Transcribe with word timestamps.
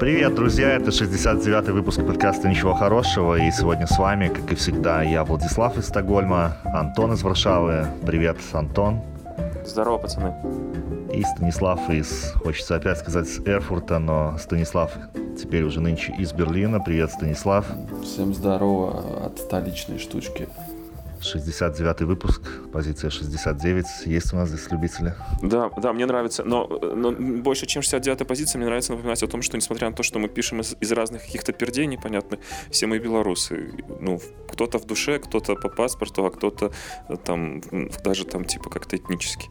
Привет, 0.00 0.34
друзья! 0.34 0.70
Это 0.70 0.90
69-й 0.90 1.72
выпуск 1.72 2.04
подкаста 2.06 2.48
«Ничего 2.48 2.74
хорошего». 2.74 3.36
И 3.36 3.50
сегодня 3.50 3.86
с 3.86 3.98
вами, 3.98 4.28
как 4.28 4.50
и 4.50 4.54
всегда, 4.54 5.02
я 5.02 5.24
Владислав 5.24 5.76
из 5.76 5.88
Стокгольма, 5.88 6.56
Антон 6.64 7.12
из 7.12 7.22
Варшавы. 7.22 7.86
Привет, 8.06 8.38
Антон. 8.52 9.00
Здорово, 9.64 9.98
пацаны. 9.98 10.34
И 11.12 11.22
Станислав 11.22 11.90
из, 11.90 12.32
хочется 12.32 12.76
опять 12.76 12.98
сказать, 12.98 13.28
с 13.28 13.40
Эрфурта, 13.40 13.98
но 13.98 14.38
Станислав 14.38 14.90
теперь 15.38 15.64
уже 15.64 15.80
нынче 15.80 16.14
из 16.18 16.32
Берлина. 16.32 16.80
Привет, 16.80 17.10
Станислав. 17.10 17.66
Всем 18.02 18.32
здорово 18.32 19.26
от 19.26 19.38
столичной 19.38 19.98
штучки. 19.98 20.48
69 21.22 22.00
выпуск, 22.02 22.42
позиция 22.72 23.10
69. 23.10 24.06
Есть 24.06 24.32
у 24.32 24.36
нас 24.36 24.48
здесь 24.48 24.70
любители? 24.70 25.14
Да, 25.42 25.70
да, 25.76 25.92
мне 25.92 26.06
нравится. 26.06 26.44
Но, 26.44 26.66
но 26.66 27.12
больше, 27.12 27.66
чем 27.66 27.82
69 27.82 28.26
позиция, 28.26 28.58
мне 28.58 28.66
нравится 28.66 28.92
напоминать 28.92 29.22
о 29.22 29.26
том, 29.26 29.42
что 29.42 29.56
несмотря 29.56 29.90
на 29.90 29.96
то, 29.96 30.02
что 30.02 30.18
мы 30.18 30.28
пишем 30.28 30.60
из, 30.60 30.76
из 30.80 30.92
разных 30.92 31.22
каких-то 31.22 31.52
пердей 31.52 31.86
непонятных, 31.86 32.40
все 32.70 32.86
мы 32.86 32.98
белорусы. 32.98 33.72
Ну, 34.00 34.20
кто-то 34.52 34.78
в 34.78 34.86
душе, 34.86 35.18
кто-то 35.18 35.56
по 35.56 35.68
паспорту, 35.68 36.24
а 36.24 36.30
кто-то 36.30 36.72
э, 37.08 37.16
там 37.16 37.60
даже 38.04 38.24
там 38.24 38.44
типа 38.44 38.70
как-то 38.70 38.96
этнически. 38.96 39.50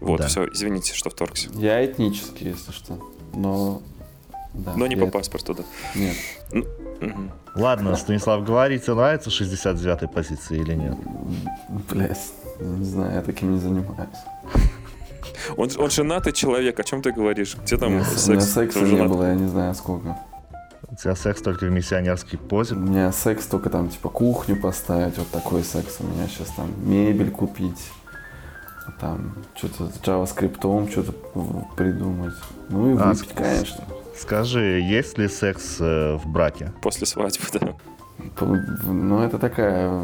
Вот, 0.00 0.20
да. 0.20 0.26
все, 0.28 0.46
извините, 0.52 0.94
что 0.94 1.10
вторгся. 1.10 1.50
Я 1.54 1.84
этнический, 1.84 2.48
если 2.50 2.72
что. 2.72 2.98
Но 3.34 3.82
да, 4.54 4.74
Но 4.76 4.86
не 4.86 4.96
по 4.96 5.06
паспорту, 5.06 5.54
да. 5.54 5.64
Нет. 5.94 6.16
Угу. 7.00 7.30
Ладно, 7.56 7.96
Станислав, 7.96 8.44
говорите, 8.44 8.94
нравится 8.94 9.30
69-й 9.30 10.08
позиции 10.08 10.58
или 10.58 10.74
нет? 10.74 10.96
Блять, 11.90 12.32
не 12.60 12.84
знаю, 12.84 13.14
я 13.14 13.22
таким 13.22 13.54
не 13.54 13.58
занимаюсь. 13.58 14.08
Он, 15.56 15.68
он 15.78 15.90
женатый 15.90 16.32
человек, 16.32 16.78
о 16.78 16.84
чем 16.84 17.02
ты 17.02 17.12
говоришь? 17.12 17.56
Где 17.62 17.76
там 17.76 17.98
Нет, 17.98 18.06
секс? 18.06 18.28
У 18.28 18.32
меня 18.32 18.40
секса 18.40 18.80
не 18.80 19.02
было, 19.02 19.28
я 19.28 19.34
не 19.34 19.48
знаю 19.48 19.74
сколько. 19.74 20.16
У 20.90 20.96
тебя 20.96 21.14
секс 21.14 21.42
только 21.42 21.66
в 21.66 21.70
миссионерской 21.70 22.38
позе? 22.38 22.74
У 22.74 22.78
меня 22.78 23.12
секс 23.12 23.46
только 23.46 23.70
там, 23.70 23.88
типа, 23.88 24.08
кухню 24.08 24.60
поставить, 24.60 25.18
вот 25.18 25.28
такой 25.28 25.62
секс. 25.62 25.98
У 26.00 26.04
меня 26.04 26.26
сейчас 26.26 26.48
там 26.48 26.72
мебель 26.88 27.30
купить, 27.30 27.90
там 29.00 29.34
что-то 29.54 29.88
с 29.88 30.00
JavaScript, 30.00 30.90
что-то 30.90 31.12
придумать. 31.76 32.34
Ну 32.68 32.94
и 32.94 32.98
а, 32.98 33.08
выпить, 33.08 33.30
а, 33.34 33.42
конечно. 33.42 33.84
Скажи, 34.18 34.80
есть 34.80 35.16
ли 35.18 35.28
секс 35.28 35.76
э, 35.80 36.16
в 36.16 36.26
браке? 36.26 36.72
После 36.82 37.06
свадьбы, 37.06 37.44
да. 37.52 37.74
Ну, 38.84 39.22
это 39.22 39.38
такая... 39.38 40.02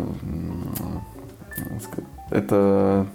Это 2.31 3.07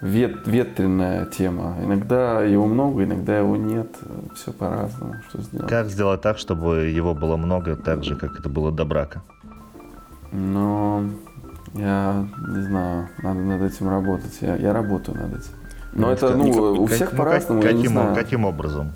вет, 0.00 0.46
ветреная 0.46 1.26
тема. 1.26 1.76
Иногда 1.82 2.42
его 2.42 2.66
много, 2.66 3.04
иногда 3.04 3.38
его 3.38 3.56
нет. 3.56 3.96
Все 4.34 4.52
по-разному. 4.52 5.14
Что 5.28 5.42
сделать? 5.42 5.68
Как 5.68 5.88
сделать 5.88 6.20
так, 6.20 6.38
чтобы 6.38 6.86
его 6.86 7.14
было 7.14 7.36
много, 7.36 7.76
так 7.76 8.04
же, 8.04 8.16
как 8.16 8.38
это 8.38 8.48
было 8.48 8.72
до 8.72 8.84
брака? 8.84 9.22
Ну, 10.32 11.10
я 11.74 12.26
не 12.48 12.62
знаю. 12.62 13.08
Надо 13.22 13.40
над 13.40 13.62
этим 13.62 13.88
работать. 13.88 14.36
Я, 14.40 14.56
я 14.56 14.72
работаю 14.72 15.16
над 15.18 15.40
этим. 15.40 15.52
Но 15.94 16.08
ну, 16.08 16.12
это, 16.12 16.36
ну, 16.36 16.82
у 16.82 16.86
всех 16.86 17.12
ну, 17.12 17.18
по-разному, 17.18 17.62
каким, 17.62 17.76
я 17.76 17.82
не 17.82 17.88
знаю. 17.88 18.14
Каким 18.14 18.44
образом? 18.44 18.92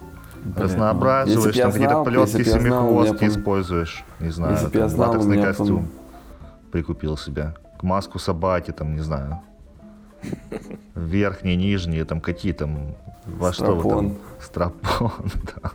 Разнообразуешь, 0.56 1.56
там 1.56 1.72
какие-то 1.72 2.02
плетки 2.04 2.44
семихвостки 2.44 3.26
используешь. 3.26 4.04
Не 4.20 4.30
знаю, 4.30 4.54
если 4.54 4.78
там, 4.78 4.88
знал, 4.88 5.10
латексный 5.10 5.42
костюм 5.42 5.88
прикупил 6.72 7.16
себе. 7.16 7.54
Маску 7.82 8.18
собаки, 8.18 8.70
там, 8.70 8.94
не 8.94 9.02
знаю. 9.02 9.40
Верхние, 10.94 11.56
нижние, 11.56 12.04
там 12.04 12.20
какие 12.20 12.52
там. 12.52 12.94
Во 13.26 13.52
что 13.52 13.74
вы 13.74 13.88
там? 13.88 14.16
Страпон, 14.40 15.12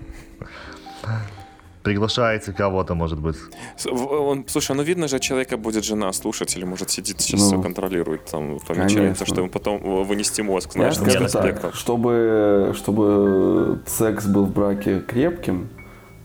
да 1.04 1.18
приглашаете 1.88 2.52
кого-то, 2.52 2.96
может 2.96 3.20
быть. 3.20 3.38
Он, 3.86 4.46
слушай, 4.48 4.76
ну 4.76 4.84
видно 4.84 5.08
же, 5.08 5.20
человека 5.20 5.58
будет 5.58 5.86
жена 5.86 6.12
слушать 6.14 6.58
или 6.58 6.66
может 6.66 6.90
сидит 6.90 7.22
сейчас 7.22 7.42
ну, 7.42 7.48
все 7.48 7.62
контролирует, 7.62 8.26
там 8.26 8.60
помечается, 8.68 9.26
что 9.26 9.42
ему 9.42 9.50
потом 9.50 10.04
вынести 10.04 10.42
мозг, 10.42 10.74
знаешь, 10.74 10.96
Я 10.98 11.28
скажу 11.30 11.30
так, 11.30 11.76
чтобы, 11.76 12.74
чтобы 12.76 13.80
секс 13.86 14.26
был 14.26 14.46
в 14.46 14.54
браке 14.54 15.00
крепким, 15.00 15.70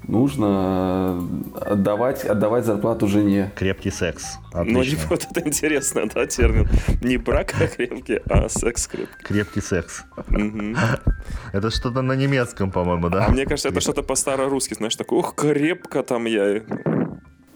нужно 0.08 1.26
отдавать, 1.60 2.24
отдавать 2.24 2.64
зарплату 2.64 3.06
жене. 3.08 3.52
Крепкий 3.56 3.90
секс. 3.90 4.38
Отлично. 4.52 4.98
Ну, 5.02 5.08
вот 5.10 5.26
это 5.30 5.48
интересно, 5.48 6.08
да, 6.14 6.26
термин. 6.26 6.68
Не 7.02 7.16
брак 7.16 7.54
а 7.60 7.66
крепкий, 7.66 8.20
а 8.28 8.48
секс 8.48 8.86
крепкий. 8.86 9.24
Крепкий 9.24 9.60
секс. 9.60 10.04
Это 11.52 11.70
что-то 11.70 12.02
на 12.02 12.12
немецком, 12.12 12.70
по-моему, 12.70 13.08
да? 13.08 13.26
А 13.26 13.30
мне 13.30 13.46
кажется, 13.46 13.68
это 13.68 13.80
что-то 13.80 14.02
по-старорусски, 14.02 14.74
знаешь, 14.74 14.96
такое, 14.96 15.20
ух, 15.20 15.34
крепко 15.34 16.02
там 16.02 16.26
я. 16.26 16.62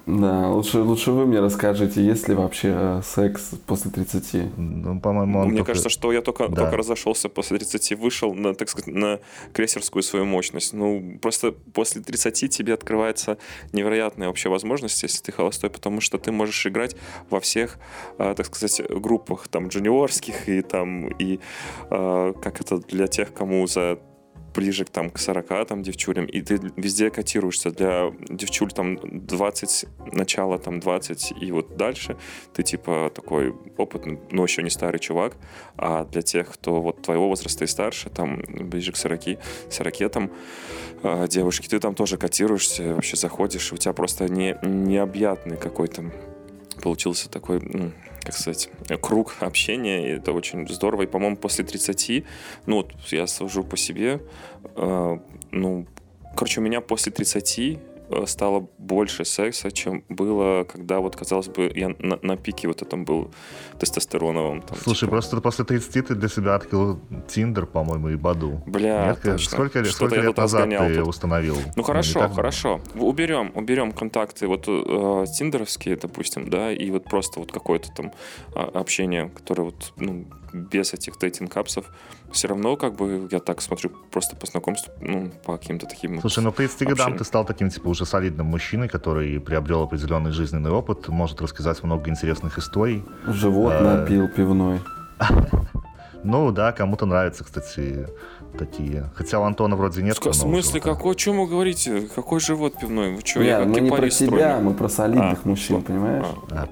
Да, 0.07 0.51
лучше, 0.51 0.83
лучше 0.83 1.11
вы 1.11 1.27
мне 1.27 1.41
расскажете, 1.41 2.01
есть 2.01 2.29
ли 2.29 2.37
вообще 2.37 2.73
э, 2.73 3.03
секс 3.05 3.51
после 3.67 3.91
30? 3.91 4.57
Ну, 4.57 5.01
по-моему, 5.01 5.41
он 5.41 5.49
Мне 5.49 5.57
только... 5.59 5.73
кажется, 5.73 5.89
что 5.89 6.13
я 6.13 6.23
только, 6.23 6.47
да. 6.47 6.63
только 6.63 6.77
разошелся 6.77 7.29
после 7.29 7.59
30, 7.59 7.99
вышел 7.99 8.33
на, 8.33 8.55
так 8.55 8.69
сказать, 8.69 8.95
на 8.95 9.19
крейсерскую 9.53 10.05
свою 10.05 10.25
мощность. 10.25 10.73
Ну, 10.75 11.19
просто 11.21 11.51
после 11.51 12.03
30 12.03 12.51
тебе 12.51 12.75
открывается 12.75 13.37
невероятная 13.73 14.29
вообще 14.29 14.49
возможность, 14.49 15.03
если 15.03 15.21
ты 15.21 15.33
холостой, 15.33 15.71
потому 15.71 16.01
что 16.01 16.19
ты 16.19 16.31
можешь 16.31 16.65
играть 16.69 16.95
во 17.29 17.41
всех, 17.41 17.77
э, 18.19 18.35
так 18.37 18.47
сказать, 18.47 18.81
группах, 18.89 19.49
там, 19.49 19.67
джуниорских 19.67 20.49
и 20.49 20.63
там, 20.63 21.09
и 21.09 21.41
э, 21.91 22.33
как 22.41 22.61
это 22.61 22.79
для 22.79 23.09
тех, 23.09 23.35
кому 23.35 23.67
за 23.67 23.99
ближе 24.57 24.85
к, 24.85 24.91
там, 24.91 25.11
к 25.11 25.19
40 25.19 25.69
там, 25.69 25.83
девчулям, 25.83 26.25
и 26.25 26.41
ты 26.41 26.59
везде 26.77 27.11
котируешься. 27.11 27.71
Для 27.71 28.13
девчуль 28.29 28.73
там 28.73 28.99
20, 29.03 29.87
начало 30.13 30.59
там 30.59 30.81
20 30.81 31.35
и 31.41 31.53
вот 31.53 31.77
дальше 31.77 32.17
ты 32.55 32.63
типа 32.63 33.13
такой 33.15 33.55
опытный, 33.77 34.19
но 34.31 34.43
еще 34.43 34.63
не 34.63 34.71
старый 34.71 34.99
чувак, 34.99 35.37
а 35.77 36.05
для 36.05 36.23
тех, 36.23 36.51
кто 36.51 36.81
вот 36.81 37.03
твоего 37.03 37.29
возраста 37.29 37.65
и 37.65 37.67
старше, 37.67 38.09
там 38.09 38.43
ближе 38.49 38.93
к 38.93 38.97
40, 38.97 39.39
40 39.71 40.11
там 40.11 40.31
девушки, 41.29 41.69
ты 41.69 41.79
там 41.79 41.95
тоже 41.95 42.17
котируешься, 42.17 42.95
вообще 42.95 43.17
заходишь, 43.17 43.73
у 43.73 43.77
тебя 43.77 43.93
просто 43.93 44.29
не, 44.29 44.57
необъятный 44.63 45.57
какой-то 45.57 46.11
получился 46.83 47.29
такой, 47.29 47.61
ну, 47.61 47.93
как 48.27 48.35
сказать, 48.37 48.69
круг 49.01 49.37
общения, 49.41 50.09
и 50.09 50.17
это 50.17 50.33
очень 50.33 50.69
здорово. 50.69 51.03
И, 51.03 51.07
по-моему, 51.07 51.37
после 51.37 51.65
30, 51.65 52.25
ну, 52.67 52.77
вот 52.77 52.93
я 53.13 53.27
сужу 53.29 53.63
по 53.63 53.77
себе, 53.77 54.21
э, 54.75 55.19
ну, 55.53 55.87
короче, 56.35 56.61
у 56.61 56.65
меня 56.65 56.81
после 56.81 57.13
30 57.13 57.59
Э, 57.59 57.96
стало 58.27 58.69
больше 58.79 59.25
секса, 59.25 59.71
чем 59.71 60.05
было, 60.09 60.65
когда 60.65 61.01
вот, 61.01 61.17
казалось 61.17 61.49
бы, 61.49 61.71
я 61.75 61.89
на, 61.99 62.19
на 62.23 62.37
пике 62.37 62.69
вот 62.69 62.83
этом 62.83 63.05
был 63.05 63.31
тестостероновым. 63.79 64.63
Там, 64.63 64.79
Слушай, 64.79 65.01
типа... 65.01 65.13
просто 65.13 65.41
после 65.41 65.65
30 65.65 66.07
ты 66.09 66.15
для 66.15 66.29
себя 66.29 66.55
открыл 66.55 67.01
Тиндер, 67.29 67.67
по-моему, 67.67 68.11
и 68.11 68.17
Баду. 68.17 68.63
Бля, 68.67 69.09
Нет, 69.09 69.23
точно. 69.23 69.51
Сколько, 69.51 69.85
сколько 69.85 70.21
лет 70.21 70.37
назад 70.37 70.69
ты 70.69 70.95
тут. 70.97 71.09
установил? 71.09 71.57
Ну 71.75 71.83
хорошо, 71.83 72.29
ну, 72.29 72.35
хорошо. 72.35 72.81
Уберем, 72.95 73.53
уберем 73.55 73.93
контакты 73.93 74.47
вот 74.47 74.65
э, 74.69 75.25
тиндеровские, 75.39 75.97
допустим, 75.97 76.49
да, 76.51 76.73
и 76.73 76.91
вот 76.91 77.05
просто 77.05 77.41
вот 77.41 77.53
какое-то 77.53 77.89
там 77.95 78.13
а, 78.55 78.71
общение, 78.75 79.31
которое 79.31 79.65
вот, 79.65 79.93
ну, 79.97 80.27
без 80.53 80.95
этих 80.95 81.19
дейтинг-апсов, 81.19 81.87
все 82.31 82.49
равно, 82.49 82.77
как 82.77 82.95
бы, 82.95 83.29
я 83.31 83.39
так 83.41 83.61
смотрю, 83.63 83.91
просто 84.11 84.37
по 84.37 84.47
знакомству, 84.47 84.93
ну, 85.01 85.31
по 85.45 85.57
каким-то 85.57 85.87
таким... 85.87 86.21
Слушай, 86.21 86.45
ну, 86.45 86.53
при 86.53 86.67
30 86.67 86.89
годам 86.89 87.17
ты 87.17 87.25
стал 87.25 87.45
таким, 87.45 87.71
типа, 87.71 87.89
уже 87.89 88.07
солидным 88.07 88.47
мужчиной, 88.47 88.89
который 88.89 89.41
приобрел 89.41 89.83
определенный 89.83 90.33
жизненный 90.33 90.71
опыт, 90.71 91.09
может 91.09 91.41
рассказать 91.41 91.83
много 91.83 92.11
интересных 92.11 92.59
историй. 92.59 93.05
Живот 93.27 93.73
а... 93.77 93.99
напил 93.99 94.29
пивной. 94.29 94.81
Ну, 96.25 96.51
да, 96.51 96.73
кому-то 96.73 97.07
нравится, 97.07 97.45
кстати, 97.45 98.09
такие. 98.59 99.11
Хотя 99.15 99.39
у 99.39 99.45
Антона 99.45 99.77
вроде 99.77 100.03
нет. 100.03 100.19
В 100.19 100.33
смысле, 100.33 100.81
какой, 100.81 101.13
о 101.13 101.15
чем 101.15 101.39
вы 101.39 101.47
говорите? 101.47 102.09
Какой 102.13 102.41
живот 102.41 102.75
пивной? 102.81 103.15
Вы 103.15 103.21
что, 103.25 103.45
Нет, 103.45 103.65
мы 103.65 103.81
не 103.81 103.91
про 103.91 104.11
тебя, 104.11 104.59
мы 104.59 104.75
про 104.75 104.89
солидных 104.89 105.39
а, 105.45 105.49
мужчин, 105.49 105.83
понимаешь? 105.83 106.27
А. 106.51 106.67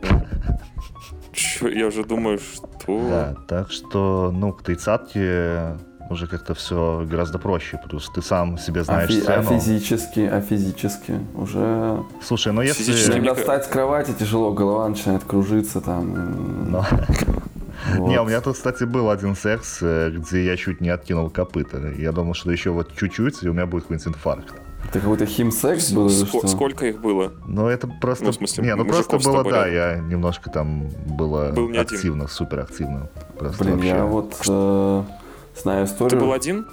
Чё, 1.34 1.69
я 1.69 1.86
уже 1.86 2.04
думаю, 2.04 2.38
что... 2.38 3.08
Да, 3.08 3.36
так 3.48 3.70
что, 3.70 4.31
ну, 4.32 4.52
к 4.52 4.62
тридцатке 4.62 5.76
уже 6.10 6.26
как-то 6.26 6.54
все 6.54 7.04
гораздо 7.10 7.38
проще, 7.38 7.81
плюс 7.88 8.10
ты 8.14 8.22
сам 8.22 8.58
себе 8.58 8.84
знаешь 8.84 9.10
а, 9.10 9.12
фи- 9.12 9.26
а 9.26 9.42
физически, 9.42 10.20
а 10.20 10.40
физически 10.40 11.19
уже... 11.34 12.02
Слушай, 12.22 12.52
ну 12.52 12.62
если... 12.62 12.82
Физически, 12.82 13.12
когда 13.12 13.34
встать 13.34 13.64
с 13.64 13.69
кровати 13.69 14.12
тяжело, 14.19 14.52
голова 14.52 14.88
начинает 14.88 15.25
кружиться 15.25 15.81
там. 15.81 16.70
Но... 16.70 16.84
Вот. 17.96 18.08
Не, 18.08 18.20
у 18.20 18.25
меня 18.25 18.40
тут, 18.40 18.54
кстати, 18.54 18.84
был 18.84 19.10
один 19.10 19.34
секс, 19.34 19.78
э, 19.82 20.10
где 20.10 20.44
я 20.44 20.56
чуть 20.56 20.80
не 20.80 20.88
откинул 20.90 21.30
копыта. 21.30 21.92
Я 21.98 22.12
думал, 22.12 22.34
что 22.34 22.50
еще 22.50 22.70
вот 22.70 22.94
чуть-чуть, 22.96 23.42
и 23.42 23.48
у 23.48 23.52
меня 23.52 23.66
будет 23.66 23.84
какой-нибудь 23.84 24.08
инфаркт. 24.08 24.54
Это 24.90 25.00
какой-то 25.00 25.26
химсекс 25.26 25.90
был 25.92 26.06
Ск- 26.06 26.26
что? 26.28 26.46
Сколько 26.46 26.86
их 26.86 27.00
было? 27.00 27.32
Ну, 27.46 27.66
это 27.69 27.88
просто... 27.88 28.25
Ну, 28.25 28.31
в 28.31 28.34
смысле, 28.34 28.64
не, 28.64 28.75
ну 28.76 28.84
просто 28.84 29.19
было, 29.19 29.42
да, 29.44 29.66
я 29.66 29.96
немножко 29.96 30.50
там 30.50 30.88
было 31.06 31.50
Был 31.50 31.69
не 31.69 31.78
один. 31.78 31.96
активно, 31.96 32.28
супер 32.28 32.60
активно. 32.60 33.08
Просто 33.38 33.64
Блин, 33.64 33.75
вообще. 33.76 33.88
я 33.90 34.04
вот 34.04 34.34
э, 34.48 35.02
знаю 35.60 35.86
Ты 35.86 35.92
историю. 35.92 36.20
был 36.20 36.32
один? 36.32 36.66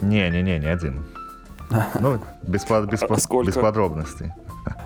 Не-не-не, 0.00 0.58
не 0.58 0.66
один. 0.66 1.04
Ну, 2.00 2.18
без, 2.42 2.64
без, 2.64 3.02
А 3.02 3.42
без 3.44 3.54
подробностей. 3.54 4.32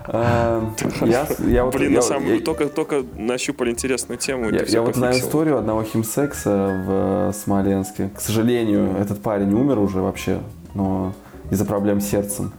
Э, 0.07 0.61
я, 1.01 1.27
я 1.47 1.63
вот, 1.65 1.75
Блин, 1.75 1.91
я, 1.91 1.95
на 1.97 2.01
самом 2.01 2.27
я- 2.33 2.39
только, 2.41 2.67
только 2.67 3.03
нащупали 3.15 3.71
интересную 3.71 4.17
тему. 4.17 4.49
и 4.49 4.53
Я, 4.53 4.65
ты 4.65 4.79
вот 4.81 4.95
знаю 4.95 5.17
историю 5.17 5.57
одного 5.57 5.83
химсекса 5.83 6.83
в 6.85 7.29
э, 7.29 7.33
Смоленске. 7.33 8.09
К 8.15 8.19
сожалению, 8.19 8.95
этот 8.99 9.21
парень 9.21 9.53
умер 9.53 9.79
уже 9.79 10.01
вообще, 10.01 10.39
но 10.73 11.13
из-за 11.51 11.65
проблем 11.65 12.01
с 12.01 12.05
сердцем. 12.05 12.51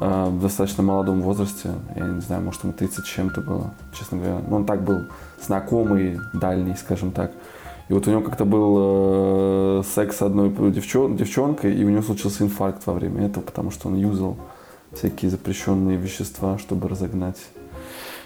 Э, 0.00 0.28
В 0.28 0.40
достаточно 0.42 0.82
молодом 0.82 1.22
возрасте. 1.22 1.70
Я 1.96 2.06
не 2.06 2.20
знаю, 2.20 2.42
может, 2.42 2.62
ему 2.64 2.72
30 2.72 3.04
с 3.04 3.08
чем-то 3.08 3.40
было, 3.40 3.74
честно 3.98 4.18
говоря. 4.18 4.40
Ну, 4.48 4.56
он 4.56 4.64
так 4.66 4.82
был 4.84 5.02
знакомый, 5.44 6.18
дальний, 6.32 6.74
скажем 6.76 7.10
так. 7.12 7.32
И 7.88 7.92
вот 7.92 8.06
у 8.08 8.10
него 8.10 8.22
как-то 8.22 8.44
был 8.46 8.76
э, 9.80 9.82
секс 9.94 10.16
с 10.16 10.22
одной 10.22 10.48
девчон- 10.50 11.16
девчонкой, 11.16 11.74
и 11.74 11.84
у 11.84 11.90
него 11.90 12.02
случился 12.02 12.42
инфаркт 12.44 12.86
во 12.86 12.94
время 12.94 13.26
этого, 13.26 13.44
потому 13.44 13.70
что 13.70 13.88
он 13.88 13.96
юзал 13.96 14.36
всякие 14.92 15.30
запрещенные 15.30 15.96
вещества, 15.98 16.56
чтобы 16.58 16.88
разогнать 16.88 17.36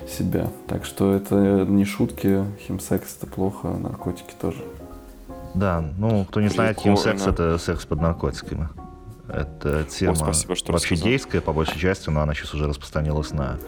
себя. 0.09 0.49
Так 0.69 0.85
что 0.85 1.13
это 1.13 1.35
не 1.69 1.85
шутки, 1.85 2.45
химсекс 2.67 3.17
это 3.21 3.27
плохо, 3.27 3.69
наркотики 3.69 4.33
тоже. 4.41 4.59
Да, 5.55 5.83
ну, 5.99 6.25
кто 6.27 6.41
не 6.41 6.49
знает, 6.49 6.77
Прикольно. 6.77 6.97
химсекс— 6.99 7.27
это 7.27 7.59
секс 7.59 7.85
под 7.85 8.01
наркотиками. 8.01 8.69
Это 9.29 9.85
тема 9.85 10.15
спасибо, 10.15 10.57
что 10.57 10.73
вообще 10.73 10.95
рассказал. 10.95 11.09
гейская, 11.09 11.41
по 11.41 11.53
большей 11.53 11.79
части, 11.79 12.09
но 12.11 12.21
она 12.23 12.35
сейчас 12.35 12.55
уже 12.55 12.67
распространилась 12.67 13.31
на... 13.33 13.59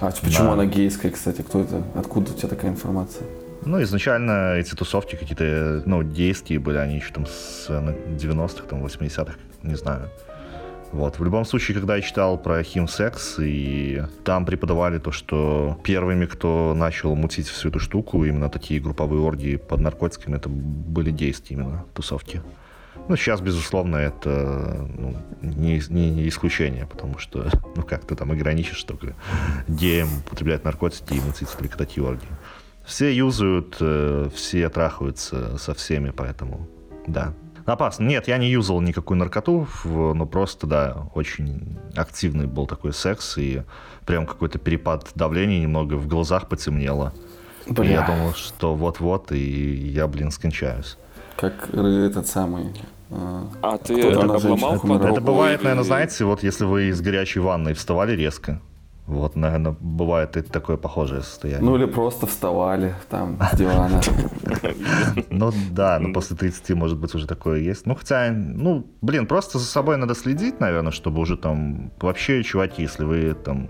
А 0.00 0.10
почему 0.10 0.46
Да. 0.48 0.52
она 0.52 0.66
гейская, 0.66 1.10
кстати? 1.10 1.42
Кто 1.42 1.60
это? 1.62 1.82
Откуда 1.94 2.32
у 2.32 2.34
тебя 2.34 2.48
такая 2.48 2.70
информация? 2.70 3.26
Ну, 3.64 3.82
изначально 3.82 4.54
эти 4.54 4.74
тусовки 4.74 5.16
какие-то, 5.16 5.82
ну, 5.84 6.02
гейские 6.02 6.60
были, 6.60 6.78
они 6.78 6.96
еще 6.96 7.12
там 7.12 7.26
с 7.26 7.66
э, 7.68 7.96
90-х, 8.16 8.64
там, 8.68 8.84
80-х, 8.84 9.34
не 9.64 9.74
знаю. 9.74 10.08
Вот. 10.92 11.18
В 11.18 11.24
любом 11.24 11.44
случае, 11.44 11.76
когда 11.76 11.96
я 11.96 12.02
читал 12.02 12.38
про 12.38 12.62
химсекс, 12.62 13.36
и 13.38 14.02
там 14.24 14.46
преподавали 14.46 14.98
то, 14.98 15.10
что 15.10 15.78
первыми, 15.84 16.24
кто 16.26 16.72
начал 16.74 17.14
мутить 17.14 17.48
всю 17.48 17.68
эту 17.68 17.78
штуку, 17.80 18.24
именно 18.24 18.48
такие 18.48 18.80
групповые 18.80 19.20
оргии 19.20 19.56
под 19.56 19.80
наркотиками, 19.80 20.36
это 20.36 20.48
были 20.48 21.10
гейские 21.10 21.58
именно 21.58 21.84
тусовки. 21.94 22.40
Ну, 23.08 23.16
сейчас, 23.16 23.40
безусловно, 23.40 23.96
это 23.96 24.86
ну, 24.96 25.16
не, 25.40 25.80
не- 25.88 26.10
не 26.10 26.28
исключение, 26.28 26.86
потому 26.86 27.18
что, 27.18 27.48
ну, 27.76 27.82
как 27.82 28.04
ты 28.04 28.14
там 28.14 28.32
ограничишь 28.32 28.82
только 28.84 29.14
геем 29.66 30.08
употреблять 30.26 30.64
наркотики 30.64 31.14
и 31.14 31.20
мутить 31.20 31.50
только 31.58 31.78
такие 31.78 32.06
оргии. 32.06 32.28
Все 32.84 33.14
юзают, 33.14 33.76
э, 33.80 34.30
все 34.34 34.68
трахаются 34.68 35.58
со 35.58 35.74
всеми, 35.74 36.10
поэтому, 36.10 36.66
да. 37.06 37.34
Опасно. 37.66 38.04
Нет, 38.04 38.28
я 38.28 38.38
не 38.38 38.50
юзал 38.50 38.80
никакую 38.80 39.18
наркоту, 39.18 39.68
но 39.84 40.24
просто, 40.24 40.66
да, 40.66 41.10
очень 41.14 41.78
активный 41.94 42.46
был 42.46 42.66
такой 42.66 42.94
секс, 42.94 43.36
и 43.36 43.62
прям 44.06 44.26
какой-то 44.26 44.58
перепад 44.58 45.10
давления 45.14 45.60
немного 45.60 45.94
в 45.94 46.08
глазах 46.08 46.48
потемнело. 46.48 47.12
И 47.66 47.72
Бля. 47.72 47.90
я 47.90 48.06
думал, 48.06 48.32
что 48.32 48.74
вот-вот, 48.74 49.32
и 49.32 49.90
я, 49.92 50.08
блин, 50.08 50.30
скончаюсь. 50.30 50.96
Как 51.38 51.68
этот 51.72 52.26
самый... 52.26 52.74
э, 53.10 53.42
А 53.62 53.78
ты 53.78 54.10
обломал 54.10 54.74
Это 54.74 55.20
бывает, 55.20 55.62
наверное, 55.62 55.84
знаете, 55.84 56.24
вот 56.24 56.42
если 56.42 56.64
вы 56.64 56.88
из 56.88 57.00
горячей 57.00 57.38
ванной 57.38 57.74
вставали 57.74 58.16
резко, 58.16 58.60
вот, 59.06 59.36
наверное, 59.36 59.76
бывает 59.80 60.36
и 60.36 60.42
такое 60.42 60.76
похожее 60.76 61.22
состояние. 61.22 61.64
Ну 61.64 61.76
или 61.76 61.86
просто 61.86 62.26
вставали 62.26 62.94
там 63.08 63.38
с 63.52 63.56
дивана. 63.56 64.00
Ну 65.30 65.52
да, 65.70 65.98
но 66.00 66.12
после 66.12 66.36
30, 66.36 66.70
может 66.70 66.98
быть, 66.98 67.14
уже 67.14 67.26
такое 67.26 67.60
есть. 67.60 67.86
Ну, 67.86 67.94
хотя, 67.94 68.32
ну, 68.32 68.84
блин, 69.00 69.26
просто 69.26 69.58
за 69.58 69.64
собой 69.64 69.96
надо 69.96 70.14
следить, 70.14 70.60
наверное, 70.60 70.92
чтобы 70.92 71.20
уже 71.20 71.36
там... 71.36 71.90
Вообще, 72.00 72.42
чуваки, 72.42 72.82
если 72.82 73.04
вы 73.04 73.34
там 73.34 73.68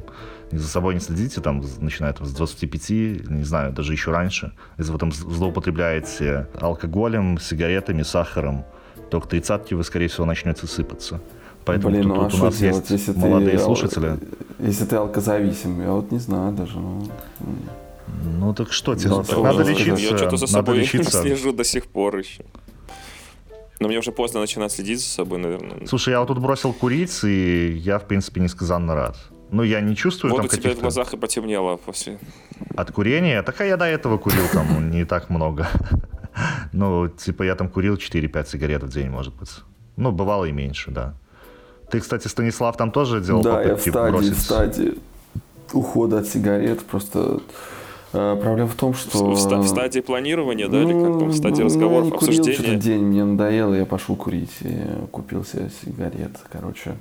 за 0.51 0.67
собой 0.69 0.95
не 0.95 1.01
следите, 1.01 1.41
там, 1.41 1.63
начиная 1.81 2.13
там, 2.13 2.27
с 2.27 2.33
25, 2.33 2.91
не 3.31 3.45
знаю, 3.45 3.73
даже 3.73 3.93
еще 3.93 4.11
раньше, 4.13 4.53
если 4.79 4.93
вы 4.93 4.99
там 4.99 5.13
злоупотребляете 5.13 6.47
алкоголем, 6.61 7.39
сигаретами, 7.39 8.03
сахаром, 8.03 8.65
то 9.11 9.21
к 9.21 9.29
30 9.29 9.73
вы, 9.73 9.85
скорее 9.85 10.09
всего, 10.09 10.25
начнете 10.27 10.67
сыпаться. 10.67 11.21
Поэтому 11.65 11.91
Блин, 11.93 12.05
тут, 12.05 12.17
ну 12.17 12.25
а 12.25 12.31
тут 12.31 12.41
у 12.41 12.45
нас 12.45 12.57
делать, 12.57 12.91
есть 12.91 12.91
если 13.09 13.13
ты... 13.13 13.19
молодые 13.27 13.59
ал- 13.59 13.65
слушатели. 13.65 14.19
Если 14.59 14.85
ты 14.87 14.97
алкозависим, 14.97 15.83
я 15.83 15.93
вот 15.93 16.11
не 16.13 16.19
знаю 16.19 16.53
даже. 16.53 16.79
Ну, 16.79 17.07
Ну 18.39 18.55
так 18.55 18.73
что 18.73 18.93
Ну, 18.95 18.99
делать? 18.99 19.29
да, 19.29 19.35
Так 19.35 19.45
надо 19.45 19.65
да, 19.65 19.71
лечиться. 19.71 20.03
Я 20.03 20.17
что-то 20.17 20.37
за 20.39 20.47
надо 20.47 20.53
собой 20.53 20.79
лечиться. 20.79 21.23
слежу 21.23 21.53
до 21.53 21.65
сих 21.65 21.87
пор 21.87 22.17
еще. 22.17 22.45
Но 23.81 23.89
мне 23.89 23.99
уже 23.99 24.13
поздно 24.13 24.41
начинать 24.41 24.73
следить 24.73 25.01
за 25.01 25.07
собой, 25.07 25.39
наверное. 25.39 25.87
Слушай, 25.87 26.11
я 26.11 26.21
вот 26.21 26.29
тут 26.29 26.39
бросил 26.39 26.73
курить, 26.73 27.23
и 27.25 27.73
я, 27.77 27.99
в 27.99 28.07
принципе, 28.07 28.41
несказанно 28.41 28.95
рад. 28.95 29.17
Ну, 29.51 29.63
я 29.63 29.81
не 29.81 29.97
чувствую 29.97 30.33
Вот 30.33 30.39
там 30.39 30.47
у 30.47 30.49
тебя 30.49 30.59
в 30.59 30.63
каких-то 30.63 30.83
глазах 30.83 31.15
и 31.15 31.17
потемнело 31.17 31.77
после... 31.77 32.19
от 32.77 32.93
курения. 32.93 33.43
Так 33.43 33.61
а 33.61 33.65
я 33.65 33.77
до 33.77 33.87
этого 33.87 34.19
курил 34.19 34.45
там 34.53 34.91
не 34.91 35.05
так 35.05 35.31
много. 35.31 35.69
Ну, 36.73 37.09
типа, 37.09 37.43
я 37.43 37.57
там 37.57 37.69
курил 37.69 37.97
4-5 37.97 38.49
сигарет 38.49 38.85
в 38.85 38.89
день, 38.89 39.11
может 39.11 39.35
быть. 39.35 39.51
Ну, 39.97 40.13
бывало 40.13 40.45
и 40.45 40.53
меньше, 40.53 40.93
да. 40.93 41.15
Ты, 41.91 41.99
кстати, 41.99 42.29
Станислав, 42.29 42.77
там 42.77 42.93
тоже 42.93 43.21
делал 43.21 43.43
да, 43.43 43.61
я 43.63 43.69
в 43.69 43.71
попытки 43.71 43.91
стадии, 43.91 44.11
бросить? 44.13 44.35
в 44.35 44.41
стадии 44.41 44.99
ухода 45.73 46.19
от 46.19 46.29
сигарет. 46.29 46.85
Просто 46.85 47.41
э, 48.13 48.39
проблема 48.41 48.69
в 48.69 48.75
том, 48.75 48.95
что... 48.95 49.31
В, 49.31 49.39
ста- 49.39 49.59
в 49.59 49.67
стадии 49.67 50.01
планирования, 50.01 50.69
да, 50.69 50.83
или 50.83 50.93
как 50.93 51.19
там, 51.19 51.29
в 51.29 51.37
стадии 51.37 51.61
ну, 51.61 51.65
разговоров, 51.65 52.05
я 52.05 52.13
не 52.13 52.19
курил 52.19 52.41
обсуждения? 52.41 52.77
день, 52.77 53.05
мне 53.05 53.25
надоело, 53.25 53.75
я 53.75 53.87
пошел 53.87 54.17
курить 54.17 54.53
и 54.61 54.81
купил 55.11 55.45
себе 55.45 55.71
сигарет. 55.83 56.37
Короче, 56.53 56.95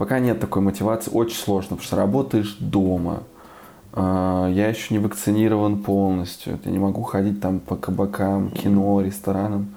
пока 0.00 0.18
нет 0.18 0.40
такой 0.40 0.62
мотивации, 0.62 1.10
очень 1.10 1.36
сложно, 1.36 1.76
потому 1.76 1.82
что 1.82 1.96
работаешь 1.96 2.56
дома. 2.58 3.22
А, 3.92 4.48
Я 4.48 4.68
еще 4.68 4.94
не 4.94 4.98
вакцинирован 4.98 5.82
полностью. 5.82 6.58
Я 6.64 6.70
не 6.70 6.78
могу 6.78 7.02
ходить 7.02 7.42
там 7.42 7.60
по 7.60 7.76
кабакам, 7.76 8.50
кино, 8.50 9.02
ресторанам. 9.02 9.74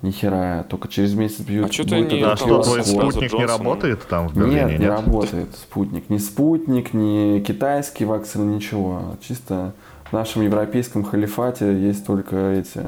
Ни 0.00 0.12
хера. 0.12 0.64
Только 0.70 0.88
через 0.88 1.12
месяц 1.12 1.40
бьют. 1.40 1.66
А 1.66 1.68
чё 1.68 1.84
ты 1.84 1.90
будет 1.90 2.10
не 2.10 2.22
А 2.22 2.36
что, 2.36 2.62
твой 2.62 2.84
спутник 2.84 3.34
не 3.34 3.44
работает 3.44 4.00
там 4.08 4.28
в 4.28 4.34
Берлине, 4.34 4.60
Нет, 4.62 4.70
нет? 4.70 4.80
не 4.80 4.88
работает 4.88 5.54
спутник. 5.54 6.08
Ни 6.08 6.16
спутник, 6.16 6.94
ни 6.94 7.40
китайский 7.40 8.06
вакцины, 8.06 8.54
ничего. 8.54 9.02
Чисто 9.20 9.74
в 10.10 10.12
нашем 10.14 10.40
европейском 10.40 11.04
халифате 11.04 11.78
есть 11.78 12.06
только 12.06 12.36
эти... 12.52 12.80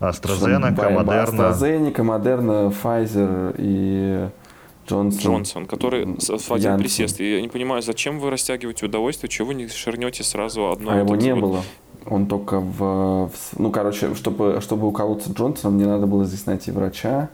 AstraZeneca, 0.00 0.90
Модерна. 0.90 1.42
AstraZeneca, 1.44 2.02
Модерна, 2.02 2.72
Pfizer 2.82 3.54
и 3.56 4.28
Джонсон. 4.90 5.20
Джонсон, 5.32 5.66
который 5.66 6.04
в 6.04 6.50
один 6.52 6.70
Янсен. 6.72 6.78
присест. 6.78 7.20
И 7.20 7.34
я 7.36 7.40
не 7.40 7.48
понимаю, 7.48 7.82
зачем 7.82 8.18
вы 8.18 8.30
растягиваете 8.30 8.86
удовольствие, 8.86 9.28
чего 9.30 9.48
вы 9.48 9.54
не 9.54 9.68
шернете 9.68 10.22
сразу 10.24 10.70
одно 10.70 10.90
А 10.90 10.94
вот 11.02 11.02
его 11.04 11.16
не 11.16 11.34
вот? 11.34 11.40
было. 11.40 11.62
Он 12.06 12.26
только 12.26 12.60
в, 12.60 13.28
в 13.28 13.58
Ну, 13.58 13.70
короче, 13.70 14.14
чтобы, 14.14 14.60
чтобы 14.62 14.86
уколоться 14.88 15.30
Джонсоном, 15.32 15.76
мне 15.76 15.86
надо 15.86 16.06
было 16.06 16.24
здесь 16.24 16.46
найти 16.46 16.70
врача. 16.70 17.28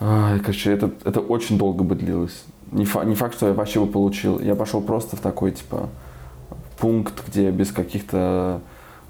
Ай, 0.00 0.38
короче, 0.40 0.72
это, 0.72 0.90
это 1.04 1.20
очень 1.20 1.58
долго 1.58 1.82
бы 1.82 1.94
длилось. 1.94 2.44
Не, 2.72 2.84
фа- 2.84 3.04
не 3.04 3.14
факт, 3.14 3.34
что 3.36 3.48
я 3.48 3.54
вообще 3.54 3.80
бы 3.80 3.86
получил. 3.86 4.38
Я 4.40 4.54
пошел 4.54 4.80
просто 4.80 5.16
в 5.16 5.20
такой, 5.20 5.52
типа, 5.52 5.88
пункт, 6.78 7.14
где 7.28 7.50
без 7.50 7.72
каких-то 7.72 8.60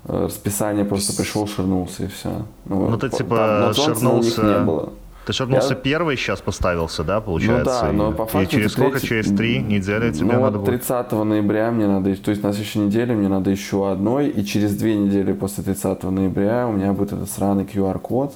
э, 0.04 0.24
расписания 0.26 0.84
просто 0.84 1.16
пришел, 1.16 1.46
ширнулся 1.48 2.04
и 2.04 2.06
все. 2.06 2.44
Ну, 2.66 2.96
ты, 2.98 3.08
типа, 3.08 3.72
ширнулся- 3.74 4.60
не 4.60 4.64
было. 4.64 4.92
Ты 5.26 5.32
шагнулся 5.32 5.70
Я- 5.70 5.74
первый, 5.74 6.16
сейчас 6.16 6.40
поставился, 6.40 7.02
да, 7.02 7.20
получается? 7.20 7.80
Ну 7.82 7.88
да, 7.88 7.92
но 7.92 8.10
И- 8.12 8.14
по 8.14 8.22
и 8.22 8.26
факту 8.26 8.50
через 8.52 8.66
это 8.66 8.74
сколько? 8.74 8.90
третий- 9.00 9.08
Через 9.08 9.36
три 9.36 9.58
недели 9.58 10.12
тебе 10.12 10.26
ну, 10.26 10.40
надо 10.40 10.58
вот 10.58 10.66
будет? 10.66 10.80
30 10.86 11.24
ноября 11.24 11.72
мне 11.72 11.88
надо, 11.88 12.14
то 12.16 12.30
есть 12.30 12.44
на 12.44 12.52
следующей 12.52 12.78
неделе 12.78 13.14
мне 13.16 13.26
надо 13.26 13.50
еще 13.50 13.90
одной, 13.90 14.28
и 14.28 14.44
через 14.44 14.76
две 14.76 14.94
недели 14.96 15.32
после 15.32 15.64
30 15.64 16.12
ноября 16.12 16.68
у 16.68 16.72
меня 16.72 16.92
будет 16.92 17.12
этот 17.12 17.28
сраный 17.28 17.64
QR-код. 17.64 18.34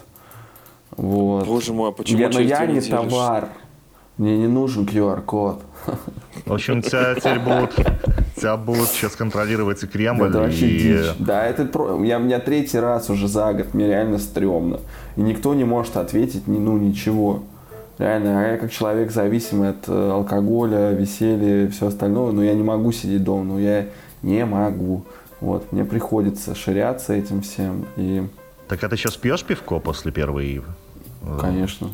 Вот. 0.97 1.47
Боже 1.47 1.73
мой, 1.73 1.91
а 1.91 1.93
почему 1.93 2.19
я, 2.19 2.27
но 2.27 2.33
через 2.33 2.51
я 2.51 2.67
не 2.67 2.81
товар. 2.81 3.49
Мне 4.21 4.37
не 4.37 4.49
нужен 4.49 4.85
QR-код. 4.85 5.63
В 6.45 6.53
общем, 6.53 6.83
тебя 6.83 7.15
теперь 7.15 7.39
будут, 7.39 7.75
тебя 8.37 8.59
будут 8.59 8.89
сейчас 8.89 9.17
контролировать 9.17 9.83
и 9.83 9.87
Кремль, 9.87 10.29
Это 10.29 10.41
вообще 10.41 10.69
и... 10.69 10.79
дичь. 10.79 11.15
Да, 11.21 11.47
это 11.47 11.65
про... 11.65 12.05
я, 12.05 12.19
у 12.19 12.21
меня 12.21 12.39
третий 12.39 12.79
раз 12.79 13.09
уже 13.09 13.29
за 13.29 13.55
год, 13.55 13.73
мне 13.73 13.87
реально 13.87 14.19
стрёмно. 14.19 14.81
И 15.17 15.23
никто 15.23 15.55
не 15.55 15.65
может 15.65 15.97
ответить, 15.97 16.47
ни, 16.49 16.59
ну, 16.59 16.77
ничего. 16.77 17.45
Реально, 17.97 18.45
а 18.45 18.49
я 18.49 18.57
как 18.59 18.71
человек 18.71 19.11
зависимый 19.11 19.71
от 19.71 19.89
э, 19.89 20.11
алкоголя, 20.11 20.91
веселья 20.93 21.65
и 21.65 21.69
все 21.69 21.87
остальное, 21.87 22.33
но 22.33 22.45
я 22.45 22.53
не 22.53 22.63
могу 22.63 22.93
сидеть 22.93 23.25
дома, 23.25 23.45
но 23.45 23.59
я 23.59 23.87
не 24.21 24.45
могу. 24.45 25.03
Вот, 25.41 25.73
мне 25.73 25.87
приходится 25.87 26.55
ширяться 26.55 27.15
этим 27.15 27.41
всем, 27.41 27.87
и, 27.97 28.27
Так 28.69 28.85
а 28.85 28.91
ты 28.91 28.99
сейчас 28.99 29.17
пьешь 29.17 29.45
пивко 29.45 29.79
после 29.79 30.13
первой? 30.13 30.61
э, 31.23 31.39
конечно, 31.41 31.89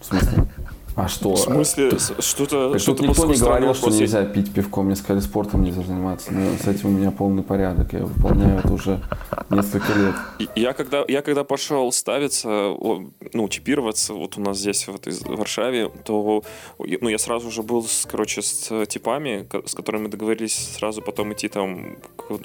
в 0.00 0.04
смысле, 0.04 0.46
А 0.96 1.08
что? 1.08 1.34
В 1.34 1.38
смысле, 1.38 1.90
что-то... 2.20 2.78
что 2.78 2.92
никто 2.92 3.26
не 3.26 3.36
говорил, 3.36 3.74
что 3.74 3.90
нельзя 3.90 4.24
пить 4.24 4.52
пивко. 4.52 4.80
Мне 4.80 4.96
сказали, 4.96 5.22
спортом 5.22 5.62
нельзя 5.62 5.82
заниматься. 5.82 6.32
Но 6.32 6.56
с 6.56 6.66
этим 6.66 6.88
у 6.88 6.92
меня 6.92 7.10
полный 7.10 7.42
порядок. 7.42 7.92
Я 7.92 8.06
выполняю 8.06 8.60
это 8.60 8.72
уже 8.72 9.02
несколько 9.50 9.92
лет. 9.92 10.14
Я 10.56 10.72
когда, 10.72 11.04
я 11.06 11.20
когда 11.20 11.44
пошел 11.44 11.92
ставиться, 11.92 12.48
ну, 12.48 13.48
чипироваться, 13.50 14.14
вот 14.14 14.38
у 14.38 14.40
нас 14.40 14.58
здесь, 14.58 14.88
вот 14.88 15.06
в 15.06 15.36
Варшаве, 15.36 15.90
то 16.04 16.42
ну, 16.78 17.08
я 17.10 17.18
сразу 17.18 17.50
же 17.50 17.62
был, 17.62 17.84
с, 17.84 18.06
короче, 18.10 18.40
с 18.40 18.86
типами, 18.86 19.46
с 19.66 19.74
которыми 19.74 20.08
договорились 20.08 20.76
сразу 20.78 21.02
потом 21.02 21.34
идти 21.34 21.48
там, 21.48 21.98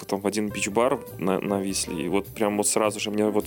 там 0.08 0.20
в 0.20 0.28
один 0.28 0.50
бич-бар 0.50 1.00
на, 1.18 1.40
на 1.40 1.62
Висле. 1.62 2.04
И 2.04 2.10
вот 2.10 2.28
прям 2.28 2.58
вот 2.58 2.68
сразу 2.68 3.00
же 3.00 3.12
мне 3.12 3.30
вот 3.30 3.46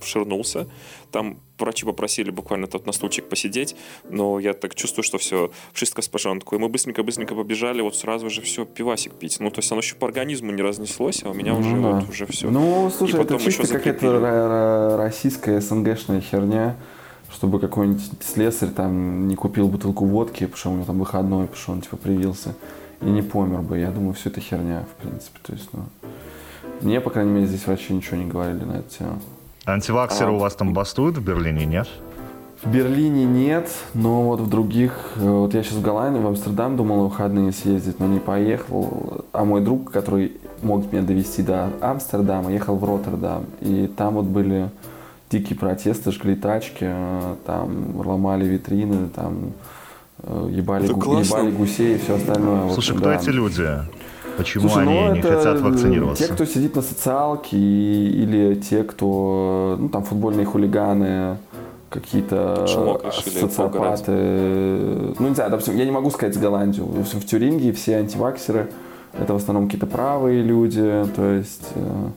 вширнулся. 0.00 0.66
Там 1.10 1.40
врачи 1.58 1.84
попросили 1.84 2.30
буквально 2.30 2.66
тот 2.66 2.86
на 2.86 2.92
стульчик 2.92 3.28
посидеть, 3.28 3.76
но 4.08 4.38
я 4.38 4.52
так 4.52 4.74
чувствую, 4.74 5.04
что 5.04 5.18
все, 5.18 5.50
wszystko 5.72 6.02
с 6.02 6.08
porządku. 6.08 6.56
И 6.56 6.58
мы 6.58 6.68
быстренько-быстренько 6.68 7.34
побежали, 7.34 7.80
вот 7.80 7.96
сразу 7.96 8.30
же 8.30 8.42
все, 8.42 8.64
пивасик 8.64 9.14
пить. 9.14 9.38
Ну, 9.40 9.50
то 9.50 9.60
есть 9.60 9.72
оно 9.72 9.80
еще 9.80 9.94
по 9.94 10.06
организму 10.06 10.52
не 10.52 10.62
разнеслось, 10.62 11.22
а 11.24 11.30
у 11.30 11.34
меня 11.34 11.54
ну, 11.54 11.60
уже 11.60 11.76
да. 11.76 11.90
вот 11.90 12.08
уже 12.08 12.26
все. 12.26 12.50
Ну, 12.50 12.90
слушай, 12.96 13.20
это 13.20 13.38
чисто 13.38 13.66
какая-то 13.66 14.96
российская 14.98 15.60
СНГшная 15.60 16.20
херня, 16.20 16.76
чтобы 17.32 17.60
какой-нибудь 17.60 18.02
слесарь 18.22 18.70
там 18.70 19.28
не 19.28 19.36
купил 19.36 19.68
бутылку 19.68 20.04
водки, 20.04 20.44
потому 20.44 20.56
что 20.56 20.70
у 20.70 20.74
него 20.74 20.84
там 20.84 20.98
выходной, 20.98 21.46
потому 21.46 21.62
что 21.62 21.72
он 21.72 21.80
типа 21.80 21.96
привился, 21.96 22.54
и 23.00 23.06
не 23.06 23.22
помер 23.22 23.60
бы. 23.60 23.78
Я 23.78 23.90
думаю, 23.90 24.14
все 24.14 24.28
это 24.28 24.40
херня, 24.40 24.84
в 24.92 25.02
принципе. 25.02 25.38
То 25.42 25.52
есть, 25.52 25.68
ну, 25.72 25.84
мне, 26.80 27.00
по 27.00 27.10
крайней 27.10 27.32
мере, 27.32 27.46
здесь 27.46 27.66
врачи 27.66 27.92
ничего 27.92 28.16
не 28.16 28.26
говорили 28.26 28.64
на 28.64 28.78
эту 28.78 28.98
тему. 28.98 29.20
Антиваксеры 29.68 30.30
а, 30.30 30.34
у 30.34 30.38
вас 30.38 30.54
там 30.54 30.72
бастуют 30.72 31.18
в 31.18 31.22
Берлине, 31.22 31.66
нет? 31.66 31.88
В 32.62 32.70
Берлине 32.72 33.24
нет, 33.24 33.70
но 33.94 34.22
вот 34.22 34.40
в 34.40 34.48
других... 34.48 35.12
Э, 35.16 35.28
вот 35.28 35.54
я 35.54 35.62
сейчас 35.62 35.74
в 35.74 35.82
Голландии, 35.82 36.18
в 36.18 36.26
Амстердам 36.26 36.76
думал 36.76 36.96
на 36.96 37.02
выходные 37.04 37.52
съездить, 37.52 38.00
но 38.00 38.06
не 38.06 38.18
поехал. 38.18 39.24
А 39.32 39.44
мой 39.44 39.60
друг, 39.60 39.92
который 39.92 40.32
мог 40.62 40.90
меня 40.90 41.02
довести 41.02 41.42
до 41.42 41.70
Амстердама, 41.80 42.50
ехал 42.50 42.76
в 42.76 42.84
Роттердам. 42.84 43.44
И 43.60 43.86
там 43.96 44.14
вот 44.14 44.24
были 44.24 44.70
дикие 45.30 45.56
протесты, 45.56 46.10
жгли 46.10 46.34
тачки, 46.34 46.78
э, 46.80 47.34
там 47.46 48.00
ломали 48.00 48.44
витрины, 48.44 49.08
там 49.08 49.52
э, 50.24 50.48
ебали, 50.50 50.88
гу- 50.88 51.20
ебали 51.20 51.50
гусей 51.52 51.94
и 51.94 51.98
все 51.98 52.16
остальное. 52.16 52.72
Слушай, 52.72 52.78
общем, 52.78 52.96
кто 52.96 53.04
да. 53.10 53.14
эти 53.14 53.30
люди? 53.30 53.68
Почему 54.38 54.68
Слушай, 54.68 54.84
они 54.84 55.00
ну, 55.00 55.14
не 55.16 55.20
хотят 55.20 55.60
вакцинироваться? 55.60 56.26
Те, 56.26 56.32
кто 56.32 56.44
сидит 56.44 56.76
на 56.76 56.82
социалке, 56.82 57.56
или 57.56 58.54
те, 58.54 58.84
кто, 58.84 59.76
ну, 59.78 59.88
там, 59.88 60.04
футбольные 60.04 60.46
хулиганы, 60.46 61.38
какие-то 61.90 62.66
социопаты. 63.10 64.12
Ну, 65.18 65.28
не 65.28 65.34
знаю, 65.34 65.50
допустим, 65.50 65.76
я 65.76 65.84
не 65.84 65.90
могу 65.90 66.10
сказать 66.10 66.34
с 66.36 66.38
Голландию. 66.38 66.86
В 66.86 67.26
Тюрингии 67.26 67.72
все 67.72 67.96
антиваксеры 67.96 68.70
это 69.12 69.32
в 69.32 69.36
основном 69.36 69.66
какие-то 69.66 69.86
правые 69.86 70.42
люди, 70.42 71.04
то 71.16 71.32
есть 71.32 71.68
э, 71.74 72.08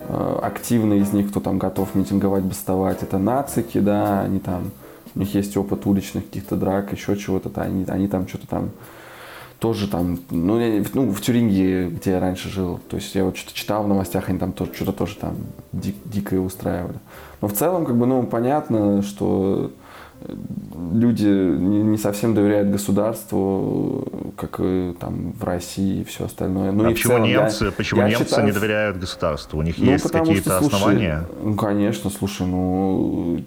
э, 0.00 0.38
активные 0.42 1.00
из 1.00 1.12
них, 1.12 1.30
кто 1.30 1.40
там 1.40 1.58
готов 1.58 1.94
митинговать, 1.94 2.44
бастовать, 2.44 3.02
это 3.02 3.18
нацики, 3.18 3.78
да, 3.78 4.20
они 4.20 4.38
там, 4.38 4.70
у 5.14 5.20
них 5.20 5.34
есть 5.34 5.56
опыт 5.56 5.86
уличных 5.86 6.26
каких-то 6.26 6.56
драк, 6.56 6.92
еще 6.92 7.16
чего-то, 7.16 7.50
они, 7.60 7.84
они 7.88 8.08
там 8.08 8.28
что-то 8.28 8.46
там 8.46 8.70
тоже 9.58 9.88
там, 9.88 10.20
ну, 10.30 10.60
я, 10.60 10.84
ну, 10.94 11.10
в 11.10 11.20
Тюрингии, 11.20 11.88
где 11.88 12.12
я 12.12 12.20
раньше 12.20 12.48
жил, 12.48 12.80
то 12.88 12.96
есть 12.96 13.14
я 13.14 13.24
вот 13.24 13.36
что-то 13.36 13.56
читал 13.56 13.82
в 13.82 13.88
новостях, 13.88 14.28
они 14.28 14.38
там 14.38 14.52
тоже, 14.52 14.72
что-то 14.74 14.92
тоже 14.92 15.16
там 15.16 15.36
дик, 15.72 15.96
дикое 16.04 16.40
устраивали. 16.40 16.98
Но 17.40 17.48
в 17.48 17.52
целом, 17.52 17.84
как 17.84 17.96
бы, 17.96 18.06
ну, 18.06 18.22
понятно, 18.24 19.02
что 19.02 19.72
люди 20.92 21.26
не 21.26 21.96
совсем 21.96 22.34
доверяют 22.34 22.70
государству, 22.70 24.06
как 24.36 24.60
и 24.60 24.94
там 24.98 25.32
в 25.32 25.44
России 25.44 26.00
и 26.00 26.04
все 26.04 26.24
остальное. 26.26 26.72
Ну, 26.72 26.84
а 26.84 26.90
почему 26.90 27.14
целом, 27.14 27.28
немцы, 27.28 27.64
я, 27.66 27.72
почему 27.72 28.00
я 28.00 28.08
немцы 28.08 28.24
считаю, 28.24 28.46
не 28.46 28.52
доверяют 28.52 28.98
государству? 28.98 29.58
У 29.58 29.62
них 29.62 29.76
ну, 29.78 29.90
есть 29.90 30.10
какие-то 30.10 30.58
основания? 30.58 31.24
Ну, 31.42 31.54
конечно, 31.54 32.10
слушай, 32.10 32.46
ну, 32.46 33.40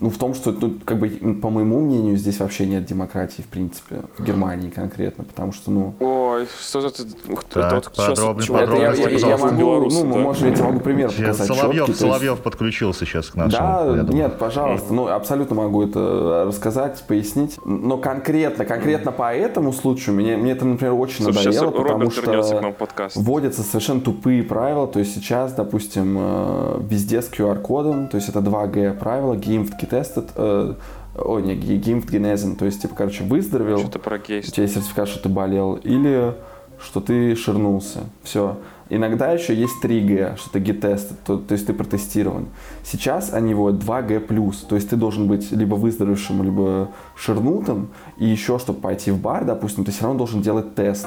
ну 0.00 0.10
в 0.10 0.18
том, 0.18 0.34
что, 0.34 0.52
ну, 0.52 0.74
как 0.84 0.98
бы, 0.98 1.08
по 1.08 1.50
моему 1.50 1.80
мнению, 1.80 2.16
здесь 2.16 2.40
вообще 2.40 2.66
нет 2.66 2.86
демократии, 2.86 3.42
в 3.42 3.46
принципе, 3.46 4.02
в 4.18 4.24
Германии 4.24 4.70
конкретно, 4.70 5.24
потому 5.24 5.52
что, 5.52 5.70
ну... 5.70 5.94
Ой, 6.00 6.46
что 6.60 6.86
это? 6.86 7.04
Так, 7.52 7.92
подробно, 7.92 8.46
подробно, 8.46 8.76
я, 8.76 8.92
я, 8.92 9.28
я 9.28 9.36
могу, 9.36 9.90
ну, 9.90 10.14
да? 10.14 10.18
может, 10.20 10.42
я 10.42 10.54
тебе 10.54 10.64
могу 10.64 10.80
пример 10.80 11.10
показать. 11.10 11.46
Соловьев, 11.46 11.86
четкий, 11.86 12.00
Соловьев 12.00 12.32
есть... 12.32 12.42
подключился 12.42 13.04
сейчас 13.04 13.28
к 13.28 13.34
нашему. 13.34 14.04
Да, 14.04 14.12
нет, 14.12 14.38
пожалуйста, 14.38 14.92
ну, 14.92 15.08
абсолютно 15.08 15.56
могу 15.56 15.82
это 15.82 16.13
рассказать 16.46 17.02
пояснить. 17.06 17.58
Но 17.64 17.98
конкретно, 17.98 18.64
конкретно 18.64 19.12
по 19.12 19.34
этому 19.34 19.72
случаю 19.72 20.14
мне, 20.14 20.36
мне 20.36 20.52
это, 20.52 20.64
например, 20.64 20.94
очень 20.94 21.24
Слушай, 21.24 21.46
надоело, 21.46 21.70
потому 21.70 22.10
что 22.10 22.74
вводятся 23.14 23.62
совершенно 23.62 24.00
тупые 24.00 24.42
правила. 24.42 24.86
То 24.86 24.98
есть 24.98 25.14
сейчас, 25.14 25.52
допустим, 25.52 26.16
э, 26.18 26.80
везде 26.88 27.22
с 27.22 27.30
QR-кодом, 27.30 28.08
то 28.08 28.16
есть 28.16 28.28
это 28.28 28.40
2G 28.40 28.98
правила, 28.98 29.34
Geimpft, 29.34 29.72
getested, 29.80 30.30
э, 30.36 30.74
Ой, 31.16 31.42
не, 31.42 31.54
Geimpft, 31.54 32.10
genesen, 32.10 32.56
то 32.56 32.64
есть, 32.64 32.82
типа, 32.82 32.94
короче, 32.96 33.22
выздоровел, 33.22 33.78
Что-то 33.78 34.00
про 34.00 34.18
кейс. 34.18 34.48
у 34.48 34.50
тебя 34.50 34.64
есть 34.64 34.74
сертификат, 34.74 35.08
что 35.08 35.22
ты 35.22 35.28
болел, 35.28 35.74
или 35.76 36.34
что 36.80 37.00
ты 37.00 37.36
ширнулся. 37.36 38.00
Все. 38.24 38.56
Иногда 38.90 39.32
еще 39.32 39.54
есть 39.54 39.74
3G, 39.82 40.36
что 40.36 40.50
ты 40.50 40.58
get-tested, 40.58 41.16
то, 41.24 41.38
то 41.38 41.52
есть 41.52 41.66
ты 41.66 41.72
протестирован. 41.72 42.48
Сейчас 42.82 43.32
они 43.32 43.54
вот 43.54 43.76
2G+, 43.76 44.54
то 44.68 44.74
есть 44.74 44.90
ты 44.90 44.96
должен 44.96 45.26
быть 45.26 45.50
либо 45.52 45.74
выздоровевшим, 45.74 46.42
либо 46.42 46.90
ширнутым, 47.16 47.88
и 48.18 48.26
еще, 48.26 48.58
чтобы 48.58 48.80
пойти 48.80 49.10
в 49.10 49.18
бар, 49.20 49.44
допустим, 49.44 49.84
ты 49.84 49.92
все 49.92 50.04
равно 50.04 50.18
должен 50.18 50.42
делать 50.42 50.74
тест. 50.74 51.06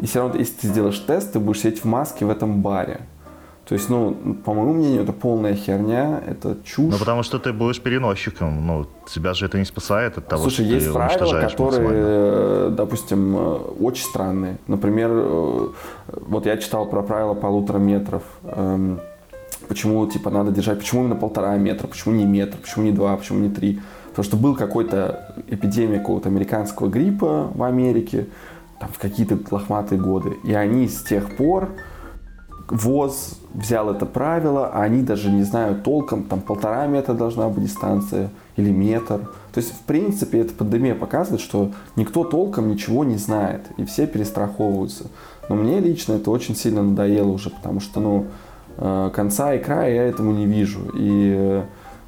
И 0.00 0.06
все 0.06 0.20
равно, 0.20 0.38
если 0.38 0.54
ты 0.54 0.66
сделаешь 0.68 0.98
тест, 0.98 1.32
ты 1.32 1.38
будешь 1.38 1.60
сидеть 1.60 1.80
в 1.80 1.84
маске 1.84 2.24
в 2.24 2.30
этом 2.30 2.60
баре. 2.60 3.02
То 3.64 3.74
есть, 3.74 3.88
ну, 3.88 4.36
по 4.44 4.54
моему 4.54 4.72
мнению, 4.72 5.02
это 5.02 5.12
полная 5.12 5.54
херня, 5.54 6.20
это 6.26 6.56
чушь. 6.64 6.92
Ну, 6.92 6.98
потому 6.98 7.22
что 7.22 7.38
ты 7.38 7.52
будешь 7.52 7.80
переносчиком, 7.80 8.66
ну, 8.66 8.86
тебя 9.06 9.34
же 9.34 9.46
это 9.46 9.56
не 9.56 9.64
спасает 9.64 10.18
от 10.18 10.26
того, 10.26 10.42
Слушай, 10.42 10.64
что 10.64 10.74
есть 10.74 10.86
ты 10.86 10.92
правила, 10.92 11.40
которые, 11.40 11.90
э, 11.92 12.74
допустим, 12.76 13.36
э, 13.36 13.56
очень 13.80 14.04
странные. 14.04 14.58
Например, 14.66 15.10
э, 15.12 15.68
вот 16.08 16.46
я 16.46 16.56
читал 16.56 16.86
про 16.86 17.02
правила 17.02 17.34
полутора 17.34 17.78
метров. 17.78 18.24
Эм, 18.42 19.00
почему, 19.68 20.04
типа, 20.06 20.30
надо 20.30 20.50
держать, 20.50 20.80
почему 20.80 21.02
именно 21.02 21.16
полтора 21.16 21.56
метра, 21.56 21.86
почему 21.86 22.16
не 22.16 22.24
метр, 22.24 22.56
почему 22.60 22.84
не 22.84 22.92
два, 22.92 23.16
почему 23.16 23.38
не 23.38 23.48
три. 23.48 23.80
Потому 24.08 24.24
что 24.24 24.36
был 24.36 24.56
какой-то 24.56 25.36
эпидемия 25.46 25.98
какого-то 25.98 26.28
американского 26.28 26.88
гриппа 26.88 27.50
в 27.54 27.62
Америке, 27.62 28.26
там, 28.80 28.90
в 28.92 28.98
какие-то 28.98 29.38
лохматые 29.50 30.00
годы. 30.00 30.36
И 30.42 30.52
они 30.52 30.88
с 30.88 31.02
тех 31.04 31.36
пор 31.36 31.70
ВОЗ 32.72 33.38
взял 33.52 33.90
это 33.90 34.06
правило, 34.06 34.66
а 34.72 34.82
они 34.82 35.02
даже 35.02 35.30
не 35.30 35.42
знают 35.42 35.82
толком, 35.82 36.24
там 36.24 36.40
полтора 36.40 36.86
метра 36.86 37.12
должна 37.12 37.50
быть 37.50 37.64
дистанция 37.64 38.30
или 38.56 38.70
метр. 38.70 39.30
То 39.52 39.60
есть, 39.60 39.74
в 39.74 39.80
принципе, 39.80 40.40
эта 40.40 40.54
пандемия 40.54 40.94
показывает, 40.94 41.42
что 41.42 41.70
никто 41.96 42.24
толком 42.24 42.70
ничего 42.70 43.04
не 43.04 43.16
знает, 43.16 43.66
и 43.76 43.84
все 43.84 44.06
перестраховываются. 44.06 45.08
Но 45.50 45.54
мне 45.56 45.80
лично 45.80 46.14
это 46.14 46.30
очень 46.30 46.56
сильно 46.56 46.82
надоело 46.82 47.32
уже, 47.32 47.50
потому 47.50 47.80
что, 47.80 48.00
ну, 48.00 48.26
э, 48.78 49.10
конца 49.14 49.52
и 49.52 49.58
края 49.58 49.94
я 49.94 50.02
этому 50.04 50.32
не 50.32 50.46
вижу. 50.46 50.80
И 50.94 51.62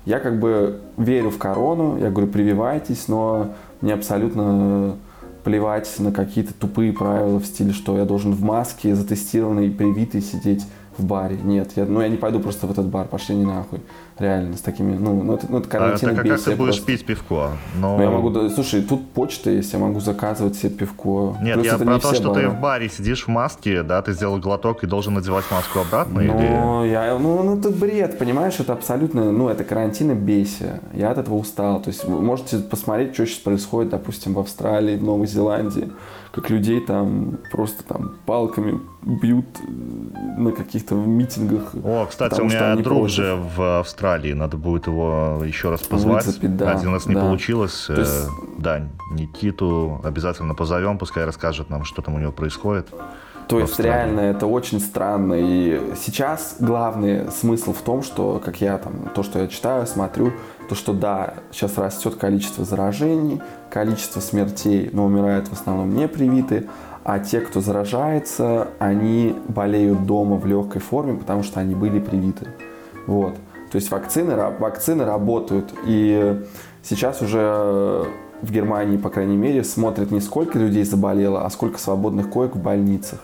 я 0.07 0.19
как 0.19 0.41
бы 0.41 0.81
верю 0.97 1.29
в 1.29 1.37
корону, 1.37 1.99
я 1.99 2.09
говорю, 2.11 2.29
прививайтесь, 2.29 3.07
но 3.09 3.49
мне 3.83 3.93
абсолютно 3.93 4.97
плевать 5.45 5.93
на 5.99 6.11
какие-то 6.11 6.55
тупые 6.55 6.93
правила 6.93 7.39
в 7.39 7.47
стиле, 7.47 7.73
что 7.73 7.99
я 7.99 8.05
должен 8.05 8.33
в 8.33 8.43
маске 8.43 8.95
затестированный, 8.95 9.71
привитый 9.71 10.23
сидеть 10.23 10.65
в 10.99 11.05
баре. 11.05 11.39
Нет, 11.43 11.73
я, 11.77 11.85
ну 11.85 12.01
я 12.01 12.09
не 12.09 12.17
пойду 12.17 12.41
просто 12.41 12.67
в 12.67 12.71
этот 12.71 12.87
бар, 12.87 13.07
пошли 13.07 13.35
не 13.37 13.45
нахуй. 13.45 13.81
Реально, 14.19 14.57
с 14.57 14.61
такими, 14.61 14.97
ну, 14.97 15.23
ну 15.23 15.35
это, 15.35 15.47
ну, 15.49 15.59
это 15.59 15.69
карантин 15.69 16.11
а, 16.11 16.15
так, 16.15 16.25
а 16.25 16.29
как 16.29 16.41
ты 16.41 16.55
будешь 16.55 16.75
просто. 16.77 16.87
пить 16.87 17.05
пивко? 17.05 17.51
Но... 17.81 17.97
Ну, 17.97 18.03
я 18.03 18.11
могу, 18.11 18.49
слушай, 18.51 18.83
тут 18.83 19.11
почта 19.11 19.51
есть, 19.51 19.73
я 19.73 19.81
могу 19.81 19.99
заказывать 19.99 20.55
себе 20.55 20.71
пивко. 20.71 21.37
Нет, 21.43 21.55
Плюс 21.55 21.67
я 21.67 21.79
про 21.79 21.95
не 21.95 22.01
то, 22.01 22.15
что 22.15 22.31
бары. 22.31 22.43
ты 22.43 22.49
в 22.49 22.61
баре 22.61 22.89
сидишь 22.89 23.25
в 23.25 23.29
маске, 23.29 23.83
да, 23.83 24.03
ты 24.03 24.13
сделал 24.13 24.39
глоток 24.39 24.85
и 24.85 24.87
должен 24.87 25.15
надевать 25.15 25.45
маску 25.51 25.81
обратно, 25.81 26.21
ну, 26.21 26.85
или... 26.85 26.91
Я, 26.91 27.19
ну, 27.19 27.43
ну, 27.43 27.59
это 27.59 27.71
бред, 27.71 28.19
понимаешь, 28.19 28.55
это 28.61 28.73
абсолютно, 28.73 29.33
ну, 29.33 29.49
это 29.49 29.65
карантин 29.65 30.13
и 30.13 30.15
бейся. 30.15 30.81
Я 30.93 31.11
от 31.11 31.19
этого 31.19 31.35
устал. 31.35 31.83
То 31.83 31.89
есть 31.89 32.05
вы 32.05 32.21
можете 32.21 32.59
посмотреть, 32.59 33.15
что 33.15 33.27
сейчас 33.27 33.39
происходит, 33.39 33.91
допустим, 33.91 34.35
в 34.35 34.39
Австралии, 34.39 34.97
в 34.97 35.03
Новой 35.03 35.27
Зеландии 35.27 35.91
как 36.35 36.51
людей 36.51 36.81
там 36.81 37.39
просто 37.53 37.85
там 37.85 38.17
палками 38.27 38.81
бьют 39.03 39.47
на 40.37 40.51
каких-то 40.51 40.97
митингах. 40.97 41.75
О, 41.85 42.07
кстати, 42.07 42.41
у 42.41 42.47
меня 42.47 42.75
друг 42.75 43.03
против. 43.03 43.15
же 43.15 43.37
в 43.57 43.79
Австралии, 43.79 44.33
надо 44.33 44.57
будет 44.57 44.89
его 44.89 45.43
еще 45.45 45.71
раз 45.71 45.83
позвать. 45.83 46.27
Выцепить, 46.27 46.57
да, 46.57 46.73
Один 46.73 46.93
раз 46.93 47.07
не 47.07 47.15
да. 47.15 47.21
получилось. 47.21 47.85
То 47.87 48.01
есть... 48.01 48.29
Да, 48.59 48.83
Никиту 49.13 50.01
обязательно 50.03 50.55
позовем, 50.55 50.99
пускай 50.99 51.25
расскажет 51.25 51.71
нам, 51.71 51.85
что 51.85 52.03
там 52.03 52.17
у 52.17 52.19
него 52.19 52.33
происходит. 52.33 52.89
То 53.49 53.61
есть 53.61 53.79
реально 53.79 54.21
это 54.21 54.47
очень 54.47 54.81
странно. 54.81 55.35
И 55.35 55.81
сейчас 55.97 56.57
главный 56.59 57.31
смысл 57.31 57.73
в 57.73 57.83
том, 57.83 58.03
что, 58.03 58.41
как 58.45 58.61
я 58.61 58.79
там, 58.79 59.11
то, 59.15 59.23
что 59.23 59.39
я 59.39 59.49
читаю, 59.49 59.87
смотрю, 59.87 60.33
то, 60.69 60.75
что 60.75 60.93
да, 60.93 61.35
сейчас 61.53 61.79
растет 61.79 62.17
количество 62.17 62.65
заражений, 62.65 63.41
количество 63.71 64.21
смертей, 64.21 64.91
но 64.93 65.07
умирают 65.07 65.49
в 65.49 65.53
основном 65.53 65.95
не 65.95 66.09
привитые, 66.09 66.69
а 67.05 67.19
те, 67.19 67.41
кто 67.41 67.61
заражается, 67.61 68.69
они 68.79 69.37
болеют 69.49 70.07
дома 70.07 70.37
в 70.37 70.47
легкой 70.47 70.81
форме, 70.81 71.19
потому 71.19 71.43
что 71.43 71.61
они 71.61 71.75
были 71.75 72.01
привиты. 72.01 72.47
Вот. 73.07 73.35
То 73.71 73.77
есть 73.77 73.91
вакцины, 73.91 74.37
вакцины 74.59 75.05
работают. 75.05 75.75
И 75.85 76.43
сейчас 76.83 77.21
уже 77.21 78.07
в 78.41 78.51
Германии, 78.51 78.97
по 78.97 79.11
крайней 79.11 79.37
мере, 79.37 79.65
смотрят 79.65 80.11
не 80.11 80.21
сколько 80.21 80.59
людей 80.59 80.85
заболело, 80.85 81.45
а 81.45 81.51
сколько 81.51 81.79
свободных 81.79 82.31
коек 82.31 82.55
в 82.55 82.63
больницах. 82.63 83.19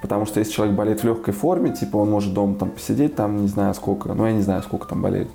Потому 0.00 0.24
что 0.24 0.38
если 0.40 0.52
человек 0.52 0.76
болеет 0.76 1.00
в 1.00 1.04
легкой 1.04 1.34
форме, 1.34 1.72
типа 1.72 1.98
он 1.98 2.10
может 2.10 2.32
дома 2.32 2.54
там 2.54 2.70
посидеть, 2.70 3.16
там 3.16 3.42
не 3.42 3.48
знаю 3.48 3.74
сколько, 3.74 4.14
ну 4.14 4.24
я 4.26 4.32
не 4.32 4.40
знаю 4.40 4.62
сколько 4.62 4.86
там 4.86 5.02
болеет. 5.02 5.28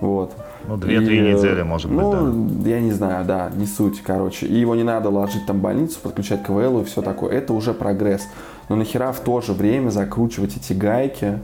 Вот. 0.00 0.32
Ну, 0.66 0.76
две-три 0.76 1.20
недели, 1.20 1.62
может 1.62 1.90
ну, 1.90 2.32
быть, 2.32 2.62
да. 2.62 2.70
я 2.70 2.80
не 2.80 2.92
знаю, 2.92 3.24
да, 3.24 3.50
не 3.54 3.66
суть, 3.66 4.00
короче. 4.02 4.46
И 4.46 4.54
его 4.54 4.74
не 4.74 4.82
надо 4.82 5.10
ложить 5.10 5.46
там 5.46 5.58
в 5.58 5.60
больницу, 5.60 5.98
подключать 6.02 6.42
к 6.42 6.46
КВЛ 6.46 6.80
и 6.80 6.84
все 6.84 7.02
такое. 7.02 7.32
Это 7.32 7.52
уже 7.52 7.74
прогресс. 7.74 8.22
Но 8.68 8.76
нахера 8.76 9.12
в 9.12 9.20
то 9.20 9.40
же 9.40 9.52
время 9.52 9.90
закручивать 9.90 10.56
эти 10.56 10.72
гайки? 10.72 11.38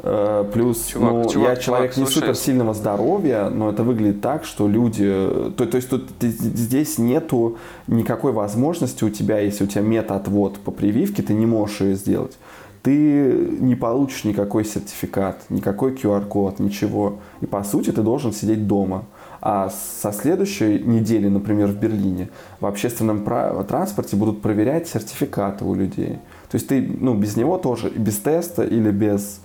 Э, 0.00 0.44
плюс, 0.52 0.86
чувак, 0.86 1.12
ну, 1.12 1.28
чувак, 1.28 1.48
я 1.48 1.56
человек 1.56 1.94
чувак, 1.94 2.08
не 2.08 2.14
супер 2.14 2.36
сильного 2.36 2.72
здоровья, 2.72 3.50
но 3.50 3.70
это 3.70 3.82
выглядит 3.82 4.20
так, 4.20 4.44
что 4.44 4.68
люди... 4.68 5.52
То, 5.56 5.66
то 5.66 5.76
есть 5.76 5.90
тут 5.90 6.08
здесь 6.20 6.98
нету 6.98 7.58
никакой 7.88 8.32
возможности 8.32 9.02
у 9.02 9.10
тебя, 9.10 9.40
если 9.40 9.64
у 9.64 9.66
тебя 9.66 9.82
мета-отвод 9.82 10.58
по 10.58 10.70
прививке, 10.70 11.22
ты 11.22 11.34
не 11.34 11.46
можешь 11.46 11.80
ее 11.80 11.94
сделать. 11.96 12.38
Ты 12.82 13.32
не 13.60 13.74
получишь 13.74 14.24
никакой 14.24 14.64
сертификат, 14.64 15.50
никакой 15.50 15.92
QR-код, 15.92 16.60
ничего. 16.60 17.18
И 17.40 17.46
по 17.46 17.64
сути 17.64 17.90
ты 17.90 18.02
должен 18.02 18.32
сидеть 18.32 18.66
дома. 18.66 19.04
А 19.40 19.70
со 19.70 20.12
следующей 20.12 20.80
недели, 20.80 21.28
например, 21.28 21.68
в 21.68 21.76
Берлине, 21.76 22.28
в 22.60 22.66
общественном 22.66 23.24
транспорте 23.66 24.16
будут 24.16 24.42
проверять 24.42 24.88
сертификаты 24.88 25.64
у 25.64 25.74
людей. 25.74 26.18
То 26.50 26.56
есть 26.56 26.68
ты 26.68 26.80
ну, 27.00 27.14
без 27.14 27.36
него 27.36 27.58
тоже, 27.58 27.90
без 27.90 28.18
теста 28.18 28.64
или 28.64 28.90
без 28.90 29.40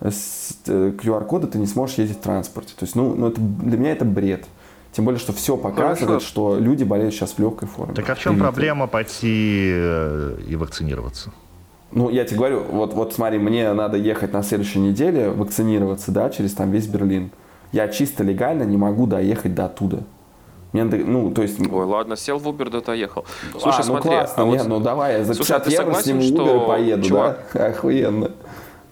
QR-кода 0.00 1.46
ты 1.46 1.58
не 1.58 1.66
сможешь 1.66 1.98
ездить 1.98 2.18
в 2.18 2.20
транспорте. 2.20 2.74
То 2.78 2.84
есть, 2.84 2.94
ну, 2.94 3.14
ну 3.14 3.28
это, 3.28 3.40
для 3.40 3.78
меня 3.78 3.92
это 3.92 4.04
бред. 4.04 4.46
Тем 4.92 5.04
более, 5.04 5.18
что 5.18 5.32
все 5.32 5.56
показывает, 5.56 5.98
Хорошо. 5.98 6.26
что 6.26 6.58
люди 6.58 6.84
болеют 6.84 7.14
сейчас 7.14 7.32
в 7.32 7.38
легкой 7.38 7.68
форме. 7.68 7.94
Так 7.94 8.08
а 8.10 8.14
в 8.14 8.18
чем 8.18 8.34
Привиты. 8.34 8.52
проблема 8.52 8.86
пойти 8.86 9.70
э, 9.72 10.38
и 10.48 10.56
вакцинироваться? 10.56 11.32
Ну, 11.90 12.10
я 12.10 12.24
тебе 12.24 12.36
говорю, 12.36 12.64
вот, 12.70 12.92
вот 12.92 13.14
смотри, 13.14 13.38
мне 13.38 13.72
надо 13.72 13.96
ехать 13.96 14.32
на 14.32 14.42
следующей 14.42 14.78
неделе 14.78 15.30
вакцинироваться, 15.30 16.12
да, 16.12 16.28
через 16.28 16.52
там 16.52 16.70
весь 16.70 16.86
Берлин. 16.86 17.30
Я 17.72 17.88
чисто 17.88 18.22
легально 18.22 18.64
не 18.64 18.76
могу 18.76 19.06
доехать 19.06 19.54
до 19.54 19.66
оттуда. 19.66 20.02
Мне 20.72 20.84
надо, 20.84 20.98
ну, 20.98 21.30
то 21.30 21.42
есть... 21.42 21.58
Ой, 21.60 21.84
ладно, 21.86 22.14
сел 22.16 22.38
в 22.38 22.46
Uber, 22.46 22.68
да, 22.70 22.80
то 22.82 22.92
ехал. 22.92 23.24
Слушай, 23.52 23.76
а, 23.76 23.78
ну 23.78 23.84
смотри, 23.84 24.10
классно, 24.10 24.42
а 24.42 24.46
вот... 24.46 24.52
не, 24.52 24.62
ну 24.64 24.80
давай, 24.80 25.24
за 25.24 25.32
Слушай, 25.32 25.60
50 25.60 25.66
а 25.66 25.82
евро 25.82 25.94
сниму 25.94 26.20
Uber 26.20 26.26
что... 26.26 26.66
поеду, 26.66 27.02
Чувак, 27.08 27.46
да? 27.54 27.66
Охуенно. 27.66 28.32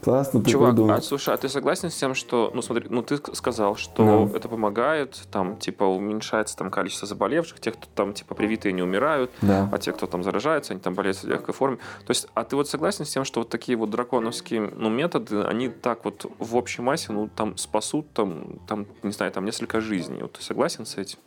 Классно 0.07 0.41
ты 0.41 0.53
Чувак, 0.53 0.71
придумал. 0.71 0.95
а 0.95 1.03
слушай, 1.03 1.35
а 1.35 1.37
ты 1.37 1.49
согласен 1.49 1.91
с 1.91 1.97
тем, 1.97 2.15
что, 2.15 2.53
ну 2.55 2.63
смотри, 2.63 2.87
ну 2.89 3.03
ты 3.03 3.19
сказал, 3.35 3.75
что 3.75 4.05
no. 4.05 4.37
это 4.37 4.49
помогает, 4.49 5.21
там, 5.33 5.57
типа, 5.57 5.83
уменьшается 5.83 6.57
там 6.57 6.71
количество 6.71 7.09
заболевших, 7.09 7.59
тех, 7.59 7.75
кто 7.75 7.89
там, 7.93 8.15
типа, 8.15 8.37
привитые 8.37 8.73
не 8.73 8.83
умирают, 8.83 9.33
да. 9.43 9.69
а 9.73 9.79
те, 9.79 9.91
кто 9.91 10.07
там 10.07 10.23
заражается, 10.23 10.75
они 10.75 10.81
там 10.81 10.95
болеют 10.95 11.17
в 11.17 11.25
легкой 11.25 11.55
форме. 11.55 11.79
То 12.07 12.13
есть, 12.13 12.29
а 12.35 12.45
ты 12.45 12.55
вот 12.55 12.69
согласен 12.69 13.05
с 13.05 13.11
тем, 13.11 13.25
что 13.25 13.41
вот 13.41 13.49
такие 13.49 13.77
вот 13.77 13.91
драконовские, 13.91 14.71
ну, 14.77 14.91
методы, 14.91 15.43
они 15.43 15.71
так 15.71 16.05
вот 16.05 16.25
в 16.39 16.55
общей 16.55 16.83
массе, 16.83 17.13
ну, 17.13 17.29
там, 17.29 17.57
спасут, 17.57 18.09
там, 18.13 18.61
там, 18.69 18.87
не 19.03 19.11
знаю, 19.11 19.33
там, 19.33 19.45
несколько 19.45 19.81
жизней. 19.81 20.23
Вот 20.23 20.35
ты 20.35 20.43
согласен 20.45 20.87
с 20.87 20.99
этим? 20.99 21.19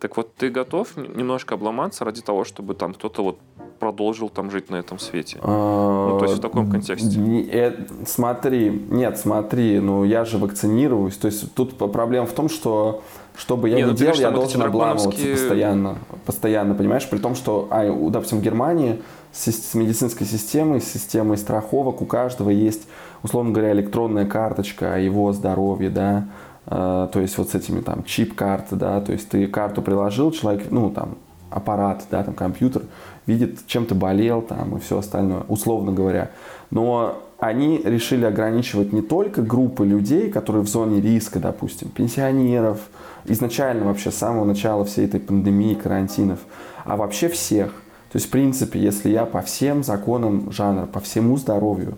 Так 0.00 0.16
вот, 0.16 0.34
ты 0.34 0.50
готов 0.50 0.96
немножко 0.96 1.54
обломаться 1.54 2.04
ради 2.04 2.22
того, 2.22 2.42
чтобы 2.42 2.74
там 2.74 2.92
кто-то 2.92 3.22
вот 3.22 3.38
продолжил 3.78 4.28
там 4.28 4.50
жить 4.50 4.70
на 4.70 4.76
этом 4.76 4.98
свете? 4.98 5.38
Ну, 5.42 6.16
то 6.18 6.24
есть 6.24 6.38
в 6.38 6.40
таком 6.40 6.70
контексте. 6.70 7.20
Э, 7.52 7.72
смотри, 8.06 8.70
нет, 8.90 9.18
смотри, 9.18 9.80
ну 9.80 10.04
я 10.04 10.24
же 10.24 10.38
вакцинируюсь. 10.38 11.16
То 11.16 11.26
есть 11.26 11.54
тут 11.54 11.76
проблема 11.76 12.26
в 12.26 12.32
том, 12.32 12.48
что 12.48 13.02
что 13.36 13.56
бы 13.56 13.68
я 13.68 13.76
не, 13.76 13.82
ни 13.82 13.86
ну, 13.86 13.94
делал, 13.94 14.14
я 14.14 14.30
должен 14.30 14.62
обламываться 14.62 15.10
постоянно. 15.10 15.98
Постоянно, 16.24 16.74
понимаешь? 16.74 17.08
При 17.08 17.18
том, 17.18 17.34
что, 17.34 17.66
а, 17.70 17.84
допустим, 18.10 18.38
в 18.38 18.42
Германии 18.42 19.02
с, 19.32 19.74
медицинской 19.74 20.26
системой, 20.26 20.80
с 20.80 20.84
системой 20.84 21.36
страховок 21.36 22.00
у 22.00 22.06
каждого 22.06 22.50
есть, 22.50 22.86
условно 23.22 23.52
говоря, 23.52 23.72
электронная 23.72 24.26
карточка 24.26 24.94
о 24.94 24.98
его 24.98 25.32
здоровье, 25.32 25.90
да, 25.90 26.28
э, 26.66 27.08
то 27.12 27.20
есть 27.20 27.36
вот 27.36 27.50
с 27.50 27.54
этими 27.56 27.80
там 27.80 28.04
чип-карты, 28.04 28.76
да, 28.76 29.00
то 29.00 29.12
есть 29.12 29.28
ты 29.28 29.48
карту 29.48 29.82
приложил, 29.82 30.30
человек, 30.30 30.70
ну 30.70 30.90
там 30.90 31.16
аппарат, 31.54 32.04
да, 32.10 32.24
там 32.24 32.34
компьютер, 32.34 32.82
видит, 33.26 33.66
чем 33.66 33.86
ты 33.86 33.94
болел 33.94 34.42
там 34.42 34.76
и 34.76 34.80
все 34.80 34.98
остальное, 34.98 35.44
условно 35.48 35.92
говоря. 35.92 36.30
Но 36.70 37.22
они 37.38 37.80
решили 37.84 38.24
ограничивать 38.24 38.92
не 38.92 39.02
только 39.02 39.40
группы 39.40 39.86
людей, 39.86 40.30
которые 40.30 40.64
в 40.64 40.68
зоне 40.68 41.00
риска, 41.00 41.38
допустим, 41.38 41.90
пенсионеров, 41.90 42.80
изначально 43.24 43.84
вообще 43.86 44.10
с 44.10 44.16
самого 44.16 44.44
начала 44.44 44.84
всей 44.84 45.06
этой 45.06 45.20
пандемии, 45.20 45.74
карантинов, 45.74 46.40
а 46.84 46.96
вообще 46.96 47.28
всех. 47.28 47.68
То 48.10 48.16
есть, 48.16 48.26
в 48.26 48.30
принципе, 48.30 48.80
если 48.80 49.10
я 49.10 49.24
по 49.24 49.40
всем 49.40 49.84
законам 49.84 50.50
жанра, 50.50 50.86
по 50.86 51.00
всему 51.00 51.36
здоровью 51.36 51.94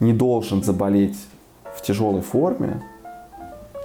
не 0.00 0.12
должен 0.12 0.64
заболеть 0.64 1.16
в 1.76 1.82
тяжелой 1.82 2.22
форме, 2.22 2.82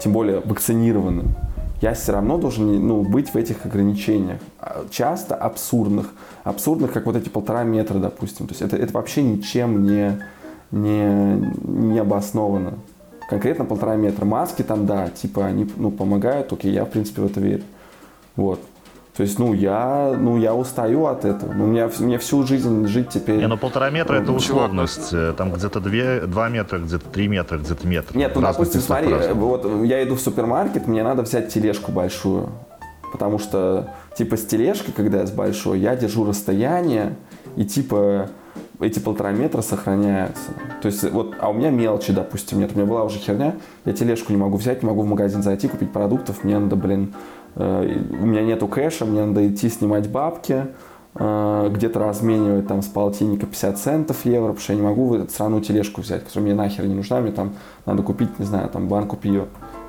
тем 0.01 0.13
более 0.13 0.39
вакцинированным, 0.39 1.35
я 1.81 1.95
все 1.95 2.11
равно 2.11 2.37
должен 2.37 2.87
ну, 2.87 3.01
быть 3.01 3.33
в 3.33 3.35
этих 3.35 3.65
ограничениях. 3.65 4.39
А, 4.59 4.85
часто 4.91 5.35
абсурдных. 5.35 6.11
Абсурдных, 6.43 6.93
как 6.93 7.07
вот 7.07 7.15
эти 7.15 7.27
полтора 7.27 7.63
метра, 7.63 7.97
допустим. 7.97 8.47
То 8.47 8.51
есть 8.51 8.61
это, 8.61 8.77
это 8.77 8.93
вообще 8.93 9.23
ничем 9.23 9.83
не, 9.83 10.21
не, 10.69 11.53
не 11.63 11.99
обосновано. 11.99 12.75
Конкретно 13.27 13.65
полтора 13.65 13.95
метра. 13.95 14.25
Маски 14.25 14.61
там, 14.61 14.85
да, 14.85 15.09
типа 15.09 15.45
они 15.45 15.67
ну, 15.75 15.89
помогают, 15.89 16.53
окей, 16.53 16.71
я 16.71 16.85
в 16.85 16.89
принципе 16.89 17.23
в 17.23 17.25
это 17.25 17.39
верю. 17.39 17.63
Вот. 18.35 18.61
То 19.15 19.23
есть, 19.23 19.39
ну, 19.39 19.53
я, 19.53 20.15
ну, 20.17 20.37
я 20.37 20.55
устаю 20.55 21.05
от 21.05 21.25
этого. 21.25 21.51
Ну, 21.51 21.67
мне, 21.67 21.89
мне 21.99 22.17
всю 22.17 22.43
жизнь 22.47 22.87
жить 22.87 23.09
теперь... 23.09 23.39
Не, 23.39 23.47
ну, 23.47 23.57
полтора 23.57 23.89
метра 23.89 24.15
это 24.15 24.31
условность. 24.31 25.09
Э, 25.11 25.33
там 25.35 25.51
где-то 25.51 25.81
две, 25.81 26.21
два 26.21 26.47
метра, 26.47 26.79
где-то 26.79 27.09
три 27.09 27.27
метра, 27.27 27.57
где-то 27.57 27.85
метр. 27.85 28.15
Нет, 28.15 28.31
ну, 28.35 28.41
допустим, 28.41 28.79
смотри, 28.79 29.13
вот 29.33 29.83
я 29.83 30.01
иду 30.03 30.15
в 30.15 30.21
супермаркет, 30.21 30.87
мне 30.87 31.03
надо 31.03 31.23
взять 31.23 31.53
тележку 31.53 31.91
большую. 31.91 32.49
Потому 33.11 33.39
что, 33.39 33.89
типа, 34.17 34.37
с 34.37 34.45
тележкой, 34.45 34.93
когда 34.93 35.19
я 35.19 35.27
с 35.27 35.31
большой, 35.31 35.79
я 35.79 35.97
держу 35.97 36.23
расстояние, 36.23 37.17
и, 37.57 37.65
типа, 37.65 38.29
эти 38.79 38.99
полтора 38.99 39.31
метра 39.31 39.61
сохраняются. 39.61 40.51
То 40.81 40.87
есть, 40.87 41.03
вот, 41.11 41.35
а 41.39 41.49
у 41.49 41.53
меня 41.53 41.69
мелочи, 41.69 42.13
допустим, 42.13 42.59
нет. 42.59 42.71
У 42.73 42.77
меня 42.77 42.87
была 42.87 43.03
уже 43.03 43.19
херня, 43.19 43.55
я 43.85 43.93
тележку 43.93 44.31
не 44.31 44.39
могу 44.39 44.57
взять, 44.57 44.81
не 44.81 44.87
могу 44.87 45.01
в 45.03 45.05
магазин 45.05 45.43
зайти, 45.43 45.67
купить 45.67 45.91
продуктов, 45.91 46.43
мне 46.43 46.57
надо, 46.57 46.75
блин, 46.75 47.13
у 47.55 48.25
меня 48.25 48.41
нету 48.43 48.67
кэша, 48.67 49.05
мне 49.05 49.25
надо 49.25 49.47
идти 49.47 49.69
снимать 49.69 50.09
бабки, 50.09 50.67
э, 51.15 51.69
где-то 51.71 51.99
разменивать 51.99 52.67
там 52.67 52.81
с 52.81 52.87
полтинника 52.87 53.45
50 53.45 53.77
центов 53.77 54.25
евро, 54.25 54.47
потому 54.47 54.59
что 54.59 54.73
я 54.73 54.79
не 54.79 54.85
могу 54.85 55.07
в 55.07 55.13
эту 55.13 55.31
страну 55.31 55.59
тележку 55.61 56.01
взять, 56.01 56.23
которая 56.23 56.45
мне 56.45 56.55
нахер 56.55 56.85
не 56.85 56.95
нужна, 56.95 57.19
мне 57.19 57.31
там 57.31 57.53
надо 57.85 58.03
купить, 58.03 58.39
не 58.39 58.45
знаю, 58.45 58.69
там 58.69 58.87
банку 58.87 59.17
пива. 59.17 59.47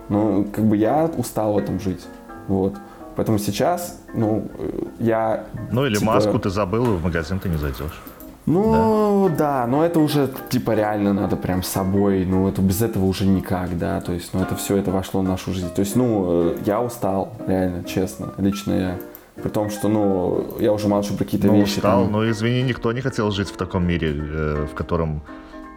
Ну, 0.08 0.46
как 0.52 0.64
бы 0.64 0.76
я 0.76 1.10
устал 1.16 1.54
в 1.54 1.58
этом 1.58 1.78
жить. 1.80 2.04
Вот. 2.48 2.74
Поэтому 3.14 3.38
сейчас, 3.38 4.00
ну, 4.14 4.48
э, 4.58 4.82
я... 4.98 5.44
Ну, 5.70 5.86
или 5.86 5.96
типа... 5.96 6.12
маску 6.12 6.38
ты 6.38 6.50
забыл, 6.50 6.84
и 6.84 6.96
в 6.96 7.04
магазин 7.04 7.38
ты 7.38 7.48
не 7.48 7.56
зайдешь. 7.56 8.02
Ну, 8.46 9.28
да. 9.30 9.36
да, 9.36 9.66
но 9.66 9.84
это 9.84 10.00
уже, 10.00 10.28
типа, 10.50 10.72
реально 10.72 11.12
надо 11.12 11.36
прям 11.36 11.62
с 11.62 11.68
собой, 11.68 12.24
ну, 12.24 12.48
это 12.48 12.60
без 12.60 12.82
этого 12.82 13.04
уже 13.04 13.24
никак, 13.24 13.78
да, 13.78 14.00
то 14.00 14.12
есть, 14.12 14.34
ну, 14.34 14.40
это 14.40 14.56
все, 14.56 14.76
это 14.76 14.90
вошло 14.90 15.20
в 15.20 15.24
нашу 15.24 15.52
жизнь. 15.52 15.72
То 15.72 15.80
есть, 15.80 15.94
ну, 15.94 16.50
э, 16.50 16.56
я 16.66 16.80
устал, 16.82 17.32
реально, 17.46 17.84
честно, 17.84 18.32
лично 18.38 18.72
я. 18.72 18.98
При 19.42 19.48
том, 19.48 19.70
что, 19.70 19.88
ну, 19.88 20.56
я 20.60 20.72
уже 20.72 20.88
молчу 20.88 21.14
про 21.14 21.24
какие-то 21.24 21.46
ну, 21.46 21.60
вещи. 21.60 21.78
Устал, 21.78 22.02
там... 22.02 22.12
но, 22.12 22.28
извини, 22.28 22.62
никто 22.62 22.92
не 22.92 23.00
хотел 23.00 23.30
жить 23.30 23.48
в 23.48 23.56
таком 23.56 23.86
мире, 23.86 24.14
э, 24.14 24.66
в 24.70 24.74
котором 24.74 25.22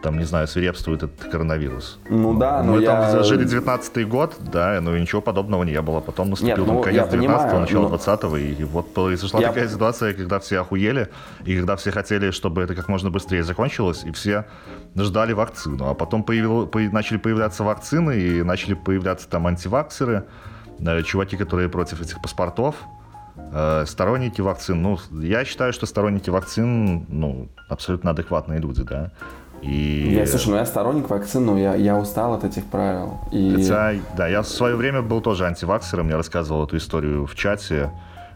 там, 0.06 0.20
не 0.20 0.26
знаю, 0.26 0.48
свирепствует 0.48 1.02
этот 1.02 1.32
коронавирус. 1.32 1.98
Ну 2.10 2.38
да, 2.38 2.62
но 2.62 2.74
Мы 2.74 2.84
я... 2.84 3.10
там 3.12 3.24
жили 3.24 3.44
19 3.44 4.08
год, 4.08 4.36
да, 4.39 4.80
но 4.80 4.96
ничего 4.96 5.20
подобного 5.20 5.63
не 5.63 5.82
было. 5.82 6.00
Потом 6.00 6.30
наступил 6.30 6.58
Нет, 6.58 6.68
ну, 6.68 6.82
конец 6.82 7.08
19-го, 7.08 7.60
начало 7.60 7.89
но... 7.89 7.96
20-го, 7.96 8.38
и 8.38 8.63
вот 8.65 8.94
произошла 8.94 9.41
я... 9.41 9.48
такая 9.48 9.68
ситуация, 9.68 10.13
когда 10.13 10.38
все 10.38 10.60
охуели, 10.60 11.10
и 11.44 11.58
когда 11.58 11.76
все 11.76 11.89
хотели, 11.89 12.30
чтобы 12.30 12.62
это 12.62 12.76
как 12.76 12.88
можно 12.88 13.10
быстрее 13.10 13.44
закончилось, 13.44 14.04
и 14.06 14.12
все 14.12 14.46
ждали 14.96 15.34
вакцину. 15.34 15.89
А 15.89 15.96
потом 15.96 16.24
появил... 16.24 16.68
по... 16.68 16.80
начали 16.80 17.18
появляться 17.18 17.63
вакцины, 17.63 18.15
и 18.15 18.44
начали 18.44 18.76
появляться 18.76 19.28
там 19.28 19.48
антиваксеры, 19.48 20.26
чуваки, 21.04 21.36
которые 21.36 21.68
против 21.68 22.00
этих 22.00 22.22
паспортов, 22.22 22.76
Э, 23.52 23.86
сторонники 23.86 24.41
вакцин, 24.41 24.82
ну, 24.82 24.98
я 25.12 25.46
считаю, 25.46 25.74
что 25.74 25.86
сторонники 25.86 26.30
вакцин, 26.30 27.06
ну, 27.10 27.50
абсолютно 27.70 28.12
адекватные 28.12 28.60
люди, 28.60 28.84
да. 28.84 29.12
И... 29.65 30.13
Я, 30.13 30.28
слушай, 30.28 30.49
ну 30.49 30.58
я 30.58 30.65
сторонник 30.65 31.10
вакцин, 31.10 31.45
но 31.45 31.58
я, 31.58 31.73
я 31.75 31.97
устал 31.97 32.36
от 32.36 32.43
этих 32.43 32.65
правил. 32.65 33.19
И... 33.32 33.56
Хотя, 33.56 33.93
да, 34.15 34.28
я 34.28 34.43
в 34.43 34.47
свое 34.47 34.75
время 34.75 35.01
был 35.01 35.21
тоже 35.21 35.45
антиваксером, 35.45 36.10
я 36.10 36.17
рассказывал 36.17 36.65
эту 36.65 36.78
историю 36.78 37.25
в 37.25 37.36
чате 37.36 37.91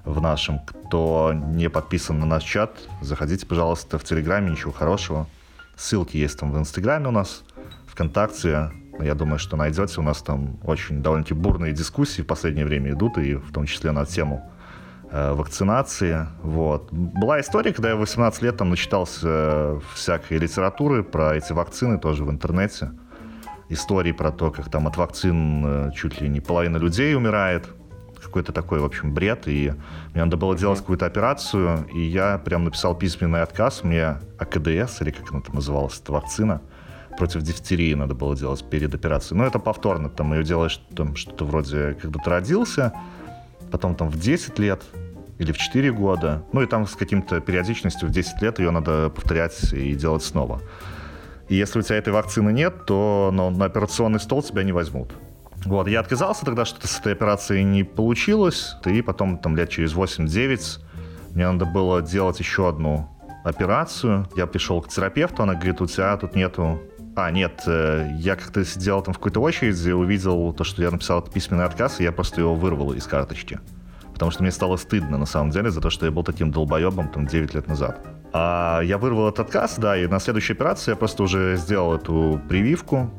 в 0.05 0.19
нашем. 0.21 0.59
Кто 0.59 1.33
не 1.33 1.69
подписан 1.69 2.19
на 2.19 2.25
наш 2.25 2.43
чат, 2.43 2.71
заходите, 3.01 3.45
пожалуйста, 3.45 3.99
в 3.99 4.03
Телеграме, 4.03 4.51
ничего 4.51 4.71
хорошего. 4.71 5.27
Ссылки 5.75 6.17
есть 6.17 6.39
там 6.39 6.51
в 6.51 6.57
Инстаграме 6.57 7.07
у 7.09 7.11
нас, 7.11 7.43
ВКонтакте. 7.87 8.71
Я 8.99 9.13
думаю, 9.13 9.39
что 9.39 9.55
найдете. 9.55 9.99
У 9.99 10.03
нас 10.03 10.21
там 10.21 10.57
очень 10.63 11.01
довольно-таки 11.01 11.33
бурные 11.35 11.73
дискуссии 11.73 12.21
в 12.21 12.25
последнее 12.25 12.65
время 12.65 12.91
идут, 12.91 13.17
и 13.17 13.35
в 13.35 13.53
том 13.53 13.65
числе 13.65 13.91
на 13.91 14.05
тему 14.05 14.51
вакцинации. 15.11 16.27
Вот. 16.43 16.91
Была 16.91 17.39
история, 17.39 17.73
когда 17.73 17.89
я 17.89 17.95
в 17.95 17.99
18 17.99 18.41
лет 18.41 18.57
там 18.57 18.69
начитался 18.69 19.79
всякой 19.95 20.37
литературы 20.37 21.03
про 21.03 21.35
эти 21.35 21.51
вакцины 21.51 21.97
тоже 21.99 22.23
в 22.23 22.29
интернете. 22.31 22.91
Истории 23.69 24.11
про 24.11 24.31
то, 24.31 24.51
как 24.51 24.69
там 24.69 24.87
от 24.87 24.97
вакцин 24.97 25.63
э, 25.65 25.91
чуть 25.95 26.21
ли 26.21 26.29
не 26.29 26.41
половина 26.41 26.77
людей 26.77 27.15
умирает 27.15 27.69
какой-то 28.19 28.51
такой, 28.51 28.79
в 28.79 28.85
общем, 28.85 29.13
бред, 29.13 29.47
и 29.47 29.73
мне 30.13 30.23
надо 30.23 30.37
было 30.37 30.55
делать 30.57 30.79
какую-то 30.79 31.05
операцию, 31.05 31.87
и 31.93 32.01
я 32.01 32.37
прям 32.37 32.63
написал 32.65 32.95
письменный 32.95 33.41
отказ, 33.41 33.83
мне 33.83 34.19
АКДС, 34.37 35.01
или 35.01 35.11
как 35.11 35.31
она 35.31 35.41
там 35.41 35.55
называлась, 35.55 35.99
эта 35.99 36.11
вакцина, 36.11 36.61
против 37.17 37.41
дифтерии 37.41 37.93
надо 37.93 38.15
было 38.15 38.35
делать 38.35 38.63
перед 38.69 38.93
операцией. 38.93 39.37
Но 39.37 39.45
это 39.45 39.59
повторно, 39.59 40.09
там 40.09 40.33
ее 40.33 40.43
делаешь 40.43 40.81
там 40.95 41.15
что-то 41.15 41.45
вроде, 41.45 41.97
когда 42.01 42.19
ты 42.19 42.29
родился, 42.29 42.93
потом 43.71 43.95
там 43.95 44.09
в 44.09 44.19
10 44.19 44.59
лет, 44.59 44.83
или 45.39 45.53
в 45.53 45.57
4 45.57 45.91
года, 45.91 46.43
ну 46.51 46.61
и 46.61 46.65
там 46.65 46.85
с 46.85 46.95
каким-то 46.95 47.39
периодичностью 47.39 48.09
в 48.09 48.11
10 48.11 48.41
лет 48.41 48.59
ее 48.59 48.71
надо 48.71 49.09
повторять 49.09 49.73
и 49.73 49.95
делать 49.95 50.23
снова. 50.23 50.61
И 51.47 51.55
если 51.55 51.79
у 51.79 51.81
тебя 51.81 51.97
этой 51.97 52.13
вакцины 52.13 52.51
нет, 52.51 52.85
то 52.85 53.31
ну, 53.33 53.49
на 53.49 53.65
операционный 53.65 54.19
стол 54.19 54.43
тебя 54.43 54.63
не 54.63 54.71
возьмут. 54.71 55.13
Вот, 55.65 55.87
я 55.87 56.01
отказался 56.01 56.45
тогда, 56.45 56.65
что-то 56.65 56.87
с 56.87 56.99
этой 56.99 57.13
операцией 57.13 57.63
не 57.63 57.83
получилось, 57.83 58.75
и 58.85 59.01
потом 59.01 59.37
там 59.37 59.55
лет 59.55 59.69
через 59.69 59.93
8-9 59.93 60.79
мне 61.35 61.51
надо 61.51 61.65
было 61.65 62.01
делать 62.01 62.39
еще 62.39 62.69
одну 62.69 63.09
операцию. 63.43 64.27
Я 64.35 64.45
пришел 64.45 64.81
к 64.81 64.89
терапевту, 64.89 65.43
она 65.43 65.55
говорит, 65.55 65.81
у 65.81 65.87
тебя 65.87 66.15
тут 66.17 66.35
нету... 66.35 66.79
А, 67.19 67.31
нет, 67.31 67.63
э, 67.67 68.11
я 68.17 68.37
как-то 68.37 68.63
сидел 68.63 69.01
там 69.01 69.13
в 69.13 69.17
какой-то 69.17 69.41
очереди, 69.41 69.91
увидел 69.91 70.53
то, 70.53 70.63
что 70.63 70.81
я 70.81 70.89
написал 70.89 71.21
письменный 71.21 71.65
отказ, 71.65 71.99
и 71.99 72.03
я 72.03 72.13
просто 72.13 72.39
его 72.39 72.55
вырвал 72.55 72.93
из 72.93 73.05
карточки. 73.07 73.59
Потому 74.13 74.31
что 74.31 74.41
мне 74.41 74.51
стало 74.53 74.77
стыдно, 74.77 75.17
на 75.17 75.25
самом 75.25 75.51
деле, 75.51 75.69
за 75.69 75.81
то, 75.81 75.89
что 75.89 76.05
я 76.05 76.13
был 76.13 76.23
таким 76.23 76.49
долбоебом 76.49 77.09
там 77.09 77.27
9 77.27 77.55
лет 77.55 77.67
назад. 77.67 78.07
А 78.31 78.79
я 78.83 78.97
вырвал 78.97 79.27
этот 79.27 79.41
отказ, 79.41 79.75
да, 79.77 79.97
и 79.97 80.07
на 80.07 80.19
следующей 80.19 80.53
операции 80.53 80.91
я 80.91 80.95
просто 80.95 81.23
уже 81.23 81.57
сделал 81.57 81.93
эту 81.93 82.39
прививку, 82.47 83.11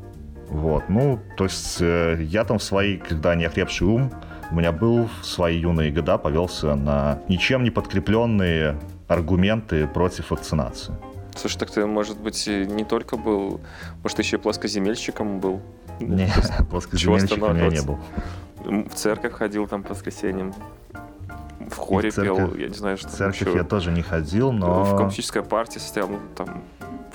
вот, 0.49 0.89
ну, 0.89 1.19
то 1.37 1.43
есть 1.43 1.77
э, 1.79 2.17
я 2.23 2.43
там 2.43 2.57
в 2.57 2.63
свои, 2.63 2.97
когда 2.97 3.35
не 3.35 3.45
охрепший 3.45 3.85
ум, 3.85 4.11
у 4.49 4.55
меня 4.55 4.71
был 4.71 5.09
в 5.21 5.25
свои 5.25 5.59
юные 5.59 5.91
года 5.91 6.17
повелся 6.17 6.73
на 6.73 7.19
ничем 7.29 7.63
не 7.63 7.69
подкрепленные 7.69 8.79
аргументы 9.07 9.85
против 9.85 10.31
вакцинации. 10.31 10.95
Слушай, 11.35 11.59
так 11.59 11.71
ты, 11.71 11.85
может 11.85 12.19
быть, 12.19 12.47
не 12.47 12.83
только 12.83 13.17
был, 13.17 13.61
может, 14.03 14.19
еще 14.19 14.37
и 14.37 14.39
плоскоземельщиком 14.39 15.39
был? 15.39 15.61
Не, 15.99 16.31
плоскоземельщиком 16.69 17.57
я 17.57 17.69
не 17.69 17.81
был. 17.81 17.99
В 18.63 18.93
церковь 18.95 19.33
ходил 19.33 19.67
там 19.67 19.83
по 19.83 19.93
воскресеньям. 19.93 20.53
В 21.69 21.77
хоре 21.77 22.11
церковь, 22.11 22.37
пел, 22.37 22.55
я 22.55 22.67
не 22.67 22.73
знаю, 22.73 22.97
что 22.97 23.07
В 23.07 23.11
церковь 23.11 23.47
еще. 23.47 23.55
я 23.55 23.63
тоже 23.63 23.91
не 23.91 24.01
ходил, 24.01 24.51
но... 24.51 24.83
В 24.83 24.95
коммунистической 24.95 25.41
партии 25.41 25.79
состоял, 25.79 26.09
ну, 26.09 26.19
там, 26.35 26.63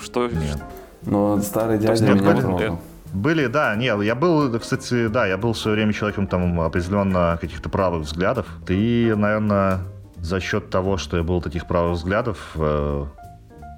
что... 0.01 0.29
Нет. 0.29 0.63
Но 1.03 1.41
старый 1.41 1.79
дядя 1.79 2.15
меня 2.15 2.35
трогал. 2.41 2.81
Были, 3.13 3.47
да, 3.47 3.75
не, 3.77 3.87
я 3.87 4.15
был, 4.15 4.59
кстати, 4.59 5.09
да, 5.09 5.27
я 5.27 5.39
был 5.39 5.53
в 5.53 5.59
свое 5.59 5.77
время 5.77 5.93
человеком 5.93 6.27
там 6.27 6.61
определенно 6.61 7.39
каких-то 7.41 7.69
правых 7.69 8.03
взглядов. 8.03 8.47
И, 8.69 9.15
наверное, 9.17 9.81
за 10.21 10.41
счет 10.41 10.71
того, 10.71 10.97
что 10.97 11.17
я 11.17 11.23
был 11.23 11.41
таких 11.41 11.67
правых 11.67 11.99
взглядов, 11.99 12.53
э, 12.57 13.07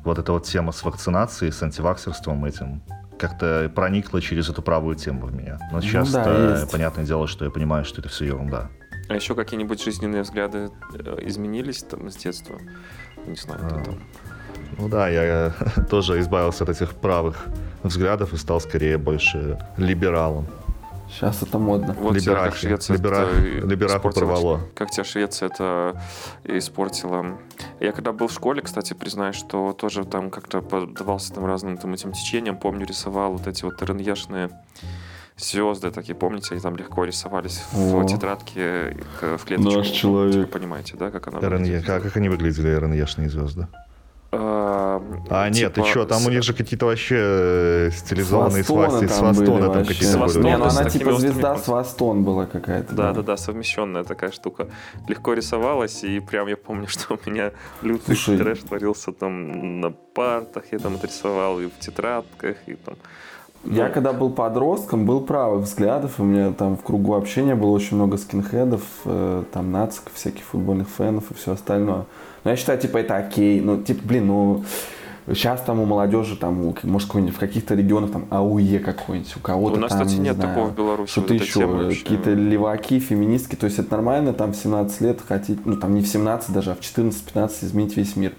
вот 0.09 0.19
эта 0.19 0.33
вот 0.33 0.45
тема 0.45 0.73
с 0.73 0.83
вакцинацией, 0.83 1.53
с 1.53 1.63
антиваксерством 1.63 2.45
этим, 2.45 2.83
как-то 3.19 3.71
проникла 3.75 4.21
через 4.21 4.49
эту 4.49 4.63
правую 4.63 4.97
тему 4.97 5.27
в 5.27 5.35
меня. 5.35 5.59
Но 5.73 5.81
сейчас, 5.81 6.13
ну, 6.13 6.15
да, 6.15 6.67
понятное 6.71 7.05
дело, 7.05 7.27
что 7.27 7.45
я 7.45 7.51
понимаю, 7.51 7.85
что 7.85 8.01
это 8.01 8.09
все 8.09 8.27
ерунда. 8.27 8.71
А 9.09 9.15
еще 9.15 9.35
какие-нибудь 9.35 9.83
жизненные 9.83 10.23
взгляды 10.23 10.71
э, 10.95 11.19
изменились 11.23 11.83
там 11.83 12.11
с 12.11 12.17
детства? 12.17 12.59
Не 13.27 13.37
знаю, 13.37 13.61
а, 13.63 13.85
там. 13.85 13.99
Ну 14.79 14.89
да, 14.89 15.09
я 15.09 15.53
тоже 15.91 16.21
избавился 16.21 16.65
от 16.65 16.71
этих 16.71 16.95
правых 16.95 17.47
взглядов 17.83 18.33
и 18.33 18.37
стал 18.37 18.61
скорее 18.61 18.99
больше 18.99 19.59
либералом. 19.77 20.47
Сейчас 21.11 21.43
это 21.43 21.59
модно. 21.59 21.95
Вот 21.99 22.15
Либерахи. 22.15 22.51
как 22.51 22.57
Швеция 22.57 22.97
Либера... 22.97 23.17
это 23.17 23.67
Либераху 23.67 24.11
порвало. 24.11 24.61
Как 24.75 24.91
тебя 24.91 25.05
Швеция 25.05 25.49
это 25.49 26.03
испортила. 26.45 27.39
Я 27.81 27.93
когда 27.93 28.13
был 28.13 28.29
в 28.29 28.33
школе, 28.33 28.63
кстати, 28.63 28.95
признаюсь, 28.95 29.37
что 29.37 29.73
тоже 29.73 30.05
там 30.05 30.31
как-то 30.31 30.61
поддавался 30.61 31.35
там 31.35 31.47
разным 31.47 31.79
там 31.79 31.95
этим 31.95 32.13
течениям. 32.13 32.57
Помню, 32.57 32.87
рисовал 32.87 33.33
вот 33.33 33.47
эти 33.47 33.65
вот 33.65 33.83
РНЕшные 33.83 34.51
звезды 35.37 35.91
такие, 35.91 36.15
помните, 36.15 36.49
они 36.53 36.61
там 36.61 36.77
легко 36.77 37.05
рисовались 37.05 37.63
О. 37.73 38.01
в 38.01 38.07
тетрадке 38.07 38.97
в 39.21 39.45
клеточку. 39.45 39.79
Наш 39.79 39.89
человек. 39.89 40.37
Вы 40.37 40.47
понимаете, 40.47 40.97
да, 40.97 41.11
как 41.11 41.29
она 41.29 41.39
выглядит? 41.39 41.85
Как, 41.85 42.03
как 42.03 42.17
они 42.17 42.29
выглядели, 42.29 42.71
РНЕшные 42.71 43.31
звезды? 43.31 43.69
А, 44.31 45.03
а 45.31 45.49
нет, 45.49 45.73
ты 45.73 45.85
что, 45.85 46.05
там 46.05 46.27
у 46.27 46.29
них 46.29 46.43
же 46.43 46.53
какие-то 46.53 46.85
вообще 46.85 47.17
э, 47.19 47.91
стилизованные 47.93 48.63
свасти, 48.63 49.07
свастона 49.07 49.73
там 49.73 49.87
какие-то 49.87 50.19
были. 50.19 50.39
Не, 50.43 50.59
ну 50.59 50.65
она 50.67 50.91
типа 50.91 51.15
звезда 51.15 51.57
свастон 51.57 52.25
была 52.25 52.45
какая-то. 52.45 52.95
Да, 52.95 53.13
да, 53.13 53.23
да, 53.23 53.37
совмещенная 53.39 54.05
такая 54.05 54.31
штука. 54.31 54.69
Легко 55.09 55.33
рисовалась, 55.33 56.05
и 56.05 56.21
прям 56.21 56.47
я 56.49 56.59
помню, 56.59 56.87
что 56.89 57.19
у 57.25 57.31
меня 57.31 57.53
лютый 57.81 58.17
трэш 58.17 58.59
творился 58.61 59.13
там 59.13 59.81
на 59.81 59.91
партах, 59.91 60.65
я 60.73 60.79
там 60.79 60.97
отрисовал 60.97 61.61
и 61.61 61.67
в 61.67 61.79
тетрадках, 61.79 62.57
и 62.67 62.75
там... 62.75 62.97
Я 63.65 63.89
когда 63.89 64.13
был 64.13 64.31
подростком, 64.31 65.05
был 65.05 65.21
правых 65.21 65.65
взглядов, 65.65 66.15
у 66.19 66.25
меня 66.25 66.53
там 66.53 66.77
в 66.77 66.83
кругу 66.83 67.15
общения 67.15 67.55
было 67.55 67.71
очень 67.71 67.97
много 67.97 68.17
скинхедов, 68.17 68.83
э, 69.05 69.43
там 69.53 69.73
нациков, 69.73 70.13
всяких 70.15 70.45
футбольных 70.45 70.89
фенов 70.89 71.31
и 71.31 71.35
все 71.35 71.53
остальное. 71.53 72.05
Но 72.45 72.51
я 72.51 72.57
считаю, 72.57 72.79
типа, 72.79 72.99
это 72.99 73.17
окей. 73.17 73.61
Ну, 73.61 73.83
типа, 73.83 74.01
блин, 74.07 74.29
ну, 74.29 74.65
Сейчас 75.35 75.61
там 75.61 75.79
у 75.81 75.85
молодежи, 75.85 76.37
там, 76.37 76.75
может, 76.85 77.13
в 77.13 77.39
каких-то 77.39 77.75
регионах 77.75 78.13
там 78.13 78.27
АУЕ 78.31 78.79
какой-нибудь, 78.79 79.37
у 79.37 79.41
кого-то 79.41 79.77
У 79.77 79.81
нас, 79.81 79.91
там, 79.91 80.01
кстати, 80.01 80.19
не 80.19 80.25
нет 80.25 80.37
знаю, 80.37 80.49
такого 80.49 80.71
в 80.71 80.75
Беларуси. 80.75 81.11
Что-то 81.11 81.35
вот 81.35 81.43
еще, 81.43 81.89
какие-то 81.89 82.33
леваки, 82.33 82.99
феминистки, 82.99 83.55
то 83.55 83.67
есть 83.67 83.79
это 83.79 83.91
нормально, 83.93 84.33
там 84.33 84.53
в 84.53 84.57
17 84.57 85.01
лет 85.03 85.21
хотеть, 85.27 85.67
ну 85.67 85.77
там 85.77 85.95
не 85.95 86.01
в 86.01 86.09
17 86.09 86.51
даже, 86.51 86.71
а 86.71 86.75
в 86.75 86.81
14-15 86.81 87.67
изменить 87.67 87.97
весь 87.97 88.17
мир. 88.17 88.33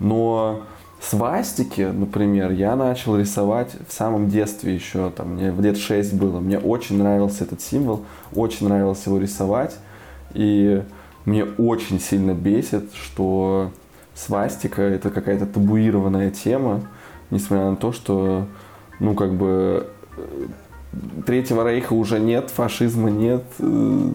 Но 0.00 0.62
свастики, 1.00 1.82
например, 1.82 2.50
я 2.52 2.76
начал 2.76 3.16
рисовать 3.16 3.70
в 3.88 3.92
самом 3.92 4.28
детстве 4.28 4.74
еще, 4.74 5.10
там, 5.10 5.34
мне 5.34 5.50
лет 5.50 5.76
6 5.76 6.14
было, 6.14 6.40
мне 6.40 6.58
очень 6.58 6.98
нравился 6.98 7.44
этот 7.44 7.60
символ, 7.60 8.04
очень 8.34 8.68
нравилось 8.68 9.04
его 9.06 9.18
рисовать, 9.18 9.76
и 10.34 10.82
мне 11.24 11.44
очень 11.44 12.00
сильно 12.00 12.32
бесит, 12.32 12.92
что 12.94 13.70
свастика 14.14 14.82
это 14.82 15.10
какая-то 15.10 15.46
табуированная 15.46 16.30
тема, 16.30 16.82
несмотря 17.30 17.70
на 17.70 17.76
то, 17.76 17.92
что, 17.92 18.46
ну, 19.00 19.14
как 19.14 19.34
бы, 19.34 19.88
э, 20.16 20.46
Третьего 21.26 21.68
рейха 21.68 21.92
уже 21.92 22.18
нет, 22.18 22.50
фашизма 22.50 23.10
нет 23.10 23.44
э, 23.58 24.10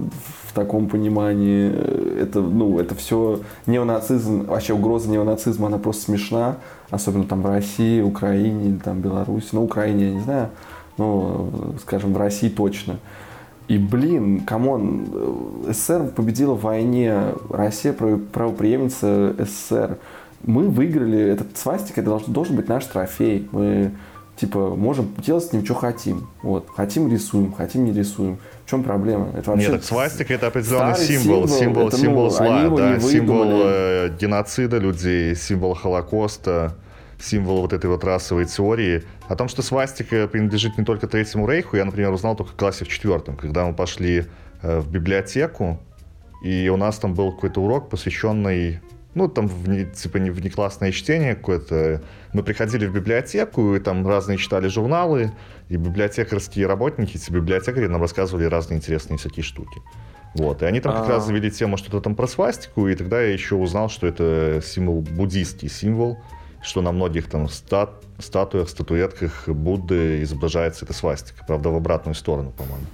в 0.52 0.54
таком 0.54 0.90
понимании. 0.90 1.72
Это, 2.20 2.42
ну, 2.42 2.78
это 2.78 2.94
все 2.94 3.40
неонацизм, 3.68 4.46
вообще 4.48 4.74
угроза 4.74 5.10
неонацизма, 5.10 5.68
она 5.68 5.78
просто 5.78 6.04
смешна, 6.04 6.58
особенно 6.90 7.24
там 7.24 7.42
в 7.42 7.46
России, 7.46 8.02
Украине 8.02 8.70
или 8.70 8.78
там 8.78 9.00
Беларуси. 9.00 9.48
Ну, 9.54 9.64
Украине 9.64 10.10
я 10.10 10.14
не 10.14 10.22
знаю, 10.22 10.50
но, 10.98 11.50
скажем, 11.82 12.14
в 12.14 12.18
России 12.18 12.50
точно. 12.50 12.98
И, 13.70 13.78
блин, 13.78 14.42
come 14.42 15.12
on, 15.12 15.64
СССР 15.70 16.12
победила 16.14 16.56
в 16.56 16.64
войне, 16.64 17.28
Россия 17.50 17.94
правоприемница 17.94 19.34
СССР. 19.40 19.98
Мы 20.44 20.68
выиграли, 20.68 21.18
этот 21.18 21.56
свастик, 21.58 21.98
это 21.98 22.10
должен, 22.10 22.34
должен 22.34 22.58
быть 22.58 22.68
наш 22.68 22.84
трофей. 22.86 23.48
Мы, 23.54 23.92
типа, 24.36 24.76
можем 24.76 25.08
делать 25.26 25.46
с 25.46 25.54
ним, 25.54 25.64
что 25.64 25.76
хотим. 25.76 26.28
Вот. 26.44 26.68
Хотим 26.76 27.10
рисуем, 27.10 27.54
хотим 27.54 27.86
не 27.86 27.94
рисуем. 27.94 28.40
Чем 28.72 28.84
проблема? 28.84 29.34
Это 29.36 29.52
вообще 29.52 29.68
Нет, 29.68 29.82
так 29.82 29.84
свастика 29.84 30.34
это 30.34 30.48
определенный 30.48 30.96
символ, 30.96 31.46
символ, 31.46 31.60
символ, 31.60 31.88
это, 31.90 31.98
символ 31.98 32.24
ну, 32.24 32.30
зла, 32.30 32.70
да, 32.70 33.00
символ 33.02 33.50
э, 33.66 34.16
геноцида 34.18 34.78
людей, 34.78 35.36
символ 35.36 35.74
Холокоста 35.74 36.74
символ 37.20 37.62
вот 37.62 37.74
этой 37.74 37.88
вот 37.90 38.04
расовой 38.06 38.46
теории. 38.46 39.04
О 39.28 39.36
том, 39.36 39.50
что 39.50 39.62
свастика 39.62 40.28
принадлежит 40.28 40.78
не 40.78 40.86
только 40.86 41.06
Третьему 41.08 41.48
Рейху, 41.48 41.76
я, 41.76 41.86
например, 41.86 42.12
узнал 42.12 42.36
только 42.36 42.54
в 42.54 42.56
классе 42.56 42.86
в 42.86 42.88
четвертом, 42.88 43.36
когда 43.36 43.66
мы 43.66 43.74
пошли 43.74 44.26
э, 44.62 44.80
в 44.80 44.90
библиотеку, 44.90 45.78
и 46.42 46.70
у 46.70 46.78
нас 46.78 46.98
там 46.98 47.14
был 47.14 47.34
какой-то 47.34 47.62
урок, 47.62 47.90
посвященный 47.90 48.80
ну, 49.14 49.28
там, 49.28 49.48
в, 49.48 49.92
типа, 49.92 50.18
не 50.18 50.30
внеклассное 50.30 50.92
чтение 50.92 51.36
какое-то. 51.36 52.02
Мы 52.34 52.44
приходили 52.44 52.86
в 52.86 52.94
библиотеку, 52.94 53.76
и 53.76 53.80
там 53.80 54.08
разные 54.08 54.38
читали 54.38 54.68
журналы, 54.68 55.32
и 55.70 55.76
библиотекарские 55.76 56.66
работники, 56.66 57.18
эти 57.18 57.32
библиотекари 57.32 57.88
нам 57.88 58.02
рассказывали 58.02 58.46
разные 58.46 58.78
интересные 58.78 59.18
всякие 59.18 59.44
штуки. 59.44 59.82
Вот, 60.34 60.64
и 60.64 60.66
они 60.66 60.80
там 60.80 60.94
как 60.94 61.10
раз 61.10 61.24
а. 61.24 61.28
завели 61.28 61.52
тему 61.52 61.76
что-то 61.76 62.00
там 62.00 62.16
про 62.16 62.26
свастику, 62.26 62.88
и 62.88 62.96
тогда 62.96 63.22
я 63.22 63.34
еще 63.34 63.56
узнал, 63.56 63.90
что 63.90 64.08
это 64.08 64.62
символ, 64.64 65.02
буддийский 65.02 65.68
символ, 65.68 66.20
что 66.62 66.82
на 66.82 66.94
многих 66.94 67.28
там 67.28 67.50
стат, 67.50 67.92
статуях, 68.18 68.70
статуэтках 68.70 69.50
Будды 69.50 70.24
изображается 70.24 70.86
эта 70.86 70.94
свастика, 70.94 71.44
правда, 71.46 71.70
в 71.70 71.76
обратную 71.76 72.16
сторону, 72.16 72.52
по-моему. 72.52 72.86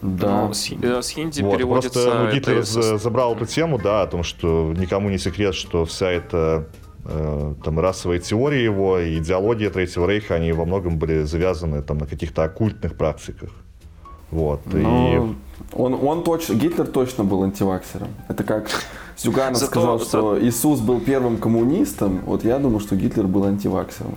Да. 0.00 0.46
Ну, 0.46 0.54
с, 0.54 0.70
э, 0.70 1.02
с 1.02 1.10
хинди 1.10 1.42
вот, 1.42 1.56
переводится... 1.56 2.02
Просто 2.02 2.24
ну, 2.24 2.32
Гитлер 2.32 2.58
это... 2.58 2.98
забрал 2.98 3.34
эту 3.34 3.46
тему, 3.46 3.78
да, 3.78 4.02
о 4.02 4.06
том, 4.06 4.22
что 4.22 4.72
никому 4.76 5.10
не 5.10 5.18
секрет, 5.18 5.54
что 5.54 5.84
вся 5.84 6.10
эта 6.10 6.68
э, 7.04 7.54
там 7.64 7.80
расовая 7.80 8.20
теория 8.20 8.62
его 8.62 8.98
и 8.98 9.18
идеология 9.18 9.70
Третьего 9.70 10.06
Рейха, 10.06 10.36
они 10.36 10.52
во 10.52 10.64
многом 10.64 10.98
были 10.98 11.22
завязаны 11.24 11.82
там 11.82 11.98
на 11.98 12.06
каких-то 12.06 12.44
оккультных 12.44 12.96
практиках. 12.96 13.50
Вот. 14.30 14.60
Но... 14.66 14.78
И 14.78 15.16
ну, 15.16 15.34
он, 15.72 15.94
он 15.94 16.24
точно, 16.24 16.54
Гитлер 16.54 16.86
точно 16.86 17.24
был 17.24 17.42
антиваксером. 17.42 18.08
Это 18.28 18.44
как 18.44 18.68
Зюганов 19.16 19.56
Зато, 19.56 19.70
сказал, 19.70 20.00
что 20.00 20.40
Иисус 20.40 20.80
был 20.80 21.00
первым 21.00 21.38
коммунистом. 21.38 22.20
Вот 22.24 22.44
я 22.44 22.58
думаю, 22.58 22.80
что 22.80 22.94
Гитлер 22.96 23.26
был 23.26 23.44
антиваксером. 23.44 24.14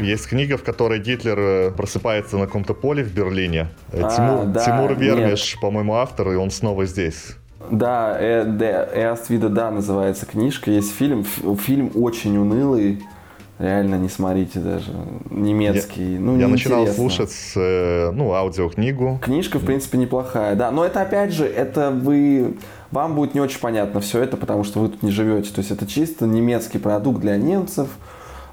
Есть 0.00 0.26
книга, 0.26 0.56
в 0.56 0.62
которой 0.62 1.00
Гитлер 1.00 1.38
э, 1.38 1.70
просыпается 1.70 2.36
на 2.36 2.46
каком-то 2.46 2.74
поле 2.74 3.02
в 3.02 3.12
Берлине. 3.12 3.68
Э, 3.92 4.02
а, 4.02 4.10
Тимур, 4.10 4.46
да, 4.46 4.64
Тимур 4.64 4.94
Вермиш, 4.94 5.58
по-моему, 5.60 5.94
автор, 5.94 6.32
и 6.32 6.36
он 6.36 6.50
снова 6.50 6.84
здесь. 6.84 7.36
Да, 7.70 8.16
э, 8.20 8.44
да 8.44 9.70
называется 9.70 10.26
книжка. 10.26 10.70
Есть 10.70 10.92
фильм. 10.94 11.24
Фильм 11.24 11.90
очень 11.94 12.36
унылый. 12.36 13.02
Реально 13.62 13.94
не 13.94 14.08
смотрите 14.08 14.58
даже. 14.58 14.90
Немецкий. 15.30 16.14
Я, 16.14 16.20
ну, 16.20 16.36
я 16.36 16.48
начинал 16.48 16.84
слушать 16.88 17.32
э, 17.54 18.10
ну, 18.10 18.32
аудиокнигу. 18.32 19.20
Книжка, 19.22 19.60
в 19.60 19.64
принципе, 19.64 19.98
неплохая, 19.98 20.56
да. 20.56 20.72
Но 20.72 20.84
это 20.84 21.00
опять 21.00 21.32
же, 21.32 21.46
это 21.46 21.92
вы. 21.92 22.56
Вам 22.90 23.14
будет 23.14 23.34
не 23.34 23.40
очень 23.40 23.60
понятно 23.60 24.00
все 24.00 24.20
это, 24.20 24.36
потому 24.36 24.64
что 24.64 24.80
вы 24.80 24.88
тут 24.88 25.04
не 25.04 25.12
живете. 25.12 25.52
То 25.52 25.60
есть 25.60 25.70
это 25.70 25.86
чисто 25.86 26.26
немецкий 26.26 26.78
продукт 26.78 27.20
для 27.20 27.36
немцев, 27.36 27.88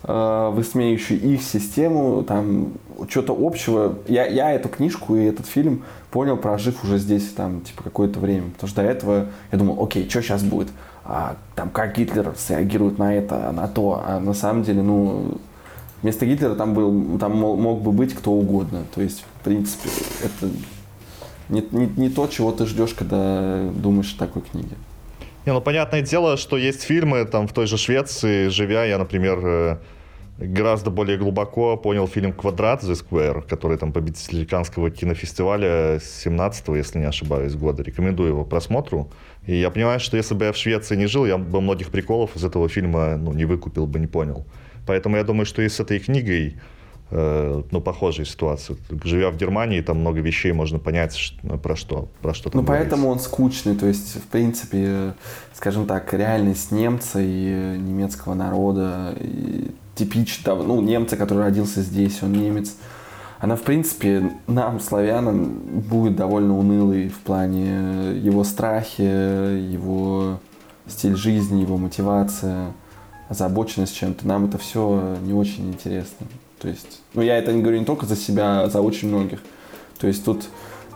э, 0.04 0.52
высмеющий 0.54 1.16
их 1.16 1.42
систему, 1.42 2.22
там 2.22 2.74
что-то 3.10 3.36
общего. 3.36 3.98
Я, 4.08 4.28
я 4.28 4.52
эту 4.52 4.70
книжку 4.70 5.16
и 5.16 5.24
этот 5.24 5.48
фильм 5.48 5.86
понял, 6.12 6.38
прожив 6.38 6.84
уже 6.84 7.00
здесь 7.00 7.30
там 7.30 7.62
типа 7.62 7.82
какое-то 7.82 8.20
время. 8.20 8.52
Потому 8.52 8.70
что 8.70 8.84
до 8.84 8.88
этого 8.88 9.26
я 9.52 9.58
думал, 9.58 9.84
окей, 9.84 10.08
что 10.08 10.22
сейчас 10.22 10.44
будет? 10.44 10.68
А, 11.12 11.38
там, 11.56 11.72
как 11.72 11.98
Гитлер 11.98 12.34
среагирует 12.38 13.00
на 13.00 13.16
это, 13.16 13.52
на 13.52 13.68
то. 13.68 14.04
А 14.06 14.20
на 14.20 14.36
самом 14.36 14.62
деле, 14.62 14.84
ну, 14.84 15.40
вместо 16.04 16.28
Гитлера 16.28 16.54
там, 16.54 16.76
был, 16.76 17.18
там 17.18 17.36
мог 17.36 17.82
бы 17.82 17.92
быть 17.92 18.14
кто 18.14 18.32
угодно. 18.32 18.84
То 18.94 19.02
есть, 19.02 19.26
в 19.40 19.44
принципе, 19.44 19.90
это 20.24 20.52
не, 21.50 21.66
не, 21.72 21.88
не 21.98 22.10
то, 22.10 22.28
чего 22.28 22.52
ты 22.52 22.68
ждешь, 22.68 22.94
когда 22.94 23.64
думаешь 23.74 24.14
о 24.14 24.20
такой 24.20 24.44
книге. 24.44 24.76
Не, 25.48 25.54
ну, 25.54 25.62
понятное 25.62 26.04
дело, 26.04 26.38
что 26.38 26.58
есть 26.58 26.84
фильмы, 26.84 27.26
там, 27.26 27.48
в 27.48 27.54
той 27.54 27.66
же 27.66 27.78
Швеции, 27.78 28.50
живя, 28.50 28.86
я, 28.86 29.00
например, 29.00 29.40
э, 29.44 29.78
гораздо 30.40 30.90
более 30.90 31.18
глубоко 31.18 31.76
понял 31.78 32.08
фильм 32.08 32.32
«Квадрат» 32.34 32.84
The 32.84 32.94
Square, 32.94 33.48
который 33.48 33.78
там 33.78 33.92
победитель 33.92 34.46
Канского 34.46 34.90
кинофестиваля 34.90 36.00
17 36.00 36.68
если 36.70 37.00
не 37.00 37.06
ошибаюсь, 37.06 37.56
года. 37.56 37.84
Рекомендую 37.84 38.30
его 38.30 38.46
просмотру. 38.46 39.10
И 39.46 39.56
я 39.56 39.70
понимаю, 39.70 40.00
что 40.00 40.18
если 40.18 40.36
бы 40.36 40.46
я 40.46 40.52
в 40.52 40.58
Швеции 40.58 40.96
не 40.96 41.08
жил, 41.08 41.26
я 41.26 41.38
бы 41.38 41.62
многих 41.62 41.90
приколов 41.90 42.36
из 42.36 42.44
этого 42.44 42.70
фильма 42.70 43.18
ну, 43.18 43.34
не 43.34 43.46
выкупил 43.46 43.86
бы, 43.86 44.00
не 44.00 44.08
понял. 44.08 44.46
Поэтому 44.88 45.18
я 45.18 45.24
думаю, 45.24 45.46
что 45.46 45.62
и 45.62 45.70
с 45.70 45.80
этой 45.80 46.00
книгой 46.00 46.58
э, 47.12 47.64
ну, 47.72 47.82
похожая 47.82 48.26
ситуация. 48.26 48.78
Живя 49.04 49.30
в 49.32 49.38
Германии, 49.38 49.82
там 49.82 50.00
много 50.00 50.22
вещей 50.22 50.52
можно 50.52 50.80
понять, 50.80 51.16
что, 51.16 51.58
про 51.58 51.76
что, 51.76 52.08
про 52.22 52.34
что 52.34 52.50
там 52.50 52.62
Ну, 52.62 52.66
говорится. 52.66 52.90
поэтому 52.90 53.10
он 53.10 53.20
скучный. 53.20 53.76
То 53.76 53.88
есть, 53.88 54.16
в 54.16 54.28
принципе, 54.28 55.14
скажем 55.54 55.86
так, 55.86 56.14
реальность 56.14 56.72
немца 56.72 57.20
и 57.22 57.78
немецкого 57.78 58.36
народа, 58.36 59.16
и 59.20 59.72
типично, 60.00 60.56
ну, 60.56 60.82
немца, 60.82 61.18
который 61.18 61.44
родился 61.44 61.82
здесь, 61.82 62.24
он 62.24 62.34
немец, 62.34 62.76
она, 63.40 63.56
в 63.56 63.62
принципе, 63.62 64.34
нам, 64.48 64.80
славянам, 64.80 65.60
будет 65.90 66.16
довольно 66.16 66.58
унылой 66.58 67.10
в 67.10 67.20
плане 67.20 68.18
его 68.18 68.44
страхи, 68.44 69.02
его 69.02 70.40
стиль 70.88 71.16
жизни, 71.16 71.62
его 71.62 71.78
мотивация, 71.78 72.74
озабоченность 73.30 73.96
чем-то. 73.96 74.28
Нам 74.28 74.46
это 74.46 74.58
все 74.58 75.18
не 75.24 75.34
очень 75.34 75.70
интересно. 75.70 76.28
То 76.60 76.68
есть, 76.68 77.02
ну, 77.14 77.22
я 77.22 77.38
это 77.38 77.54
не 77.54 77.62
говорю 77.62 77.80
не 77.80 77.86
только 77.86 78.06
за 78.06 78.18
себя, 78.18 78.64
а 78.64 78.70
за 78.70 78.82
очень 78.82 79.08
многих. 79.08 79.40
То 80.00 80.08
есть 80.08 80.26
тут 80.26 80.44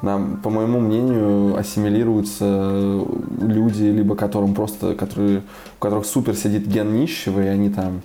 нам, 0.02 0.42
по 0.42 0.50
моему 0.50 0.82
мнению, 0.82 1.58
ассимилируются 1.58 3.06
люди, 3.42 3.84
либо 3.84 4.18
которым 4.18 4.54
просто, 4.54 4.96
которые, 4.96 5.44
у 5.78 5.82
которых 5.82 6.06
супер 6.06 6.36
сидит 6.36 6.68
ген 6.68 6.94
нищего, 6.94 7.42
и 7.42 7.48
они 7.48 7.70
там 7.70 8.02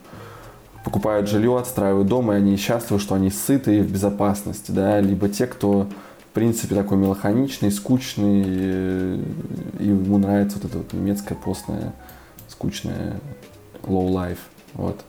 покупают 0.88 1.28
жилье, 1.28 1.58
отстраивают 1.58 2.08
дом, 2.08 2.32
и 2.32 2.36
они 2.36 2.56
счастливы, 2.56 2.98
что 2.98 3.14
они 3.14 3.28
сыты 3.28 3.76
и 3.76 3.80
в 3.82 3.92
безопасности, 3.92 4.70
да, 4.70 5.02
либо 5.02 5.28
те, 5.28 5.46
кто 5.46 5.86
в 6.30 6.32
принципе 6.32 6.74
такой 6.74 6.96
меланхоничный, 6.96 7.70
скучный, 7.70 8.42
и 9.78 9.84
ему 9.84 10.16
нравится 10.16 10.56
вот 10.56 10.64
это 10.64 10.78
вот 10.78 10.94
немецкое 10.94 11.36
постное, 11.36 11.92
скучное 12.48 13.20
low 13.82 14.08
life, 14.08 14.38
вот. 14.72 15.04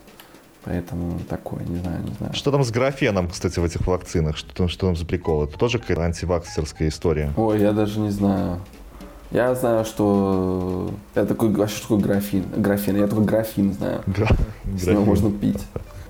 Поэтому 0.64 1.18
такое, 1.30 1.64
не 1.64 1.78
знаю, 1.78 2.02
не 2.04 2.12
знаю. 2.12 2.34
Что 2.34 2.50
там 2.50 2.62
с 2.62 2.70
графеном, 2.70 3.30
кстати, 3.30 3.58
в 3.58 3.64
этих 3.64 3.86
вакцинах? 3.86 4.36
Что 4.36 4.54
там, 4.54 4.68
что 4.68 4.88
там 4.88 4.96
за 4.96 5.06
прикол? 5.06 5.44
Это 5.44 5.58
тоже 5.58 5.78
какая-то 5.78 6.02
антиваксерская 6.02 6.88
история? 6.88 7.32
Ой, 7.38 7.58
я 7.58 7.72
даже 7.72 7.98
не 8.00 8.10
знаю. 8.10 8.60
Я 9.30 9.54
знаю, 9.54 9.84
что 9.84 10.90
я 11.14 11.24
такой, 11.24 11.50
вообще 11.50 11.76
что 11.76 11.82
такое 11.82 11.98
графин? 12.00 12.44
Графин, 12.56 12.96
я 12.96 13.06
только 13.06 13.22
графин 13.22 13.72
знаю. 13.72 14.02
Гра... 14.06 14.28
С 14.76 14.86
него 14.86 15.04
можно 15.04 15.30
пить. 15.30 15.60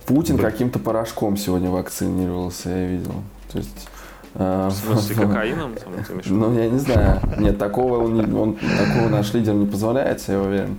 Путин 0.07 0.37
да. 0.37 0.45
каким-то 0.45 0.79
порошком 0.79 1.37
сегодня 1.37 1.71
вакцинировался, 1.71 2.71
я 2.71 2.87
видел. 2.87 3.13
То 3.53 3.59
есть 3.59 3.89
э, 4.35 4.69
в 4.69 4.73
смысле, 4.87 5.15
кокаином? 5.17 5.75
Там, 5.75 6.21
ну, 6.31 6.59
я 6.59 6.71
не 6.71 6.79
знаю. 6.79 7.21
Нет, 7.39 7.59
такого 7.59 8.05
он, 8.05 8.15
не, 8.15 8.23
он 8.23 8.57
такого 8.57 9.09
наш 9.11 9.35
лидер 9.35 9.53
не 9.53 9.67
позволяет, 9.67 10.27
я 10.27 10.41
уверен. 10.41 10.77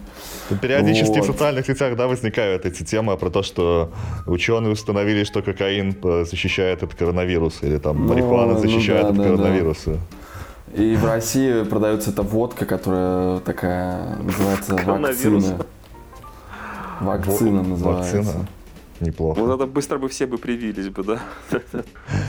Ну, 0.50 0.58
периодически 0.58 1.20
вот. 1.20 1.28
в 1.28 1.32
социальных 1.32 1.68
сетях 1.68 1.96
да, 1.96 2.08
возникают 2.08 2.66
эти 2.66 2.82
темы 2.84 3.16
про 3.18 3.30
то, 3.30 3.44
что 3.44 3.92
ученые 4.26 4.74
установили, 4.74 5.26
что 5.26 5.44
кокаин 5.44 5.96
э, 6.04 6.26
защищает 6.28 6.82
от 6.82 6.96
коронавируса, 6.96 7.68
или 7.68 7.78
там 7.78 8.02
ну, 8.02 8.14
марихуана 8.14 8.58
защищает 8.58 9.04
ну, 9.04 9.14
да, 9.14 9.14
от 9.14 9.18
да, 9.18 9.24
коронавируса. 9.24 9.92
Да. 9.92 10.00
И 10.74 10.96
в 10.96 11.06
России 11.06 11.64
продается 11.64 12.12
эта 12.12 12.22
водка, 12.22 12.66
которая 12.66 13.40
такая 13.40 14.18
называется 14.18 14.76
вакцина. 14.76 15.66
Вакцина 17.02 17.64
называется. 17.64 18.18
Вакцина. 18.18 18.48
Неплохо. 19.02 19.40
Вот 19.40 19.56
это 19.56 19.66
быстро 19.66 19.98
бы 19.98 20.08
все 20.10 20.28
бы 20.28 20.38
привились 20.38 20.90
бы, 20.90 21.04
да? 21.04 21.20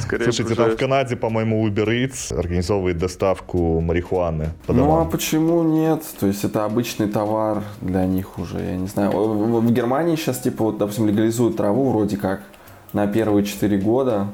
Скорее 0.00 0.24
Слушайте, 0.24 0.54
там 0.54 0.70
в 0.70 0.76
Канаде, 0.76 1.16
по-моему, 1.16 1.68
Uber 1.68 1.86
Eats 1.86 2.34
организовывает 2.34 2.96
доставку 2.96 3.80
марихуаны 3.80 4.52
по 4.66 4.72
Ну 4.72 4.98
а 4.98 5.04
почему 5.04 5.62
нет? 5.62 6.02
То 6.18 6.26
есть 6.26 6.44
это 6.44 6.64
обычный 6.64 7.08
товар 7.08 7.62
для 7.82 8.06
них 8.06 8.38
уже, 8.38 8.58
я 8.58 8.76
не 8.76 8.86
знаю. 8.86 9.10
В 9.10 9.70
Германии 9.70 10.16
сейчас, 10.16 10.38
типа, 10.40 10.64
вот, 10.64 10.78
допустим, 10.78 11.06
легализуют 11.06 11.58
траву 11.58 11.90
вроде 11.90 12.16
как 12.16 12.40
на 12.94 13.06
первые 13.06 13.44
4 13.44 13.76
года. 13.78 14.28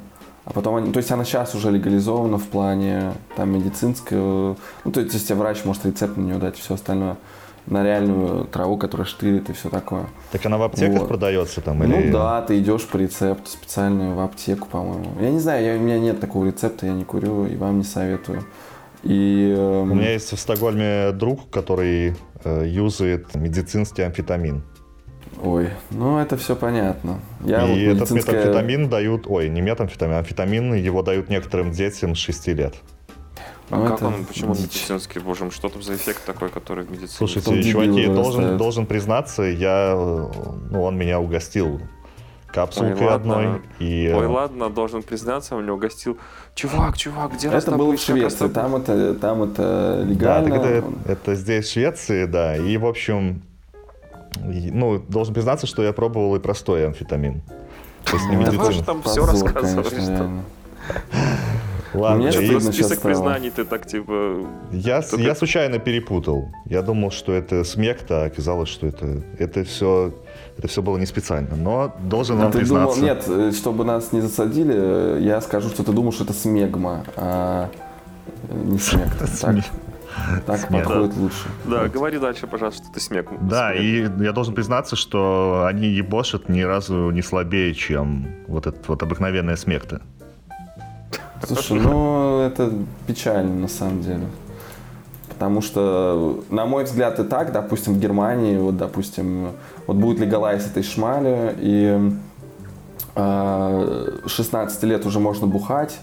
А 0.49 0.53
потом 0.55 0.77
они, 0.77 0.93
то 0.93 0.97
есть 0.97 1.11
она 1.11 1.25
сейчас 1.25 1.55
уже 1.55 1.71
легализована 1.71 2.39
в 2.39 2.47
плане 2.47 3.13
там 3.37 3.51
медицинского, 3.53 4.57
ну 4.83 4.91
то 4.91 5.01
есть 5.01 5.13
если 5.13 5.35
врач 5.35 5.63
может 5.67 5.85
рецепт 5.85 6.17
на 6.17 6.23
нее 6.23 6.39
дать, 6.39 6.57
все 6.57 6.73
остальное 6.73 7.19
на 7.67 7.85
реальную 7.85 8.47
траву, 8.47 8.79
которая 8.79 9.07
штырит 9.07 9.51
и 9.51 9.53
все 9.53 9.69
такое. 9.69 10.07
Так 10.33 10.47
она 10.47 10.57
в 10.57 10.63
аптеках 10.63 11.01
вот. 11.01 11.09
продается 11.09 11.61
там? 11.61 11.85
Или... 11.85 12.07
Ну 12.07 12.13
да, 12.13 12.41
ты 12.41 12.59
идешь 12.61 12.87
по 12.87 12.97
рецепту 12.97 13.51
специальную 13.51 14.15
в 14.15 14.21
аптеку, 14.21 14.69
по-моему. 14.69 15.11
Я 15.21 15.29
не 15.29 15.39
знаю, 15.39 15.67
я, 15.67 15.77
у 15.77 15.81
меня 15.81 15.99
нет 15.99 16.19
такого 16.19 16.47
рецепта, 16.47 16.87
я 16.87 16.95
не 16.95 17.05
курю 17.05 17.45
и 17.45 17.55
вам 17.57 17.77
не 17.77 17.85
советую. 17.85 18.43
И, 19.03 19.55
эм... 19.55 19.93
У 19.93 19.95
меня 19.97 20.13
есть 20.13 20.33
в 20.33 20.39
Стокгольме 20.39 21.13
друг, 21.13 21.51
который 21.51 22.17
э, 22.45 22.65
юзает 22.67 23.35
медицинский 23.35 24.01
амфетамин. 24.01 24.63
Ой, 25.43 25.71
ну 25.91 26.19
это 26.19 26.37
все 26.37 26.57
понятно. 26.57 27.21
Я 27.45 27.65
и 27.65 27.89
вот 27.89 28.01
медицинская... 28.01 28.19
этот 28.19 28.35
метамфетамин 28.35 28.89
дают, 28.89 29.27
ой, 29.27 29.49
не 29.49 29.61
метамфетамин, 29.61 30.15
а 30.15 30.19
амфетамин, 30.19 30.75
его 30.75 31.03
дают 31.03 31.29
некоторым 31.29 31.71
детям 31.71 32.15
с 32.15 32.19
6 32.19 32.49
лет. 32.49 32.75
А 33.71 33.77
ну, 33.77 33.87
как 33.87 34.03
он, 34.03 34.25
почему 34.25 34.55
дичь. 34.55 34.65
медицинский, 34.65 35.19
боже 35.19 35.45
мой, 35.45 35.51
что 35.51 35.69
там 35.69 35.83
за 35.83 35.95
эффект 35.95 36.25
такой, 36.25 36.49
который 36.49 36.85
в 36.85 36.91
медицине? 36.91 37.09
Слушайте, 37.09 37.63
чуваки, 37.63 38.07
должен, 38.07 38.57
должен 38.57 38.87
признаться, 38.87 39.43
я, 39.43 39.95
ну, 39.95 40.83
он 40.83 40.97
меня 40.97 41.21
угостил 41.21 41.81
капсулкой 42.47 43.07
Ой, 43.09 43.15
одной. 43.15 43.49
И... 43.79 44.11
Ой, 44.15 44.27
ладно, 44.27 44.71
должен 44.71 45.03
признаться, 45.03 45.55
он 45.55 45.65
меня 45.65 45.75
угостил. 45.75 46.17
Чувак, 46.55 46.97
чувак, 46.97 47.35
где 47.35 47.49
Это 47.49 47.73
было 47.73 47.95
в 47.95 48.01
Швеции, 48.01 48.49
там 48.49 48.77
это, 48.77 49.15
там 49.15 49.43
это 49.43 50.03
легально. 50.05 50.59
Да, 50.59 50.69
это, 50.69 50.87
это 51.07 51.35
здесь 51.35 51.67
в 51.67 51.73
Швеции, 51.73 52.25
да. 52.25 52.57
И, 52.57 52.77
в 52.79 52.87
общем, 52.87 53.43
ну, 54.45 54.99
должен 54.99 55.35
признаться, 55.35 55.67
что 55.67 55.83
я 55.83 55.93
пробовал 55.93 56.37
и 56.37 56.41
простой 56.41 56.87
амфетамин. 56.87 57.43
То 58.05 58.17
есть 58.17 58.29
не 58.29 58.37
медицина. 58.37 58.85
там 58.85 59.03
все 59.03 59.27
рассказываешь. 59.27 60.45
Ладно, 61.95 62.27
Мне 62.27 62.29
и... 62.29 62.61
список 62.61 63.01
признаний 63.01 63.51
ты 63.51 63.65
так 63.65 63.87
типа... 63.87 64.47
Я, 64.73 65.01
Только... 65.01 65.25
я 65.25 65.35
случайно 65.35 65.79
перепутал. 65.79 66.49
Я 66.67 66.83
думал, 66.83 67.11
что 67.11 67.33
это 67.33 67.65
смекта, 67.65 68.25
а 68.25 68.27
оказалось, 68.27 68.69
что 68.69 68.87
это, 68.87 69.23
это 69.39 69.65
все 69.65 70.13
это 70.59 70.67
все 70.67 70.83
было 70.83 70.99
не 70.99 71.07
специально, 71.07 71.55
но 71.55 71.95
должен 72.01 72.39
а 72.41 72.45
вам 72.45 72.53
ты 72.53 72.59
признаться. 72.59 73.01
Думал, 73.01 73.15
нет, 73.15 73.25
э, 73.29 73.53
чтобы 73.53 73.85
нас 73.85 74.13
не 74.13 74.21
засадили, 74.21 74.75
э, 74.77 75.19
я 75.21 75.41
скажу, 75.41 75.69
что 75.69 75.85
ты 75.85 75.93
думал, 75.93 76.13
что 76.13 76.25
это 76.25 76.33
смегма, 76.33 77.05
а 77.17 77.71
не 78.51 78.79
смекта. 78.79 79.27
Так, 80.47 80.61
так 80.61 80.69
подходит 80.69 81.17
лучше. 81.17 81.49
Да, 81.65 81.83
вот. 81.83 81.93
говори 81.93 82.19
дальше, 82.19 82.47
пожалуйста, 82.47 82.87
ты 82.93 83.01
смег. 83.01 83.29
Да, 83.41 83.75
и 83.75 84.09
я 84.21 84.33
должен 84.33 84.55
признаться, 84.55 84.97
что 84.97 85.67
они 85.69 85.89
ебошат 85.89 86.49
ни 86.49 86.63
разу 86.63 87.11
не 87.11 87.23
слабее, 87.23 87.75
чем 87.75 88.29
вот 88.47 88.67
этот 88.67 88.89
вот 88.89 89.03
обыкновенная 89.03 89.57
смекта. 89.57 90.01
Слушай, 91.47 91.81
ну 91.81 92.41
это 92.41 92.73
печально 93.07 93.55
на 93.55 93.69
самом 93.69 94.03
деле. 94.03 94.27
Потому 95.29 95.63
что, 95.63 96.43
на 96.51 96.67
мой 96.67 96.83
взгляд, 96.83 97.21
и 97.21 97.23
так, 97.23 97.53
допустим, 97.53 97.95
в 97.95 98.01
Германии, 98.01 98.57
вот, 98.57 98.77
допустим, 98.77 99.53
вот 99.87 99.97
будет 99.97 100.19
легалайз 100.19 100.67
этой 100.67 100.83
шмали, 100.83 101.55
и 101.59 102.11
э, 103.15 104.19
16 104.27 104.83
лет 104.83 105.07
уже 105.07 105.21
можно 105.21 105.47
бухать, 105.47 106.01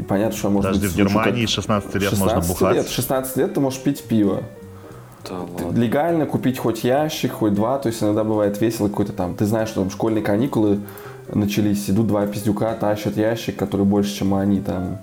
и 0.00 0.02
понятно, 0.02 0.36
что 0.36 0.48
может 0.48 0.72
Подожди, 0.72 0.86
быть... 0.86 0.94
в 0.94 0.96
Германии 0.96 1.46
16 1.46 1.94
лет 1.94 2.10
16 2.10 2.18
можно 2.20 2.48
бухать? 2.48 2.76
Лет, 2.76 2.88
16 2.88 3.36
лет 3.36 3.54
ты 3.54 3.60
можешь 3.60 3.80
пить 3.80 4.02
пиво. 4.02 4.42
Да, 5.28 5.44
Легально 5.74 6.24
купить 6.24 6.58
хоть 6.58 6.82
ящик, 6.82 7.32
хоть 7.32 7.52
два, 7.52 7.78
то 7.78 7.88
есть 7.88 8.02
иногда 8.02 8.24
бывает 8.24 8.58
весело 8.60 8.88
какой-то 8.88 9.12
там, 9.12 9.34
ты 9.34 9.44
знаешь, 9.44 9.68
что 9.68 9.82
там 9.82 9.90
школьные 9.90 10.24
каникулы 10.24 10.80
начались, 11.32 11.90
идут 11.90 12.06
два 12.06 12.26
пиздюка, 12.26 12.74
тащат 12.74 13.18
ящик, 13.18 13.56
который 13.56 13.84
больше, 13.84 14.16
чем 14.16 14.32
они 14.32 14.60
там 14.60 14.98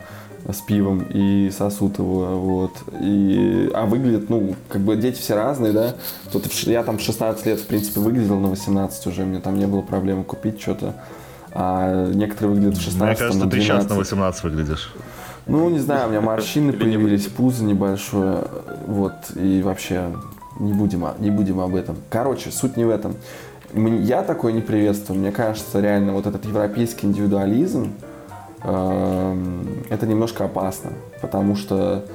с 0.52 0.62
пивом 0.62 1.04
и 1.04 1.52
сосут 1.52 2.00
его, 2.00 2.40
вот. 2.40 2.72
И, 3.00 3.70
а 3.76 3.86
выглядит, 3.86 4.30
ну, 4.30 4.56
как 4.70 4.82
бы 4.82 4.96
дети 4.96 5.20
все 5.20 5.36
разные, 5.36 5.72
да. 5.72 5.96
Тут 6.32 6.48
я 6.64 6.82
там 6.84 6.98
16 6.98 7.46
лет, 7.46 7.60
в 7.60 7.68
принципе, 7.68 8.00
выглядел 8.00 8.40
на 8.40 8.48
18 8.48 9.06
уже, 9.08 9.24
мне 9.24 9.40
там 9.40 9.60
не 9.60 9.68
было 9.68 9.82
проблемы 9.82 10.24
купить 10.24 10.60
что-то. 10.60 10.96
А 11.54 12.08
некоторые 12.12 12.56
выглядят 12.56 12.78
в 12.78 12.82
16 12.82 13.02
Мне 13.02 13.16
кажется, 13.16 13.46
на 13.46 13.52
ты 13.52 13.62
сейчас 13.62 13.90
на 13.90 13.96
18 13.96 14.44
выглядишь. 14.44 14.94
Ну, 15.48 15.70
не 15.70 15.80
знаю, 15.80 16.08
у 16.08 16.10
меня 16.12 16.22
морщины 16.22 16.74
появились, 16.74 17.26
пузо 17.28 17.64
небольшое, 17.64 18.44
вот, 18.86 19.14
и 19.36 19.62
вообще 19.62 20.12
не 20.60 20.74
будем, 20.74 21.06
не 21.20 21.32
будем 21.32 21.62
об 21.62 21.76
этом. 21.76 21.96
Короче, 22.10 22.52
суть 22.52 22.76
не 22.76 22.84
в 22.84 22.90
этом. 22.90 23.16
Я 23.74 24.24
такой 24.24 24.54
не 24.54 24.62
приветствую. 24.62 25.20
Мне 25.20 25.32
кажется, 25.32 25.80
реально 25.80 26.14
вот 26.14 26.26
этот 26.26 26.46
европейский 26.46 27.08
индивидуализм, 27.08 27.94
эм, 28.64 29.84
это 29.90 30.06
немножко 30.06 30.46
опасно, 30.46 30.92
потому 31.22 31.56
что 31.56 32.06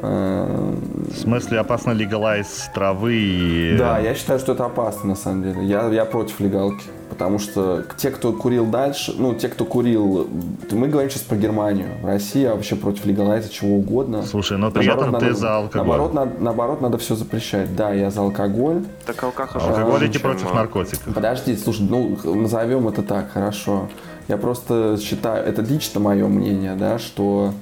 в 0.00 1.14
смысле 1.14 1.60
опасно 1.60 1.92
легалайз 1.92 2.70
травы 2.74 3.14
и... 3.14 3.76
Да, 3.76 3.98
я 3.98 4.14
считаю, 4.14 4.38
что 4.38 4.52
это 4.52 4.64
опасно 4.64 5.10
на 5.10 5.16
самом 5.16 5.42
деле. 5.42 5.64
Я, 5.64 5.88
я 5.88 6.04
против 6.04 6.40
легалки. 6.40 6.84
Потому 7.10 7.38
что 7.38 7.84
те, 7.96 8.10
кто 8.10 8.32
курил 8.32 8.66
дальше, 8.66 9.12
ну, 9.18 9.34
те, 9.34 9.48
кто 9.48 9.64
курил... 9.64 10.28
Мы 10.70 10.88
говорим 10.88 11.10
сейчас 11.10 11.22
про 11.22 11.36
Германию. 11.36 11.88
Россия 12.02 12.50
вообще 12.54 12.76
против 12.76 13.04
легалайза 13.04 13.50
чего 13.50 13.76
угодно. 13.76 14.22
Слушай, 14.22 14.56
но 14.58 14.70
при 14.70 14.86
наоборот, 14.86 15.08
этом 15.08 15.12
надо, 15.12 15.26
ты 15.26 15.34
за 15.34 15.56
алкоголь. 15.56 15.86
Наоборот, 15.88 16.14
надо, 16.14 16.32
наоборот, 16.38 16.80
надо 16.80 16.98
все 16.98 17.16
запрещать. 17.16 17.74
Да, 17.76 17.92
я 17.92 18.10
за 18.10 18.22
алкоголь. 18.22 18.84
Так 19.04 19.22
алкоголь... 19.22 19.60
Алкоголь 19.60 20.06
идти 20.06 20.18
против 20.18 20.54
наркотиков. 20.54 21.12
Подожди, 21.12 21.56
слушай, 21.56 21.86
ну, 21.90 22.16
назовем 22.24 22.88
это 22.88 23.02
так, 23.02 23.32
хорошо. 23.32 23.88
Я 24.28 24.36
просто 24.36 24.96
считаю, 25.02 25.44
это 25.44 25.60
лично 25.62 26.00
мое 26.00 26.28
мнение, 26.28 26.74
да, 26.74 26.98
что 27.00 27.52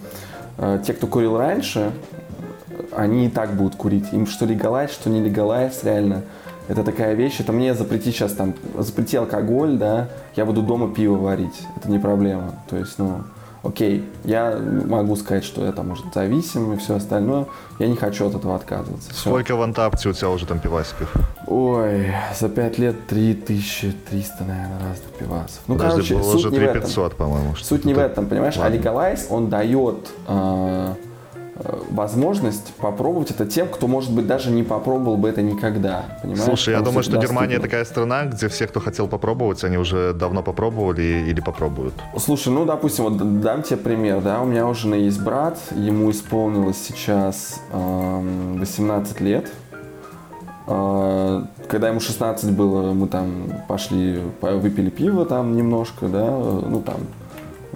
э, 0.59 0.81
те, 0.87 0.93
кто 0.93 1.07
курил 1.07 1.39
раньше, 1.39 1.93
они 2.97 3.27
и 3.27 3.29
так 3.29 3.55
будут 3.55 3.77
курить. 3.77 4.13
Им 4.13 4.27
что 4.27 4.47
легалайз, 4.47 4.91
что 4.91 5.11
не 5.11 5.21
легалайз, 5.23 5.85
реально– 5.85 6.23
это 6.69 6.85
такая 6.85 7.15
вещь, 7.15 7.41
это 7.41 7.53
мне 7.53 7.75
запретить 7.75 8.15
сейчас 8.15 8.33
там, 8.33 8.55
запрети 8.77 9.17
алкоголь, 9.17 9.77
да, 9.79 10.09
я 10.37 10.45
буду 10.45 10.63
дома 10.63 10.95
пиво 10.95 11.17
варить, 11.17 11.67
это 11.77 11.91
не 11.91 11.99
проблема. 11.99 12.57
То 12.69 12.77
есть, 12.77 12.99
ну, 12.99 13.23
окей, 13.63 14.05
я 14.25 14.59
могу 14.87 15.17
сказать, 15.17 15.45
что 15.45 15.65
я 15.65 15.73
там, 15.73 15.89
может, 15.89 16.05
зависим 16.13 16.75
и 16.75 16.77
все 16.77 16.97
остальное, 16.97 17.47
я 17.79 17.89
не 17.89 17.97
хочу 17.97 18.27
от 18.27 18.35
этого 18.35 18.55
отказываться. 18.55 19.11
Все. 19.15 19.31
Сколько 19.31 19.57
в 19.57 19.63
антапте 19.63 20.11
у 20.11 20.13
тебя 20.13 20.29
уже 20.29 20.45
там 20.45 20.61
пивасиков? 20.61 21.11
Ой, 21.47 22.13
за 22.39 22.51
пять 22.51 22.79
лет 22.79 23.07
3300, 23.07 24.45
наверное, 24.45 24.79
разных 24.91 25.11
пивасов. 25.19 25.61
Ну, 25.69 25.75
Подожди, 25.75 25.95
короче, 25.95 26.15
было 26.17 26.33
суть 26.33 26.45
уже 26.45 26.51
3500, 26.51 27.17
по-моему. 27.17 27.57
Суть 27.57 27.87
не 27.87 27.95
в 27.95 27.99
этом, 27.99 28.27
понимаешь, 28.27 28.59
Ладно. 28.59 28.77
а 28.77 28.79
Legalize, 28.79 29.27
он 29.31 29.49
дает 29.49 30.11
Э, 30.27 30.93
возможность 31.91 32.73
попробовать 32.75 33.31
это 33.31 33.47
тем, 33.47 33.69
кто, 33.69 33.87
может 33.87 34.13
быть, 34.13 34.27
даже 34.27 34.51
не 34.51 34.63
попробовал 34.63 35.17
бы 35.17 35.29
это 35.29 35.43
никогда. 35.43 36.05
Понимаешь? 36.23 36.45
Слушай, 36.45 36.75
я 36.75 36.81
думаю, 36.81 37.03
что 37.03 37.19
Германия 37.19 37.59
такая 37.59 37.85
страна, 37.85 38.25
где 38.25 38.49
все, 38.49 38.67
кто 38.67 38.81
хотел 38.81 39.09
попробовать, 39.09 39.65
они 39.65 39.77
уже 39.77 40.13
давно 40.13 40.43
попробовали 40.43 41.03
или 41.03 41.41
попробуют. 41.41 41.95
Слушай, 42.17 42.53
ну, 42.53 42.65
допустим, 42.65 43.05
вот 43.05 43.41
дам 43.41 43.63
тебе 43.63 43.77
пример, 43.77 44.21
да, 44.21 44.41
у 44.41 44.47
меня 44.47 44.67
у 44.67 44.75
жены 44.75 44.97
есть 44.97 45.21
брат, 45.21 45.59
ему 45.75 46.11
исполнилось 46.11 46.79
сейчас 46.79 47.61
э, 47.73 48.57
18 48.59 49.21
лет. 49.21 49.51
Э, 50.67 51.43
когда 51.69 51.89
ему 51.89 52.01
16 52.01 52.53
было, 52.53 52.93
мы 52.93 53.09
там 53.09 53.53
пошли, 53.67 54.23
выпили 54.41 54.91
пиво 54.91 55.25
там 55.25 55.57
немножко, 55.57 56.07
да, 56.07 56.27
э, 56.27 56.63
ну, 56.69 56.81
там, 56.83 56.97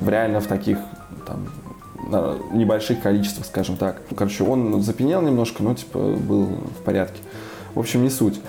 реально 0.06 0.40
в 0.40 0.46
таких 0.46 0.78
там 1.26 1.46
небольших 2.52 3.00
количествах, 3.00 3.46
скажем 3.46 3.76
так. 3.76 4.02
Короче, 4.16 4.44
он 4.44 4.82
запенял 4.82 5.22
немножко, 5.22 5.62
но 5.62 5.74
типа 5.74 5.98
был 5.98 6.46
в 6.46 6.82
порядке. 6.84 7.20
В 7.74 7.78
общем, 7.78 8.02
не 8.02 8.10
суть. 8.10 8.40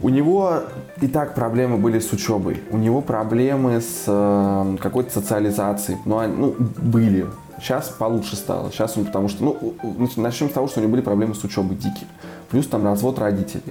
У 0.00 0.08
него 0.08 0.62
и 1.00 1.06
так 1.06 1.34
проблемы 1.34 1.76
были 1.76 1.98
с 1.98 2.12
учебой. 2.12 2.60
У 2.70 2.76
него 2.76 3.00
проблемы 3.00 3.80
с 3.80 4.04
э, 4.06 4.76
какой-то 4.80 5.12
социализацией. 5.12 5.98
Ну, 6.04 6.26
ну, 6.26 6.56
были. 6.78 7.26
Сейчас 7.60 7.88
получше 7.88 8.36
стало. 8.36 8.70
Сейчас 8.72 8.96
он, 8.96 9.04
потому 9.04 9.28
что, 9.28 9.44
ну, 9.44 9.74
начнем 10.16 10.50
с 10.50 10.52
того, 10.52 10.66
что 10.66 10.80
у 10.80 10.82
него 10.82 10.92
были 10.92 11.02
проблемы 11.02 11.34
с 11.34 11.44
учебой 11.44 11.76
дикие. 11.76 12.06
Плюс 12.50 12.66
там 12.66 12.84
развод 12.84 13.18
родителей. 13.18 13.62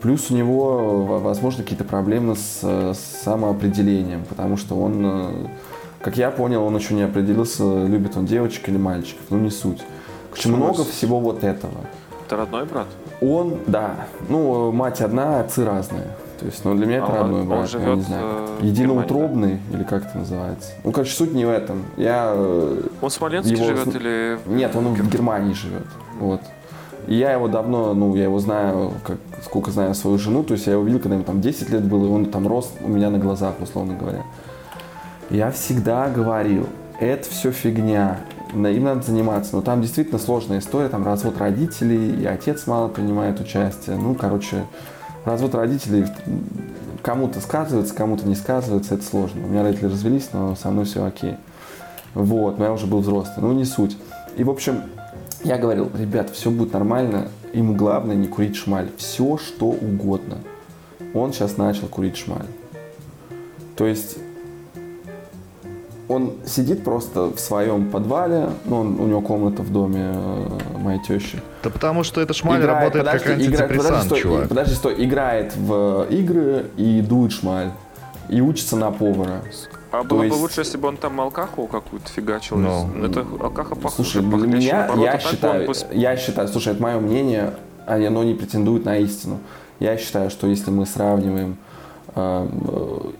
Плюс 0.00 0.30
у 0.30 0.34
него, 0.34 1.04
возможно, 1.20 1.62
какие-то 1.62 1.84
проблемы 1.84 2.36
с, 2.36 2.60
с 2.62 3.22
самоопределением, 3.24 4.24
потому 4.28 4.56
что 4.56 4.80
он 4.80 5.02
э, 5.04 5.46
как 6.00 6.16
я 6.16 6.30
понял, 6.30 6.64
он 6.64 6.76
еще 6.76 6.94
не 6.94 7.02
определился, 7.02 7.64
любит 7.86 8.16
он 8.16 8.26
девочек 8.26 8.68
или 8.68 8.76
мальчиков. 8.76 9.22
Ну, 9.30 9.38
не 9.38 9.50
суть. 9.50 9.82
Почему 10.30 10.56
много 10.56 10.84
всего 10.84 11.18
вот 11.18 11.42
этого. 11.42 11.74
Это 12.26 12.36
родной 12.36 12.64
брат? 12.66 12.86
Он, 13.20 13.58
да. 13.66 14.06
Ну, 14.28 14.70
мать 14.70 15.00
одна, 15.00 15.40
отцы 15.40 15.64
разные. 15.64 16.06
То 16.38 16.46
есть, 16.46 16.64
ну, 16.64 16.74
для 16.76 16.86
меня 16.86 16.98
это 16.98 17.12
а 17.12 17.22
родной 17.22 17.44
брат. 17.44 17.60
Он 17.60 17.66
живет, 17.66 17.86
я 17.86 17.94
не 17.96 18.02
знаю. 18.02 18.24
Э, 18.26 18.58
Единоутробный, 18.62 19.60
да? 19.70 19.76
или 19.76 19.84
как 19.84 20.06
это 20.06 20.18
называется. 20.18 20.70
Ну, 20.84 20.92
короче, 20.92 21.12
суть 21.12 21.34
не 21.34 21.44
в 21.44 21.50
этом. 21.50 21.84
Я... 21.96 22.32
Э, 22.32 22.82
он 23.00 23.10
в 23.10 23.12
Смоленске 23.12 23.54
его... 23.54 23.64
живет 23.64 23.94
или... 23.96 24.38
Нет, 24.46 24.76
он 24.76 24.94
в 24.94 25.10
Германии 25.10 25.52
живет. 25.52 25.86
Вот. 26.20 26.40
И 27.08 27.14
я 27.14 27.32
его 27.32 27.48
давно, 27.48 27.94
ну, 27.94 28.14
я 28.14 28.24
его 28.24 28.38
знаю, 28.38 28.92
как, 29.04 29.16
сколько 29.42 29.70
знаю 29.70 29.94
свою 29.94 30.18
жену, 30.18 30.44
то 30.44 30.52
есть 30.52 30.66
я 30.66 30.74
его 30.74 30.84
видел, 30.84 31.00
когда 31.00 31.14
ему 31.14 31.24
там 31.24 31.40
10 31.40 31.70
лет 31.70 31.82
было, 31.82 32.04
и 32.04 32.08
он 32.08 32.26
там 32.26 32.46
рос 32.46 32.70
у 32.82 32.88
меня 32.88 33.08
на 33.08 33.18
глазах, 33.18 33.54
условно 33.60 33.96
говоря. 33.98 34.22
Я 35.30 35.50
всегда 35.50 36.08
говорил, 36.08 36.66
это 37.00 37.28
все 37.28 37.52
фигня, 37.52 38.20
им 38.54 38.84
надо 38.84 39.02
заниматься. 39.02 39.54
Но 39.54 39.62
там 39.62 39.82
действительно 39.82 40.18
сложная 40.18 40.58
история, 40.58 40.88
там 40.88 41.04
развод 41.04 41.38
родителей, 41.38 42.22
и 42.22 42.24
отец 42.24 42.66
мало 42.66 42.88
принимает 42.88 43.38
участие. 43.40 43.96
Ну, 43.96 44.14
короче, 44.14 44.64
развод 45.24 45.54
родителей 45.54 46.06
кому-то 47.02 47.40
сказывается, 47.40 47.94
кому-то 47.94 48.26
не 48.26 48.34
сказывается, 48.34 48.94
это 48.94 49.04
сложно. 49.04 49.44
У 49.44 49.48
меня 49.48 49.62
родители 49.62 49.86
развелись, 49.86 50.30
но 50.32 50.56
со 50.56 50.70
мной 50.70 50.86
все 50.86 51.04
окей. 51.04 51.36
Вот, 52.14 52.58
но 52.58 52.64
я 52.64 52.72
уже 52.72 52.86
был 52.86 53.00
взрослый, 53.00 53.36
ну 53.38 53.52
не 53.52 53.64
суть. 53.64 53.96
И, 54.36 54.44
в 54.44 54.50
общем, 54.50 54.82
я 55.44 55.58
говорил, 55.58 55.90
ребят, 55.96 56.30
все 56.30 56.50
будет 56.50 56.72
нормально, 56.72 57.28
ему 57.52 57.74
главное 57.74 58.16
не 58.16 58.28
курить 58.28 58.56
шмаль. 58.56 58.88
Все, 58.96 59.36
что 59.36 59.66
угодно. 59.66 60.38
Он 61.14 61.32
сейчас 61.32 61.56
начал 61.56 61.86
курить 61.86 62.16
шмаль. 62.16 62.46
То 63.76 63.86
есть 63.86 64.18
он 66.08 66.32
сидит 66.46 66.84
просто 66.84 67.26
в 67.26 67.38
своем 67.38 67.90
подвале, 67.90 68.50
ну, 68.64 68.80
он, 68.80 69.00
у 69.00 69.06
него 69.06 69.20
комната 69.20 69.62
в 69.62 69.70
доме 69.70 70.12
э, 70.14 70.78
моей 70.78 71.00
тещи. 71.02 71.40
Да 71.62 71.70
потому 71.70 72.02
что 72.02 72.20
это 72.20 72.32
шмаль 72.32 72.60
играет, 72.60 72.94
работает 72.94 73.04
подожди, 73.04 73.24
как 73.24 73.34
антидепрессант, 73.34 73.80
играет, 73.80 74.02
подожди, 74.04 74.22
чувак. 74.22 74.38
Стой, 74.38 74.48
подожди, 74.48 74.74
стой, 74.74 75.04
играет 75.04 75.56
в 75.56 76.06
игры 76.10 76.66
и 76.76 77.02
дует 77.02 77.32
шмаль. 77.32 77.72
и 78.30 78.40
учится 78.40 78.76
на 78.76 78.90
повара. 78.90 79.42
А 79.90 80.02
было 80.02 80.22
есть... 80.22 80.34
бы 80.34 80.40
лучше, 80.40 80.60
если 80.60 80.76
бы 80.78 80.88
он 80.88 80.96
там 80.96 81.20
алкаху 81.20 81.66
какую-то 81.66 82.08
фигачил. 82.08 82.56
Но... 82.56 82.88
Ну. 82.94 83.06
Это 83.06 83.20
алкаха 83.40 83.74
похуже. 83.74 84.10
Слушай, 84.10 84.22
для 84.22 84.46
меня, 84.46 84.90
я 84.96 85.18
считаю, 85.18 85.66
бы... 85.66 85.74
я 85.92 86.16
считаю, 86.16 86.48
слушай, 86.48 86.72
это 86.72 86.82
мое 86.82 86.98
мнение, 86.98 87.54
а 87.86 87.96
оно 87.96 88.24
не 88.24 88.34
претендует 88.34 88.84
на 88.84 88.98
истину. 88.98 89.38
Я 89.78 89.96
считаю, 89.96 90.30
что 90.30 90.46
если 90.46 90.70
мы 90.70 90.86
сравниваем 90.86 91.52
э, 91.52 91.67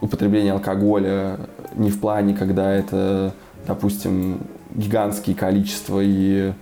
употребление 0.00 0.52
алкоголя 0.52 1.38
не 1.76 1.90
в 1.90 2.00
плане, 2.00 2.34
когда 2.34 2.70
это, 2.72 3.34
допустим, 3.66 4.40
гигантские 4.74 5.36
количества 5.36 6.00
и 6.02 6.52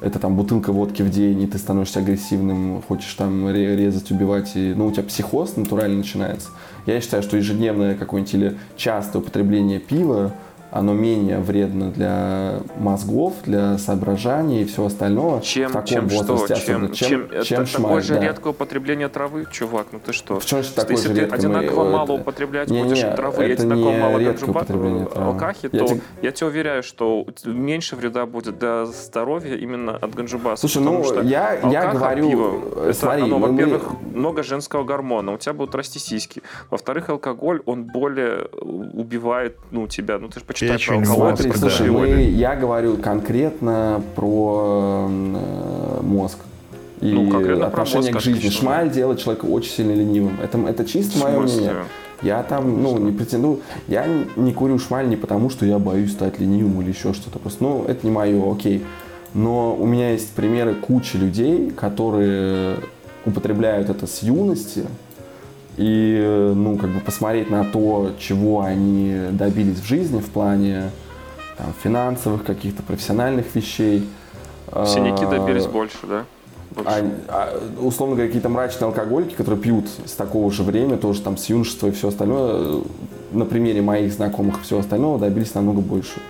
это 0.00 0.18
там 0.18 0.36
бутылка 0.36 0.72
водки 0.72 1.02
в 1.02 1.10
день, 1.10 1.42
и 1.42 1.46
ты 1.46 1.56
становишься 1.56 2.00
агрессивным, 2.00 2.82
хочешь 2.82 3.14
там 3.14 3.48
резать, 3.50 4.10
убивать, 4.10 4.52
и, 4.54 4.74
ну, 4.76 4.86
у 4.86 4.92
тебя 4.92 5.04
психоз 5.04 5.56
натурально 5.56 5.98
начинается. 5.98 6.48
Я 6.86 7.00
считаю, 7.00 7.22
что 7.22 7.36
ежедневное 7.36 7.94
какое-нибудь 7.94 8.34
или 8.34 8.58
частое 8.76 9.22
употребление 9.22 9.78
пива 9.78 10.32
оно 10.74 10.92
менее 10.92 11.38
вредно 11.38 11.92
для 11.92 12.58
мозгов, 12.76 13.34
для 13.44 13.78
соображения 13.78 14.62
и 14.62 14.64
всего 14.64 14.86
остального. 14.86 15.40
Чем, 15.40 15.70
в 15.70 15.72
таком 15.72 15.86
чем 15.86 16.08
возрасте, 16.08 16.56
что? 16.56 16.66
Чем, 16.66 16.92
чем, 16.92 17.30
чем, 17.30 17.42
чем 17.44 17.60
это 17.60 17.70
шмаль, 17.70 17.82
такое 17.82 18.02
же 18.02 18.14
да. 18.14 18.20
редкое 18.20 18.48
употребление 18.48 19.08
травы, 19.08 19.46
чувак, 19.52 19.86
ну 19.92 20.00
ты 20.04 20.12
что? 20.12 20.40
В 20.40 20.44
чем 20.44 20.64
же 20.64 20.72
такое 20.72 20.96
Если 20.96 21.08
же 21.10 21.14
ты 21.14 21.20
редко? 21.20 21.36
одинаково 21.36 21.84
Мы, 21.84 21.90
мало 21.92 22.04
это... 22.04 22.12
употреблять 22.14 22.70
не, 22.70 22.82
будешь 22.82 23.04
не, 23.04 23.14
травы, 23.14 23.44
это 23.44 23.62
одинаково 23.62 23.90
не 23.92 23.98
мало 23.98 24.64
травы. 24.64 25.08
алкахи, 25.14 25.68
я 25.70 25.78
то 25.78 25.86
тебе... 25.86 26.00
я 26.22 26.32
тебе 26.32 26.46
уверяю, 26.48 26.82
что 26.82 27.24
меньше 27.44 27.94
вреда 27.94 28.26
будет 28.26 28.58
для 28.58 28.86
здоровья 28.86 29.54
именно 29.54 29.96
от 29.96 30.12
ганджубаса. 30.12 30.66
Слушай, 30.66 30.82
ну 30.82 31.04
что 31.04 31.22
я, 31.22 31.52
я 31.70 31.92
говорю, 31.92 32.28
пиво, 32.28 32.92
смотри, 32.92 33.22
это, 33.22 33.24
оно, 33.26 33.38
мы, 33.38 33.52
во-первых, 33.52 33.92
много 34.12 34.42
женского 34.42 34.82
гормона, 34.82 35.34
у 35.34 35.38
тебя 35.38 35.52
будут 35.52 35.76
расти 35.76 36.00
сиськи. 36.00 36.42
Во-вторых, 36.68 37.10
алкоголь, 37.10 37.62
он 37.64 37.84
более 37.84 38.46
убивает 38.60 39.56
ну, 39.70 39.86
тебя. 39.86 40.18
Ну 40.18 40.26
ты 40.26 40.40
же 40.40 40.44
почитай 40.44 40.63
про 40.68 40.94
алкоголь. 40.96 41.36
Смотри, 41.36 41.52
слушай, 41.52 41.90
мы, 41.90 42.08
я 42.22 42.56
говорю 42.56 42.96
конкретно 42.96 44.02
про 44.14 45.08
э, 45.08 46.00
мозг 46.02 46.38
и 47.00 47.12
ну, 47.12 47.62
отношение 47.62 48.12
мозг, 48.12 48.22
к 48.22 48.24
жизни. 48.24 48.48
Шмаль 48.48 48.90
делает 48.90 49.20
человека 49.20 49.44
очень 49.44 49.70
сильно 49.70 49.92
ленивым. 49.92 50.38
Это, 50.42 50.58
это 50.66 50.84
чисто 50.84 51.18
мое 51.18 51.40
мнение. 51.40 51.84
Я 52.22 52.42
там, 52.42 52.82
ну, 52.82 52.96
не 52.98 53.12
претендую. 53.12 53.60
Я 53.88 54.06
не 54.36 54.52
курю 54.54 54.78
шмаль 54.78 55.08
не 55.08 55.16
потому, 55.16 55.50
что 55.50 55.66
я 55.66 55.78
боюсь 55.78 56.12
стать 56.12 56.40
ленивым 56.40 56.80
или 56.80 56.90
еще 56.90 57.12
что-то. 57.12 57.38
Просто, 57.38 57.62
ну, 57.62 57.84
это 57.86 58.06
не 58.06 58.12
мое, 58.12 58.50
окей. 58.50 58.84
Но 59.34 59.76
у 59.76 59.84
меня 59.84 60.12
есть 60.12 60.30
примеры 60.30 60.74
кучи 60.74 61.16
людей, 61.16 61.70
которые 61.70 62.76
употребляют 63.26 63.90
это 63.90 64.06
с 64.06 64.22
юности, 64.22 64.84
и, 65.76 66.52
ну, 66.54 66.76
как 66.76 66.90
бы 66.90 67.00
посмотреть 67.00 67.50
на 67.50 67.64
то, 67.64 68.12
чего 68.18 68.62
они 68.62 69.16
добились 69.32 69.80
в 69.80 69.86
жизни 69.86 70.20
в 70.20 70.30
плане 70.30 70.90
там, 71.56 71.72
финансовых 71.82 72.44
каких-то 72.44 72.82
профессиональных 72.82 73.54
вещей. 73.54 74.08
Синяки 74.86 75.24
добились 75.24 75.66
больше, 75.66 75.98
да? 76.08 76.24
А, 76.76 77.00
а, 77.28 77.62
условно 77.80 78.16
говоря, 78.16 78.28
какие-то 78.28 78.48
мрачные 78.48 78.86
алкоголики, 78.86 79.34
которые 79.34 79.60
пьют 79.60 79.86
с 80.04 80.12
такого 80.12 80.50
же 80.50 80.64
времени, 80.64 80.96
тоже 80.96 81.22
там 81.22 81.36
с 81.36 81.46
юношества 81.46 81.88
и 81.88 81.92
все 81.92 82.08
остальное, 82.08 82.82
на 83.32 83.44
примере 83.44 83.80
моих 83.80 84.12
знакомых 84.12 84.58
и 84.58 84.62
всего 84.62 84.80
остального 84.80 85.18
добились 85.18 85.54
намного 85.54 85.80
больше. 85.80 86.20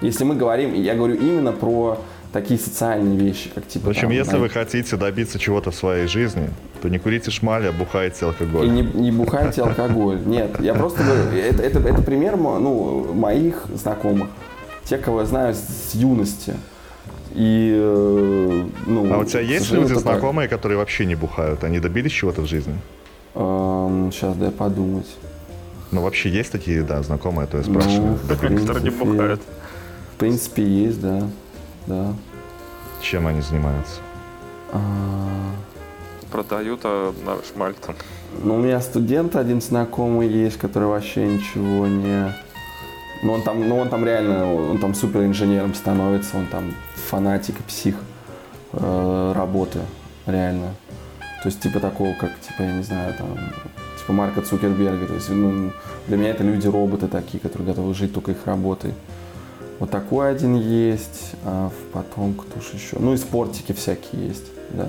Если 0.00 0.24
мы 0.24 0.36
говорим, 0.36 0.74
я 0.74 0.94
говорю 0.94 1.16
именно 1.16 1.52
про 1.52 1.98
такие 2.32 2.58
социальные 2.60 3.18
вещи, 3.18 3.50
как 3.54 3.66
типа... 3.66 3.86
В 3.86 3.88
общем, 3.90 4.02
там, 4.02 4.10
если 4.10 4.32
да, 4.32 4.38
вы 4.38 4.48
хотите 4.48 4.96
добиться 4.96 5.38
чего-то 5.38 5.70
в 5.70 5.74
своей 5.74 6.06
жизни, 6.06 6.50
то 6.82 6.88
не 6.88 6.98
курите 6.98 7.30
шмали, 7.30 7.66
а 7.66 7.72
бухайте 7.72 8.26
алкоголь. 8.26 8.66
И 8.66 8.70
не, 8.70 8.82
не 8.82 9.10
бухайте 9.10 9.62
алкоголь. 9.62 10.20
Нет, 10.26 10.60
я 10.60 10.74
просто 10.74 11.02
говорю, 11.02 11.38
это, 11.38 11.62
это, 11.62 11.78
это 11.80 12.02
пример 12.02 12.36
ну, 12.36 13.12
моих 13.14 13.64
знакомых, 13.74 14.28
те, 14.84 14.98
кого 14.98 15.20
я 15.20 15.26
знаю 15.26 15.54
с 15.54 15.94
юности. 15.94 16.54
И, 17.34 17.72
э, 17.78 18.66
ну, 18.86 19.12
а 19.12 19.18
у 19.18 19.24
тебя 19.24 19.40
есть 19.40 19.70
люди 19.70 19.94
знакомые, 19.94 20.48
которые 20.48 20.78
вообще 20.78 21.06
не 21.06 21.14
бухают? 21.14 21.62
Они 21.62 21.78
добились 21.78 22.12
чего-то 22.12 22.42
в 22.42 22.46
жизни? 22.46 22.74
Эм, 23.34 24.10
сейчас 24.12 24.34
дай 24.36 24.50
подумать. 24.50 25.06
Ну, 25.92 26.02
вообще 26.02 26.28
есть 26.30 26.50
такие, 26.50 26.82
да, 26.82 27.02
знакомые, 27.02 27.46
то 27.46 27.58
я 27.58 27.64
спрашиваю. 27.64 28.18
Ну, 28.28 28.36
принципе, 28.36 28.66
которые 28.66 28.84
не 28.84 28.90
бухают. 28.90 29.40
В 30.14 30.18
принципе, 30.18 30.62
есть, 30.62 31.00
да. 31.00 31.22
Да. 31.88 32.14
Чем 33.00 33.26
они 33.26 33.40
занимаются? 33.40 34.00
А... 34.72 34.78
Продают 36.30 36.80
а 36.84 37.14
на 37.24 37.36
шмаль 37.42 37.74
там. 37.74 37.94
Ну, 38.44 38.56
у 38.56 38.58
меня 38.58 38.80
студент 38.80 39.34
один 39.34 39.62
знакомый 39.62 40.28
есть, 40.28 40.58
который 40.58 40.88
вообще 40.88 41.26
ничего 41.26 41.86
не... 41.86 42.34
Ну, 43.22 43.32
он 43.32 43.42
там, 43.42 43.66
ну, 43.66 43.78
он 43.78 43.88
там 43.88 44.04
реально, 44.04 44.54
он 44.54 44.78
там 44.78 44.94
супер 44.94 45.24
инженером 45.24 45.74
становится, 45.74 46.36
он 46.36 46.46
там 46.46 46.74
фанатик 46.94 47.58
и 47.58 47.62
псих 47.62 47.96
э, 48.72 49.32
работы, 49.34 49.80
реально. 50.26 50.74
То 51.42 51.48
есть, 51.48 51.60
типа 51.60 51.80
такого, 51.80 52.14
как, 52.14 52.38
типа, 52.40 52.62
я 52.62 52.72
не 52.74 52.82
знаю, 52.82 53.14
там, 53.14 53.28
типа 53.98 54.12
Марка 54.12 54.42
Цукерберга. 54.42 55.06
То 55.06 55.14
есть, 55.14 55.30
ну, 55.30 55.72
для 56.06 56.16
меня 56.16 56.30
это 56.30 56.44
люди-роботы 56.44 57.08
такие, 57.08 57.40
которые 57.40 57.68
готовы 57.68 57.94
жить 57.94 58.12
только 58.12 58.32
их 58.32 58.46
работой. 58.46 58.92
Вот 59.78 59.90
такой 59.90 60.30
один 60.30 60.56
есть, 60.56 61.34
а 61.44 61.70
потом 61.92 62.34
кто 62.34 62.60
же 62.60 62.76
еще? 62.76 62.96
Ну 62.98 63.14
и 63.14 63.16
спортики 63.16 63.72
всякие 63.72 64.28
есть, 64.28 64.46
да. 64.70 64.88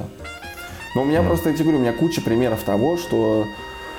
Но 0.96 1.04
у 1.04 1.06
меня 1.06 1.20
mm. 1.20 1.28
просто, 1.28 1.50
я 1.50 1.56
тебе 1.56 1.66
говорю, 1.66 1.80
у 1.80 1.82
меня 1.82 1.94
куча 1.94 2.22
примеров 2.22 2.64
того, 2.64 2.98
что... 2.98 3.46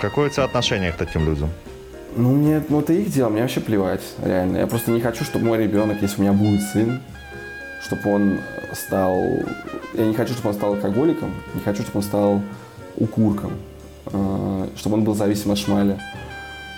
Какое 0.00 0.26
у 0.26 0.30
тебя 0.30 0.44
отношение 0.44 0.90
к 0.90 0.96
таким 0.96 1.24
людям? 1.24 1.50
Ну, 2.16 2.32
мне, 2.34 2.62
ну, 2.68 2.80
это 2.80 2.92
их 2.92 3.12
дело, 3.12 3.28
мне 3.28 3.42
вообще 3.42 3.60
плевать, 3.60 4.02
реально. 4.24 4.58
Я 4.58 4.66
просто 4.66 4.90
не 4.90 5.00
хочу, 5.00 5.22
чтобы 5.22 5.44
мой 5.44 5.58
ребенок, 5.58 6.02
если 6.02 6.18
у 6.18 6.22
меня 6.22 6.32
будет 6.32 6.62
сын, 6.62 7.00
чтобы 7.82 8.12
он 8.12 8.38
стал... 8.72 9.16
Я 9.94 10.06
не 10.06 10.14
хочу, 10.14 10.32
чтобы 10.32 10.48
он 10.48 10.54
стал 10.54 10.74
алкоголиком, 10.74 11.32
не 11.54 11.60
хочу, 11.60 11.82
чтобы 11.82 11.98
он 11.98 12.02
стал 12.02 12.42
укурком, 12.96 13.52
э, 14.06 14.68
чтобы 14.76 14.96
он 14.96 15.04
был 15.04 15.14
зависим 15.14 15.52
от 15.52 15.58
шмали. 15.58 16.00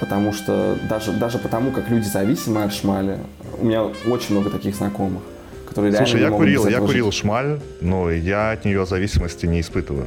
Потому 0.03 0.33
что 0.33 0.77
даже, 0.89 1.13
даже 1.13 1.39
потому, 1.39 1.71
как 1.71 1.89
люди 1.89 2.09
зависимы 2.09 2.65
от 2.65 2.75
шмали, 2.75 3.21
у 3.61 3.65
меня 3.65 3.85
очень 3.85 4.35
много 4.35 4.51
таких 4.51 4.75
знакомых, 4.75 5.23
которые 5.69 5.93
Слушай, 5.93 6.19
реально 6.19 6.35
я 6.35 6.39
курил, 6.39 6.67
я 6.67 6.81
курил 6.81 7.13
шмаль, 7.13 7.61
но 7.81 8.11
я 8.11 8.51
от 8.51 8.65
нее 8.65 8.85
зависимости 8.85 9.47
не 9.47 9.61
испытываю. 9.61 10.07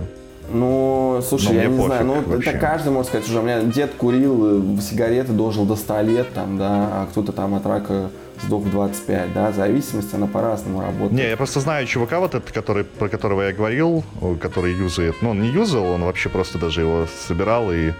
Ну, 0.49 1.21
слушай, 1.25 1.53
Но 1.53 1.61
я 1.61 1.65
не 1.67 1.81
знаю, 1.81 2.05
ну 2.05 2.21
вообще. 2.25 2.49
это 2.49 2.59
каждый 2.59 2.91
может 2.91 3.07
сказать, 3.07 3.25
уже 3.29 3.39
у 3.39 3.41
меня 3.41 3.61
дед 3.63 3.93
курил, 3.93 4.77
э, 4.77 4.81
сигареты 4.81 5.31
дожил 5.31 5.65
до 5.65 5.77
100 5.77 6.01
лет, 6.01 6.33
там, 6.33 6.57
да, 6.57 6.89
а 6.91 7.07
кто-то 7.09 7.31
там 7.31 7.55
от 7.55 7.65
рака 7.65 8.09
сдох 8.43 8.63
в 8.63 8.71
25, 8.71 9.33
да, 9.33 9.53
зависимость, 9.53 10.13
она 10.13 10.27
по-разному 10.27 10.81
работает. 10.81 11.13
Не, 11.13 11.29
я 11.29 11.37
просто 11.37 11.61
знаю 11.61 11.87
чувака 11.87 12.19
вот 12.19 12.35
этот, 12.35 12.51
который, 12.51 12.83
про 12.83 13.07
которого 13.07 13.43
я 13.43 13.53
говорил, 13.53 14.03
который 14.41 14.73
юзает, 14.73 15.15
ну 15.21 15.29
он 15.29 15.41
не 15.41 15.47
юзал, 15.47 15.85
он 15.85 16.03
вообще 16.03 16.27
просто 16.27 16.57
даже 16.57 16.81
его 16.81 17.07
собирал 17.27 17.71
и... 17.71 17.93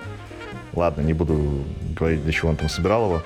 Ладно, 0.75 1.01
не 1.01 1.13
буду 1.13 1.63
говорить, 1.97 2.23
для 2.23 2.31
чего 2.31 2.49
он 2.49 2.55
там 2.55 2.69
собирал 2.69 3.05
его. 3.05 3.21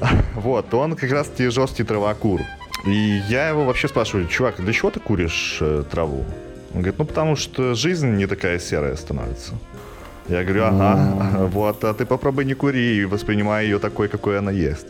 Вот, 0.34 0.74
он 0.74 0.96
как 0.96 1.10
раз 1.12 1.28
таки 1.28 1.48
жесткий 1.48 1.84
травокур. 1.84 2.40
И 2.86 3.22
я 3.28 3.48
его 3.48 3.64
вообще 3.64 3.88
спрашиваю, 3.88 4.26
чувак, 4.26 4.56
для 4.58 4.72
чего 4.72 4.90
ты 4.90 5.00
куришь 5.00 5.58
э, 5.60 5.84
траву? 5.90 6.24
Он 6.74 6.80
говорит, 6.80 6.98
ну 6.98 7.04
потому 7.04 7.36
что 7.36 7.74
жизнь 7.74 8.16
не 8.16 8.26
такая 8.26 8.58
серая 8.58 8.96
становится. 8.96 9.52
Я 10.28 10.42
говорю, 10.44 10.64
ага, 10.64 11.46
вот, 11.52 11.84
а 11.84 11.94
ты 11.94 12.06
попробуй 12.06 12.44
не 12.44 12.54
кури 12.54 12.96
и 12.96 13.04
воспринимай 13.04 13.66
ее 13.66 13.78
такой, 13.78 14.08
какой 14.08 14.38
она 14.38 14.50
есть. 14.50 14.86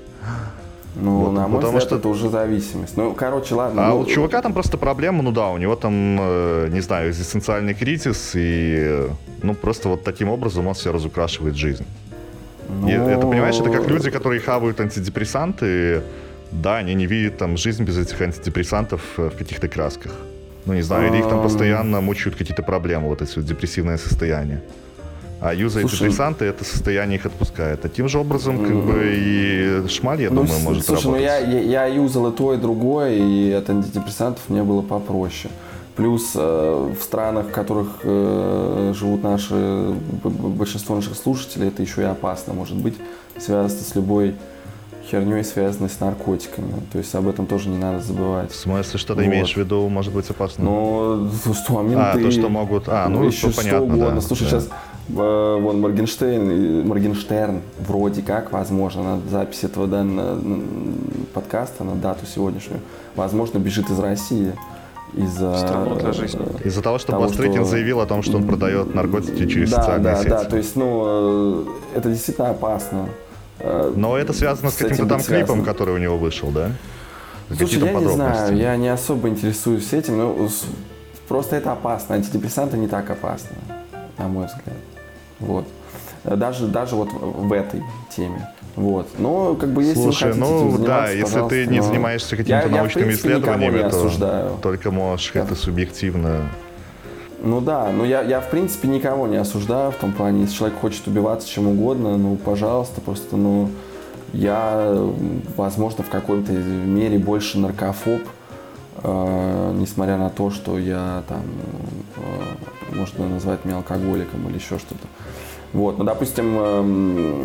Ну, 0.94 1.20
Вот, 1.20 1.32
на 1.32 1.48
мой 1.48 1.60
потому 1.60 1.78
взгляд, 1.78 1.82
что- 1.82 1.96
это 1.96 2.08
уже 2.08 2.28
зависимость. 2.28 2.96
Ну, 2.96 3.14
короче, 3.14 3.54
ладно. 3.54 3.86
А 3.86 3.90
ну, 3.90 4.00
у 4.00 4.06
чувака 4.06 4.42
там 4.42 4.52
просто 4.52 4.76
проблема, 4.76 5.22
ну 5.22 5.32
да, 5.32 5.48
у 5.50 5.58
него 5.58 5.74
там, 5.74 6.18
э, 6.20 6.68
не 6.70 6.80
знаю, 6.80 7.10
экзистенциальный 7.10 7.72
кризис, 7.74 8.32
и, 8.34 8.76
э, 8.78 9.08
ну, 9.42 9.54
просто 9.54 9.88
вот 9.88 10.04
таким 10.04 10.28
образом 10.28 10.66
он 10.66 10.74
себе 10.74 10.90
разукрашивает 10.92 11.56
жизнь. 11.56 11.84
ну, 12.68 12.88
И 12.88 12.92
это, 12.92 13.26
понимаешь, 13.26 13.58
это 13.60 13.70
как 13.70 13.88
люди, 13.88 14.10
которые 14.10 14.40
хавают 14.40 14.80
антидепрессанты, 14.80 16.02
да, 16.50 16.76
они 16.76 16.94
не 16.94 17.06
видят 17.06 17.38
там 17.38 17.56
жизнь 17.56 17.84
без 17.84 17.96
этих 17.98 18.20
антидепрессантов 18.20 19.00
э, 19.18 19.30
в 19.30 19.36
каких-то 19.38 19.68
красках. 19.68 20.12
Ну, 20.66 20.74
не 20.74 20.82
знаю, 20.82 21.08
или 21.08 21.18
их 21.18 21.28
там 21.28 21.38
Ам. 21.38 21.42
постоянно 21.44 22.00
мучают 22.00 22.36
какие-то 22.36 22.62
проблемы, 22.62 23.08
вот 23.08 23.22
эти 23.22 23.36
вот 23.38 23.46
депрессивное 23.46 23.96
состояние. 23.98 24.60
А 25.44 25.52
юзая 25.52 25.82
Слушай, 25.82 26.04
депрессанты, 26.04 26.44
это 26.44 26.64
состояние 26.64 27.18
их 27.18 27.26
отпускает. 27.26 27.80
Таким 27.80 28.08
же 28.08 28.18
образом, 28.20 28.64
как 28.64 28.76
бы, 28.76 29.12
и 29.12 29.88
шмаль, 29.88 30.22
я 30.22 30.30
ну, 30.30 30.42
думаю, 30.42 30.60
с- 30.60 30.62
может 30.62 30.86
слушай, 30.86 31.04
работать. 31.06 31.20
ну 31.20 31.24
я, 31.26 31.38
я, 31.38 31.86
я 31.86 31.86
юзал 31.86 32.30
и 32.30 32.36
то, 32.36 32.54
и 32.54 32.56
другое, 32.58 33.14
и 33.16 33.50
от 33.50 33.68
антидепрессантов 33.68 34.42
мне 34.48 34.62
было 34.62 34.82
попроще. 34.82 35.52
Плюс 35.96 36.30
э, 36.36 36.92
в 36.98 37.02
странах, 37.02 37.48
в 37.48 37.50
которых 37.50 37.88
э, 38.04 38.92
живут 38.96 39.24
наши, 39.24 39.92
большинство 40.22 40.94
наших 40.94 41.16
слушателей, 41.16 41.68
это 41.68 41.82
еще 41.82 42.02
и 42.02 42.04
опасно 42.04 42.54
может 42.54 42.76
быть, 42.76 42.94
связано 43.36 43.80
с 43.80 43.94
любой 43.96 44.36
херней, 45.10 45.42
связанной 45.42 45.90
с 45.90 45.98
наркотиками. 45.98 46.72
То 46.92 46.98
есть 46.98 47.12
об 47.16 47.26
этом 47.28 47.46
тоже 47.46 47.68
не 47.68 47.78
надо 47.78 48.00
забывать. 48.00 48.52
В 48.52 48.54
смысле, 48.56 48.98
что 48.98 49.14
ты 49.14 49.22
Вот. 49.22 49.26
имеешь 49.28 49.52
в 49.54 49.56
виду, 49.56 49.88
может 49.88 50.14
быть 50.14 50.30
опасно? 50.30 50.64
Ну, 50.64 51.30
что, 51.52 51.78
а. 51.78 52.12
А, 52.12 52.16
то, 52.18 52.30
что 52.30 52.48
могут- 52.48 52.88
а, 52.88 53.08
ну, 53.08 53.24
еще 53.24 53.50
то 53.50 53.56
понятно, 53.56 53.78
что 53.78 53.84
угодно. 53.84 54.14
да, 54.14 54.20
Слушай, 54.20 54.44
да. 54.44 54.48
сейчас 54.50 54.68
Вон 55.08 55.80
Моргенштейн, 55.80 56.86
Моргенштерн 56.86 57.60
вроде 57.80 58.22
как, 58.22 58.52
возможно, 58.52 59.16
на 59.16 59.28
запись 59.28 59.64
этого 59.64 59.86
данного 59.86 60.40
подкаста, 61.34 61.84
на 61.84 61.96
дату 61.96 62.24
сегодняшнюю, 62.26 62.80
возможно, 63.16 63.58
бежит 63.58 63.90
из 63.90 63.98
России 63.98 64.52
из-за 65.14 66.12
жизни. 66.12 66.40
Из-за 66.64 66.82
того, 66.82 66.98
что 66.98 67.18
Бастрыкин 67.18 67.56
что... 67.56 67.64
заявил 67.64 68.00
о 68.00 68.06
том, 68.06 68.22
что 68.22 68.36
он 68.36 68.46
продает 68.46 68.94
наркотики 68.94 69.46
через 69.46 69.70
да, 69.70 69.82
социальные 69.82 70.14
да, 70.14 70.18
сети. 70.18 70.30
Да, 70.30 70.44
то 70.44 70.56
есть, 70.56 70.76
ну, 70.76 71.66
это 71.94 72.08
действительно 72.08 72.50
опасно. 72.50 73.08
Но 73.94 74.16
это 74.16 74.32
связано 74.32 74.70
с, 74.70 74.74
с 74.74 74.76
каким-то 74.78 75.06
там 75.06 75.20
клипом, 75.20 75.46
связано. 75.46 75.64
который 75.64 75.94
у 75.94 75.98
него 75.98 76.16
вышел, 76.16 76.48
да? 76.50 76.70
Слушай, 77.54 77.80
я 77.80 77.92
не 77.92 78.06
знаю, 78.06 78.56
я 78.56 78.76
не 78.76 78.88
особо 78.88 79.28
интересуюсь 79.28 79.92
этим, 79.92 80.16
но 80.16 80.48
просто 81.28 81.56
это 81.56 81.72
опасно. 81.72 82.14
Антидепрессанты 82.14 82.78
не 82.78 82.88
так 82.88 83.10
опасны, 83.10 83.56
на 84.16 84.28
мой 84.28 84.46
взгляд. 84.46 84.76
Вот. 85.42 85.66
Даже, 86.24 86.66
даже 86.66 86.94
вот 86.96 87.08
в 87.12 87.52
этой 87.52 87.82
теме. 88.14 88.48
Вот. 88.76 89.08
Но 89.18 89.54
как 89.54 89.70
бы 89.70 89.82
если 89.82 90.00
Слушай, 90.00 90.32
вы 90.32 90.38
ну 90.38 90.78
да, 90.78 91.10
если 91.10 91.46
ты 91.48 91.66
не 91.66 91.82
занимаешься 91.82 92.36
какими-то 92.36 92.68
научными 92.68 93.10
я, 93.10 93.14
исследованиями, 93.14 93.80
то 93.80 93.86
осуждаю. 93.88 94.58
только 94.62 94.90
можешь 94.90 95.32
я... 95.34 95.42
это 95.42 95.54
субъективно. 95.54 96.48
Ну 97.42 97.60
да, 97.60 97.90
но 97.90 98.04
я, 98.04 98.22
я 98.22 98.40
в 98.40 98.50
принципе 98.50 98.86
никого 98.86 99.26
не 99.26 99.36
осуждаю 99.36 99.90
в 99.90 99.96
том 99.96 100.12
плане, 100.12 100.42
если 100.42 100.54
человек 100.54 100.78
хочет 100.78 101.06
убиваться 101.08 101.48
чем 101.48 101.66
угодно, 101.66 102.16
ну 102.16 102.36
пожалуйста, 102.36 103.00
просто 103.00 103.36
ну 103.36 103.68
я, 104.32 104.96
возможно, 105.56 106.04
в 106.04 106.08
какой-то 106.08 106.52
мере 106.52 107.18
больше 107.18 107.58
наркофоб, 107.58 108.22
э, 109.02 109.74
несмотря 109.78 110.16
на 110.16 110.30
то, 110.30 110.50
что 110.50 110.78
я 110.78 111.22
там, 111.28 111.42
э, 112.16 112.96
можно 112.96 113.28
назвать 113.28 113.64
меня 113.64 113.76
алкоголиком 113.76 114.48
или 114.48 114.56
еще 114.56 114.78
что-то. 114.78 115.06
Вот, 115.72 115.98
ну, 115.98 116.04
допустим, 116.04 116.56
э, 116.58 117.44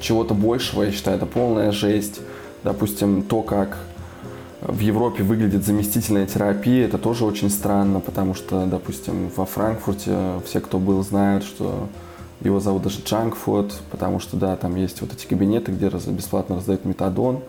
чего-то 0.00 0.34
большего, 0.34 0.82
я 0.82 0.92
считаю, 0.92 1.16
это 1.16 1.26
полная 1.26 1.72
жесть. 1.72 2.20
Допустим, 2.62 3.22
то, 3.22 3.42
как 3.42 3.78
в 4.60 4.78
Европе 4.80 5.22
выглядит 5.22 5.64
заместительная 5.64 6.26
терапия, 6.26 6.84
это 6.84 6.98
тоже 6.98 7.24
очень 7.24 7.48
странно, 7.48 8.00
потому 8.00 8.34
что, 8.34 8.66
допустим, 8.66 9.30
во 9.34 9.46
Франкфурте 9.46 10.40
все, 10.44 10.60
кто 10.60 10.78
был, 10.78 11.02
знают, 11.02 11.44
что 11.44 11.88
его 12.42 12.60
зовут 12.60 12.82
даже 12.82 13.00
Джанкфуд, 13.00 13.72
потому 13.90 14.20
что, 14.20 14.36
да, 14.36 14.56
там 14.56 14.76
есть 14.76 15.00
вот 15.00 15.12
эти 15.12 15.26
кабинеты, 15.26 15.72
где 15.72 15.88
бесплатно 15.88 16.56
раздают 16.56 16.84
метадон 16.84 17.40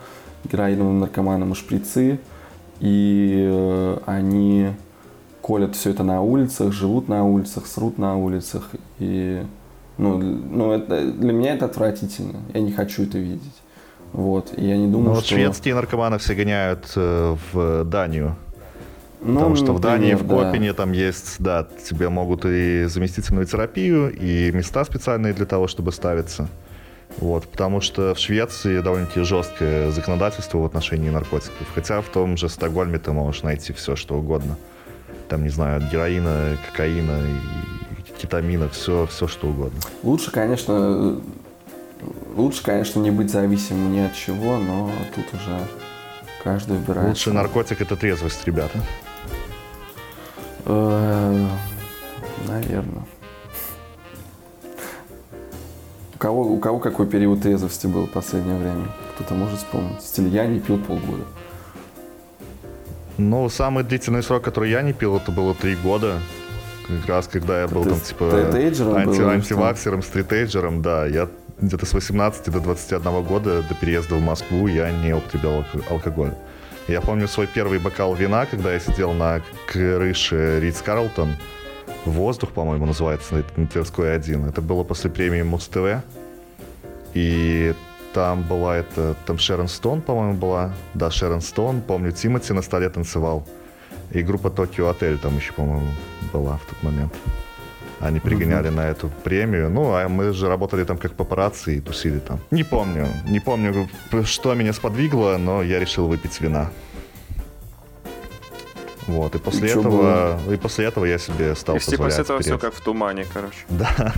героиновым 0.43 0.99
наркоманам 0.99 1.53
и 1.53 1.55
шприцы. 1.55 2.19
И 2.79 3.47
э, 3.49 3.97
они 4.05 4.69
колят 5.41 5.75
все 5.75 5.91
это 5.91 6.03
на 6.03 6.21
улицах, 6.21 6.71
живут 6.73 7.07
на 7.09 7.23
улицах, 7.25 7.67
срут 7.67 7.97
на 7.97 8.17
улицах. 8.17 8.69
И, 8.99 9.43
ну, 9.97 10.17
ну 10.17 10.71
это, 10.71 11.11
для 11.11 11.33
меня 11.33 11.53
это 11.53 11.65
отвратительно. 11.65 12.39
Я 12.53 12.61
не 12.61 12.71
хочу 12.71 13.03
это 13.03 13.17
видеть. 13.17 13.61
Вот. 14.13 14.53
И 14.57 14.65
я 14.65 14.77
не 14.77 14.87
думаю, 14.87 15.09
ну, 15.09 15.13
вот 15.15 15.25
что... 15.25 15.35
шведские 15.35 15.75
наркоманы 15.75 16.17
все 16.17 16.33
гоняют 16.33 16.91
э, 16.95 17.35
в 17.53 17.83
Данию. 17.85 18.35
Ну, 19.21 19.35
Потому 19.35 19.55
что 19.55 19.73
в 19.73 19.79
Дании, 19.79 20.15
в 20.15 20.27
Копине 20.27 20.71
да. 20.71 20.77
там 20.77 20.93
есть, 20.93 21.35
да, 21.37 21.67
тебе 21.87 22.09
могут 22.09 22.43
и 22.43 22.85
заместительную 22.85 23.45
терапию, 23.45 24.11
и 24.11 24.51
места 24.51 24.83
специальные 24.83 25.33
для 25.33 25.45
того, 25.45 25.67
чтобы 25.67 25.91
ставиться. 25.91 26.47
Вот, 27.17 27.47
потому 27.47 27.81
что 27.81 28.15
в 28.15 28.19
Швеции 28.19 28.79
довольно-таки 28.79 29.21
жесткое 29.21 29.91
законодательство 29.91 30.57
в 30.59 30.65
отношении 30.65 31.09
наркотиков. 31.09 31.67
Хотя 31.75 32.01
в 32.01 32.07
том 32.07 32.37
же 32.37 32.49
Стокгольме 32.49 32.99
ты 32.99 33.11
можешь 33.11 33.43
найти 33.43 33.73
все, 33.73 33.95
что 33.95 34.15
угодно. 34.15 34.57
Там, 35.27 35.43
не 35.43 35.49
знаю, 35.49 35.77
от 35.77 35.91
героина, 35.91 36.57
кокаина, 36.69 37.21
кетамина, 38.17 38.69
все, 38.69 39.07
все 39.07 39.27
что 39.27 39.47
угодно. 39.47 39.79
Лучше, 40.03 40.31
конечно, 40.31 41.21
лучше, 42.35 42.63
конечно, 42.63 42.99
не 42.99 43.11
быть 43.11 43.29
зависимым 43.29 43.93
ни 43.93 43.99
от 43.99 44.13
чего, 44.13 44.57
но 44.57 44.91
тут 45.15 45.25
уже 45.33 45.59
каждый 46.43 46.77
выбирает. 46.77 47.09
Лучший 47.09 47.33
наркотик 47.33 47.81
это 47.81 47.95
трезвость, 47.95 48.45
ребята. 48.45 48.79
Э, 50.65 51.47
Наверное. 52.47 53.05
Кого, 56.21 56.43
у 56.43 56.59
кого 56.59 56.79
какой 56.79 57.07
период 57.07 57.41
трезвости 57.41 57.87
был 57.87 58.05
в 58.05 58.11
последнее 58.11 58.55
время? 58.55 58.87
Кто-то 59.15 59.33
может 59.33 59.57
вспомнить. 59.57 60.01
Стиль 60.01 60.27
я 60.27 60.45
не 60.45 60.59
пил 60.59 60.77
полгода. 60.77 61.23
Ну, 63.17 63.49
самый 63.49 63.83
длительный 63.83 64.21
срок, 64.21 64.43
который 64.43 64.69
я 64.69 64.83
не 64.83 64.93
пил, 64.93 65.17
это 65.17 65.31
было 65.31 65.55
три 65.55 65.75
года. 65.75 66.19
Как 66.87 67.07
раз 67.07 67.27
когда 67.27 67.61
я 67.61 67.67
был 67.67 67.83
там, 67.83 67.99
типа, 67.99 68.49
анти, 68.51 69.21
антиваксером, 69.21 70.03
стритейджером, 70.03 70.81
да. 70.81 71.07
Я 71.07 71.27
где-то 71.59 71.85
с 71.85 71.93
18 71.93 72.51
до 72.51 72.59
21 72.59 73.23
года 73.23 73.63
до 73.63 73.75
переезда 73.75 74.15
в 74.15 74.21
Москву 74.21 74.67
я 74.67 74.91
не 74.91 75.13
употреблял 75.13 75.65
алкоголь. 75.89 76.33
Я 76.87 77.01
помню 77.01 77.27
свой 77.27 77.47
первый 77.47 77.79
бокал 77.79 78.13
вина, 78.13 78.45
когда 78.45 78.73
я 78.73 78.79
сидел 78.79 79.13
на 79.13 79.41
крыше 79.67 80.59
Ридс 80.61 80.81
Карлтон. 80.81 81.35
«Воздух», 82.05 82.51
по-моему, 82.51 82.85
называется, 82.85 83.43
на 83.55 83.67
Тверской 83.67 84.15
1. 84.15 84.45
Это 84.45 84.61
было 84.61 84.83
после 84.83 85.09
премии 85.09 85.43
Муз-ТВ. 85.43 86.03
И 87.13 87.73
там 88.13 88.43
была 88.43 88.77
это... 88.77 89.15
Там 89.25 89.37
Шерон 89.37 89.67
Стоун, 89.67 90.01
по-моему, 90.01 90.33
была. 90.33 90.73
Да, 90.93 91.11
Шерон 91.11 91.41
Стоун. 91.41 91.81
Помню, 91.81 92.11
Тимати 92.11 92.53
на 92.53 92.61
столе 92.61 92.89
танцевал. 92.89 93.47
И 94.11 94.21
группа 94.23 94.49
Токио 94.49 94.89
Отель 94.89 95.17
там 95.17 95.37
еще, 95.37 95.53
по-моему, 95.53 95.87
была 96.33 96.57
в 96.57 96.65
тот 96.65 96.83
момент. 96.83 97.13
Они 97.99 98.19
пригоняли 98.19 98.69
mm-hmm. 98.69 98.75
на 98.75 98.89
эту 98.89 99.09
премию. 99.23 99.69
Ну, 99.69 99.93
а 99.93 100.07
мы 100.09 100.33
же 100.33 100.47
работали 100.47 100.83
там 100.83 100.97
как 100.97 101.13
папарацци 101.13 101.75
и 101.75 101.79
тусили 101.79 102.19
там. 102.19 102.39
Не 102.49 102.63
помню, 102.63 103.07
не 103.27 103.39
помню, 103.39 103.87
что 104.23 104.55
меня 104.55 104.73
сподвигло, 104.73 105.37
но 105.37 105.61
я 105.61 105.79
решил 105.79 106.07
выпить 106.07 106.41
вина. 106.41 106.71
Вот, 109.07 109.35
и 109.35 109.39
после 109.39 109.69
и 109.69 109.71
этого, 109.71 110.39
и 110.51 110.57
после 110.57 110.85
этого 110.85 111.05
я 111.05 111.17
себе 111.17 111.55
стал 111.55 111.75
и 111.75 111.79
позволять. 111.79 111.99
после 111.99 112.21
этого 112.23 112.41
все 112.41 112.57
как 112.57 112.73
в 112.73 112.81
тумане, 112.81 113.25
короче. 113.31 113.65
Да. 113.69 114.13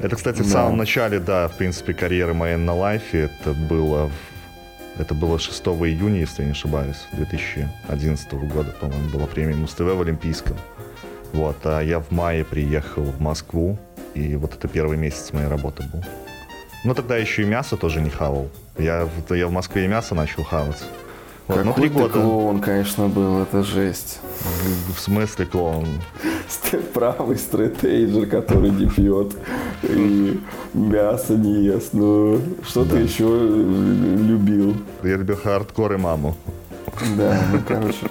Это, 0.00 0.16
кстати, 0.16 0.38
да. 0.38 0.44
в 0.44 0.46
самом 0.46 0.78
начале, 0.78 1.20
да, 1.20 1.48
в 1.48 1.56
принципе, 1.56 1.92
карьеры 1.92 2.32
моей 2.32 2.56
на 2.56 2.74
лайфе. 2.74 3.30
Это 3.40 3.52
было, 3.52 4.10
это 4.98 5.14
было 5.14 5.38
6 5.38 5.62
июня, 5.62 6.20
если 6.20 6.42
я 6.42 6.46
не 6.46 6.52
ошибаюсь, 6.52 6.96
2011 7.12 8.32
года, 8.32 8.70
по-моему, 8.80 9.10
была 9.10 9.26
премия 9.26 9.56
Муз-ТВ 9.56 9.80
в 9.80 10.00
Олимпийском. 10.00 10.56
Вот, 11.32 11.56
а 11.64 11.80
я 11.80 12.00
в 12.00 12.10
мае 12.10 12.44
приехал 12.44 13.02
в 13.02 13.20
Москву, 13.20 13.78
и 14.14 14.36
вот 14.36 14.54
это 14.54 14.68
первый 14.68 14.96
месяц 14.96 15.32
моей 15.32 15.48
работы 15.48 15.84
был. 15.92 16.02
Ну, 16.82 16.94
тогда 16.94 17.16
еще 17.16 17.42
и 17.42 17.44
мясо 17.44 17.76
тоже 17.76 18.00
не 18.00 18.10
хавал. 18.10 18.48
Я, 18.78 19.06
я 19.28 19.46
в 19.46 19.52
Москве 19.52 19.84
и 19.84 19.88
мясо 19.88 20.14
начал 20.14 20.44
хавать. 20.44 20.82
Вот, 21.50 21.64
Какой 21.64 21.90
ну, 21.90 21.98
года. 21.98 22.12
клоун, 22.12 22.60
конечно, 22.60 23.08
был, 23.08 23.42
это 23.42 23.64
жесть. 23.64 24.20
В 24.94 25.00
смысле 25.00 25.46
клоун? 25.46 25.88
Правый 26.94 27.36
стратейджер, 27.36 28.26
который 28.26 28.70
не 28.70 28.88
пьет 28.88 29.34
и 29.82 30.40
мясо 30.74 31.34
не 31.34 31.64
ест. 31.64 31.92
Ну, 31.92 32.40
что 32.62 32.84
да. 32.84 32.92
ты 32.92 32.98
еще 32.98 33.24
любил? 33.24 34.76
Я 35.02 35.16
любил 35.16 35.36
хардкор 35.36 35.94
и 35.94 35.96
маму. 35.96 36.36
Да, 37.16 37.36
ну, 37.52 37.58
короче, 37.66 38.06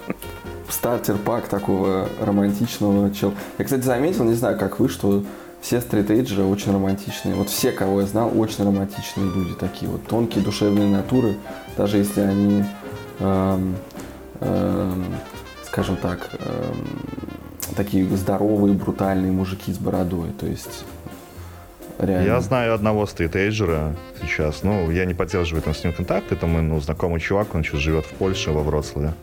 starter 0.69 1.19
pack 1.19 1.47
такого 1.47 2.09
романтичного 2.19 3.13
чел. 3.13 3.33
Я, 3.57 3.63
кстати, 3.63 3.83
заметил, 3.83 4.25
не 4.25 4.33
знаю, 4.33 4.59
как 4.59 4.79
вы, 4.79 4.89
что 4.89 5.23
все 5.61 5.81
straight 5.81 6.16
edger 6.16 6.39
ы 6.39 6.43
очень 6.43 6.71
романтичные. 6.71 7.35
Вот 7.35 7.49
все, 7.49 7.71
кого 7.71 8.01
я 8.01 8.07
знал, 8.07 8.31
очень 8.37 8.63
романтичные 8.63 9.31
люди 9.33 9.53
такие. 9.55 9.89
Вот 9.89 10.05
тонкие 10.07 10.43
душевные 10.43 10.87
натуры, 10.87 11.35
даже 11.77 11.97
если 11.97 12.21
они, 12.21 12.63
скажем 15.65 15.97
так, 15.97 16.29
эм, 16.39 16.87
такие 17.75 18.05
здоровые, 18.15 18.73
брутальные 18.73 19.31
мужики 19.31 19.71
с 19.71 19.77
бородой. 19.77 20.31
То 20.39 20.47
есть 20.47 20.85
Реально. 21.99 22.25
Я 22.25 22.39
знаю 22.39 22.73
одного 22.73 23.05
straight 23.05 23.55
edger 23.55 23.87
а 23.87 23.93
сейчас. 24.21 24.63
Ну, 24.63 24.89
я 24.89 25.03
не 25.03 25.13
поддерживаю 25.13 25.61
там 25.61 25.75
с 25.75 25.83
ним 25.83 25.91
контакты. 25.91 26.35
Это 26.35 26.47
мой 26.47 26.61
ну, 26.61 26.79
знакомый 26.79 27.19
чувак, 27.19 27.53
он 27.53 27.63
сейчас 27.63 27.81
живет 27.81 28.05
в 28.05 28.11
Польше, 28.11 28.51
во 28.51 28.63
Вроцлаве 28.63 29.13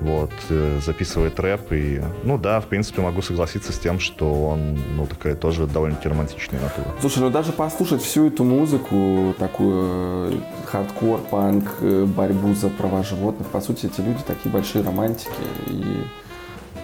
вот, 0.00 0.30
э, 0.50 0.80
записывает 0.84 1.38
рэп, 1.40 1.72
и, 1.72 2.02
ну 2.22 2.38
да, 2.38 2.60
в 2.60 2.66
принципе, 2.66 3.02
могу 3.02 3.22
согласиться 3.22 3.72
с 3.72 3.78
тем, 3.78 3.98
что 3.98 4.48
он, 4.48 4.78
ну, 4.96 5.06
такая 5.06 5.34
тоже 5.34 5.66
довольно-таки 5.66 6.08
романтичная 6.08 6.60
натура. 6.60 6.94
Слушай, 7.00 7.20
ну 7.20 7.30
даже 7.30 7.52
послушать 7.52 8.02
всю 8.02 8.26
эту 8.26 8.44
музыку, 8.44 9.34
такую 9.38 10.32
э, 10.32 10.38
хардкор, 10.66 11.20
панк, 11.30 11.64
э, 11.80 12.04
борьбу 12.04 12.54
за 12.54 12.68
права 12.68 13.02
животных, 13.02 13.48
по 13.48 13.60
сути, 13.60 13.86
эти 13.86 14.00
люди 14.00 14.20
такие 14.26 14.50
большие 14.50 14.84
романтики, 14.84 15.30
и 15.66 16.04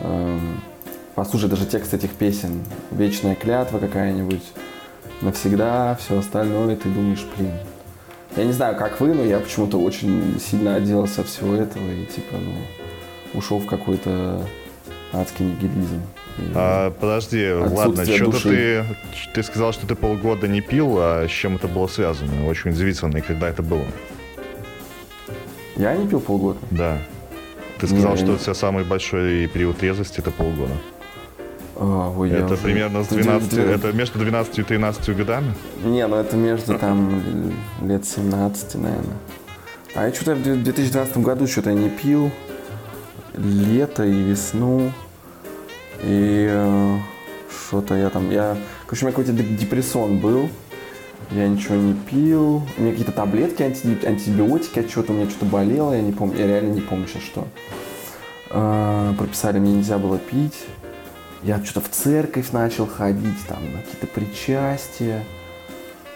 эм, 0.00 0.60
послушать 1.14 1.50
даже 1.50 1.66
текст 1.66 1.94
этих 1.94 2.12
песен, 2.12 2.62
вечная 2.90 3.34
клятва 3.34 3.78
какая-нибудь, 3.78 4.42
навсегда, 5.20 5.96
все 6.00 6.18
остальное, 6.18 6.76
ты 6.76 6.88
думаешь, 6.88 7.24
блин, 7.36 7.52
я 8.36 8.44
не 8.44 8.52
знаю, 8.52 8.76
как 8.76 9.00
вы, 9.00 9.12
но 9.12 9.22
я 9.22 9.38
почему-то 9.38 9.78
очень 9.78 10.40
сильно 10.40 10.76
отделался 10.76 11.20
от 11.20 11.28
всего 11.28 11.54
этого 11.54 11.86
и 11.90 12.06
типа, 12.06 12.36
ну, 12.36 12.54
ушел 13.34 13.58
в 13.58 13.66
какой-то 13.66 14.46
адский 15.12 15.46
нигилизм. 15.46 16.02
А, 16.54 16.90
подожди, 16.90 17.52
ладно, 17.52 18.04
что-то 18.04 18.42
ты, 18.42 18.84
ты 19.34 19.42
сказал, 19.42 19.72
что 19.72 19.86
ты 19.86 19.94
полгода 19.94 20.48
не 20.48 20.60
пил, 20.60 20.96
а 20.98 21.26
с 21.26 21.30
чем 21.30 21.56
это 21.56 21.68
было 21.68 21.86
связано? 21.86 22.48
Очень 22.48 22.70
удивительно, 22.70 23.18
и 23.18 23.20
когда 23.20 23.48
это 23.48 23.62
было? 23.62 23.84
Я 25.76 25.94
не 25.96 26.06
пил 26.06 26.20
полгода? 26.20 26.58
Да. 26.70 26.98
Ты 27.78 27.86
сказал, 27.86 28.12
не, 28.12 28.16
что 28.18 28.26
не... 28.26 28.32
у 28.34 28.36
тебя 28.36 28.54
самый 28.54 28.84
большой 28.84 29.46
период 29.48 29.78
трезвости 29.78 30.20
это 30.20 30.30
полгода. 30.30 30.74
А, 31.76 32.12
ой, 32.16 32.30
это 32.30 32.56
примерно 32.56 33.02
с 33.02 33.08
12, 33.08 33.50
12, 33.50 33.76
это 33.76 33.92
между 33.92 34.18
12 34.18 34.58
и 34.58 34.62
13 34.62 35.16
годами? 35.16 35.54
Не, 35.84 36.06
ну 36.06 36.16
это 36.16 36.36
между 36.36 36.78
там 36.78 37.52
лет 37.82 38.04
17, 38.04 38.74
наверное. 38.76 39.16
А 39.94 40.06
я 40.06 40.14
что-то 40.14 40.34
в 40.34 40.42
2012 40.42 41.18
году 41.18 41.46
что-то 41.46 41.72
не 41.72 41.90
пил. 41.90 42.30
Лето 43.34 44.04
и 44.04 44.22
весну. 44.22 44.92
И 46.02 46.48
э, 46.50 46.96
что-то 47.50 47.94
я 47.94 48.10
там, 48.10 48.30
я, 48.30 48.56
короче, 48.86 49.04
у 49.04 49.08
меня 49.08 49.16
какой-то 49.16 49.32
депрессон 49.32 50.18
был. 50.18 50.48
Я 51.30 51.48
ничего 51.48 51.76
не 51.76 51.94
пил. 51.94 52.62
У 52.76 52.80
меня 52.80 52.90
какие-то 52.90 53.12
таблетки, 53.12 53.62
анти, 53.62 54.04
антибиотики, 54.04 54.80
от 54.80 54.90
чего-то 54.90 55.12
у 55.12 55.16
меня 55.16 55.30
что-то 55.30 55.46
болело, 55.46 55.94
я 55.94 56.02
не 56.02 56.12
помню, 56.12 56.38
я 56.38 56.46
реально 56.46 56.74
не 56.74 56.80
помню 56.80 57.06
сейчас 57.06 57.22
что. 57.22 57.48
Э, 58.50 59.12
прописали, 59.16 59.58
мне 59.58 59.72
нельзя 59.72 59.98
было 59.98 60.18
пить. 60.18 60.66
Я 61.42 61.62
что-то 61.64 61.80
в 61.80 61.90
церковь 61.90 62.52
начал 62.52 62.86
ходить, 62.86 63.46
там, 63.48 63.64
на 63.72 63.80
какие-то 63.80 64.06
причастия. 64.06 65.24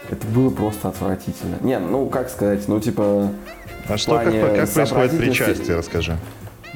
Это 0.09 0.25
было 0.27 0.49
просто 0.49 0.87
отвратительно. 0.89 1.57
Не, 1.61 1.79
ну, 1.79 2.07
как 2.07 2.29
сказать, 2.29 2.65
ну, 2.67 2.79
типа... 2.79 3.29
А 3.89 3.97
что, 3.97 4.17
как, 4.19 4.31
как 4.31 4.69
происходит 4.69 5.17
причастие, 5.17 5.77
расскажи. 5.77 6.17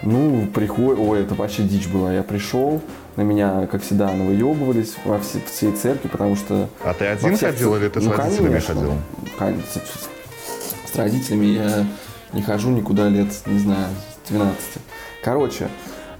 Ну, 0.04 0.48
приходит, 0.48 1.00
ой, 1.00 1.22
это 1.22 1.36
вообще 1.36 1.64
дичь 1.64 1.88
была. 1.88 2.14
Я 2.14 2.24
пришел, 2.24 2.82
на 3.16 3.22
меня, 3.22 3.68
как 3.68 3.84
всегда, 3.84 4.12
навыебывались 4.12 4.96
во 5.06 5.20
все, 5.20 5.40
всей 5.42 5.72
церкви, 5.74 6.08
потому 6.08 6.36
что... 6.36 6.70
А 6.84 6.94
ты 6.94 7.06
один 7.06 7.38
ходил 7.38 7.76
или 7.76 7.90
ты 7.90 8.00
ну, 8.00 8.12
с 8.12 8.18
родителями 8.18 8.48
конечно, 8.50 8.76
ходил? 9.38 9.62
С, 9.62 10.92
с 10.92 10.96
родителями 10.96 11.46
я 11.46 11.86
не 12.34 12.42
хожу 12.42 12.70
никуда 12.70 13.10
лет, 13.10 13.28
не 13.46 13.60
знаю, 13.60 13.90
12. 14.30 14.60
Короче, 15.24 15.68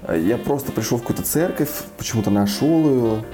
я 0.08 0.36
просто 0.36 0.72
пришел 0.72 0.98
в 0.98 1.00
какую-то 1.00 1.22
церковь, 1.22 1.70
почему-то 1.98 2.30
нашел 2.30 2.88
ее, 2.88 3.24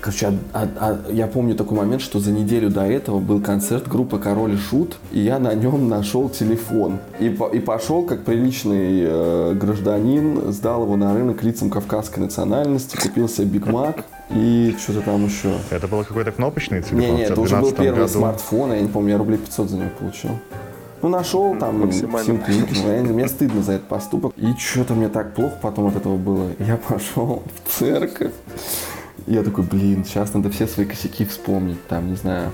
Короче, 0.00 0.28
а, 0.28 0.34
а, 0.54 0.68
а, 0.78 1.12
я 1.12 1.26
помню 1.26 1.54
такой 1.54 1.76
момент, 1.76 2.00
что 2.00 2.20
за 2.20 2.32
неделю 2.32 2.70
до 2.70 2.86
этого 2.86 3.18
был 3.18 3.42
концерт 3.42 3.86
группы 3.86 4.18
Король 4.18 4.54
и 4.54 4.56
Шут, 4.56 4.96
и 5.12 5.20
я 5.20 5.38
на 5.38 5.54
нем 5.54 5.90
нашел 5.90 6.30
телефон. 6.30 6.98
И, 7.18 7.26
и 7.26 7.60
пошел, 7.60 8.04
как 8.04 8.24
приличный 8.24 9.02
э, 9.02 9.54
гражданин, 9.54 10.52
сдал 10.52 10.84
его 10.84 10.96
на 10.96 11.12
рынок 11.12 11.42
лицам 11.42 11.68
кавказской 11.68 12.20
национальности, 12.20 12.96
купил 12.96 13.28
себе 13.28 13.46
Биг 13.46 13.66
Мак 13.66 14.04
и 14.30 14.74
что-то 14.80 15.02
там 15.02 15.26
еще. 15.26 15.52
Это 15.68 15.86
был 15.86 16.02
какой-то 16.02 16.32
кнопочный 16.32 16.80
телефон? 16.80 17.00
Не, 17.00 17.10
не, 17.10 17.22
это 17.24 17.38
уже 17.38 17.56
был 17.56 17.70
первый 17.72 18.00
году. 18.00 18.12
смартфон, 18.12 18.72
я 18.72 18.80
не 18.80 18.88
помню, 18.88 19.10
я 19.10 19.18
рублей 19.18 19.36
500 19.36 19.68
за 19.68 19.76
него 19.76 19.90
получил. 19.98 20.30
Ну, 21.02 21.08
нашел 21.08 21.54
там 21.56 21.90
симптомы, 21.92 23.12
мне 23.12 23.28
стыдно 23.28 23.62
за 23.62 23.72
этот 23.72 23.88
поступок. 23.88 24.32
И 24.36 24.52
что-то 24.58 24.94
мне 24.94 25.08
так 25.08 25.34
плохо 25.34 25.54
потом 25.60 25.86
от 25.86 25.96
этого 25.96 26.16
было. 26.16 26.50
Я 26.58 26.76
пошел 26.76 27.42
в 27.64 27.78
церковь 27.78 28.32
я 29.26 29.42
такой, 29.42 29.64
блин, 29.64 30.04
сейчас 30.04 30.34
надо 30.34 30.50
все 30.50 30.66
свои 30.66 30.86
косяки 30.86 31.24
вспомнить. 31.24 31.86
Там, 31.88 32.10
не 32.10 32.16
знаю, 32.16 32.52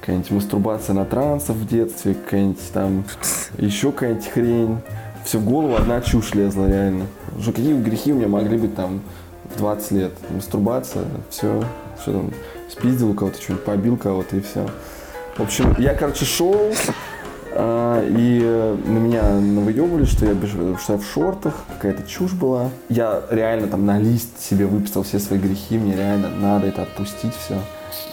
какая-нибудь 0.00 0.30
мастурбация 0.30 0.94
на 0.94 1.04
трансов 1.04 1.56
в 1.56 1.66
детстве, 1.66 2.14
какая-нибудь 2.14 2.72
там 2.72 3.04
еще 3.56 3.92
какая-нибудь 3.92 4.28
хрень. 4.28 4.78
Все 5.24 5.38
в 5.38 5.44
голову 5.44 5.74
одна 5.74 6.00
чушь 6.00 6.34
лезла, 6.34 6.66
реально. 6.66 7.06
Уже 7.36 7.52
какие 7.52 7.74
грехи 7.74 8.12
у 8.12 8.16
меня 8.16 8.28
могли 8.28 8.56
быть 8.56 8.74
там 8.74 9.02
в 9.54 9.58
20 9.58 9.90
лет? 9.92 10.12
Мастурбация, 10.30 11.04
все, 11.28 11.62
что 12.00 12.12
там, 12.12 12.30
спиздил 12.70 13.10
у 13.10 13.14
кого-то, 13.14 13.40
что-нибудь 13.40 13.64
побил 13.64 13.96
кого-то 13.96 14.36
и 14.36 14.40
все. 14.40 14.66
В 15.36 15.42
общем, 15.42 15.74
я, 15.78 15.94
короче, 15.94 16.24
шел, 16.24 16.72
и 17.54 18.40
э, 18.42 18.76
на 18.84 18.98
меня 18.98 19.22
навыебывали, 19.30 20.04
что 20.04 20.26
я, 20.26 20.34
что 20.78 20.92
я 20.92 20.98
в 20.98 21.04
шортах, 21.04 21.54
какая-то 21.68 22.02
чушь 22.08 22.32
была. 22.32 22.70
Я 22.88 23.22
реально 23.30 23.68
там 23.68 23.86
на 23.86 23.98
лист 23.98 24.40
себе 24.40 24.66
выписал 24.66 25.02
все 25.02 25.18
свои 25.18 25.38
грехи, 25.38 25.78
мне 25.78 25.96
реально 25.96 26.28
надо 26.28 26.66
это 26.66 26.82
отпустить 26.82 27.34
все. 27.34 27.60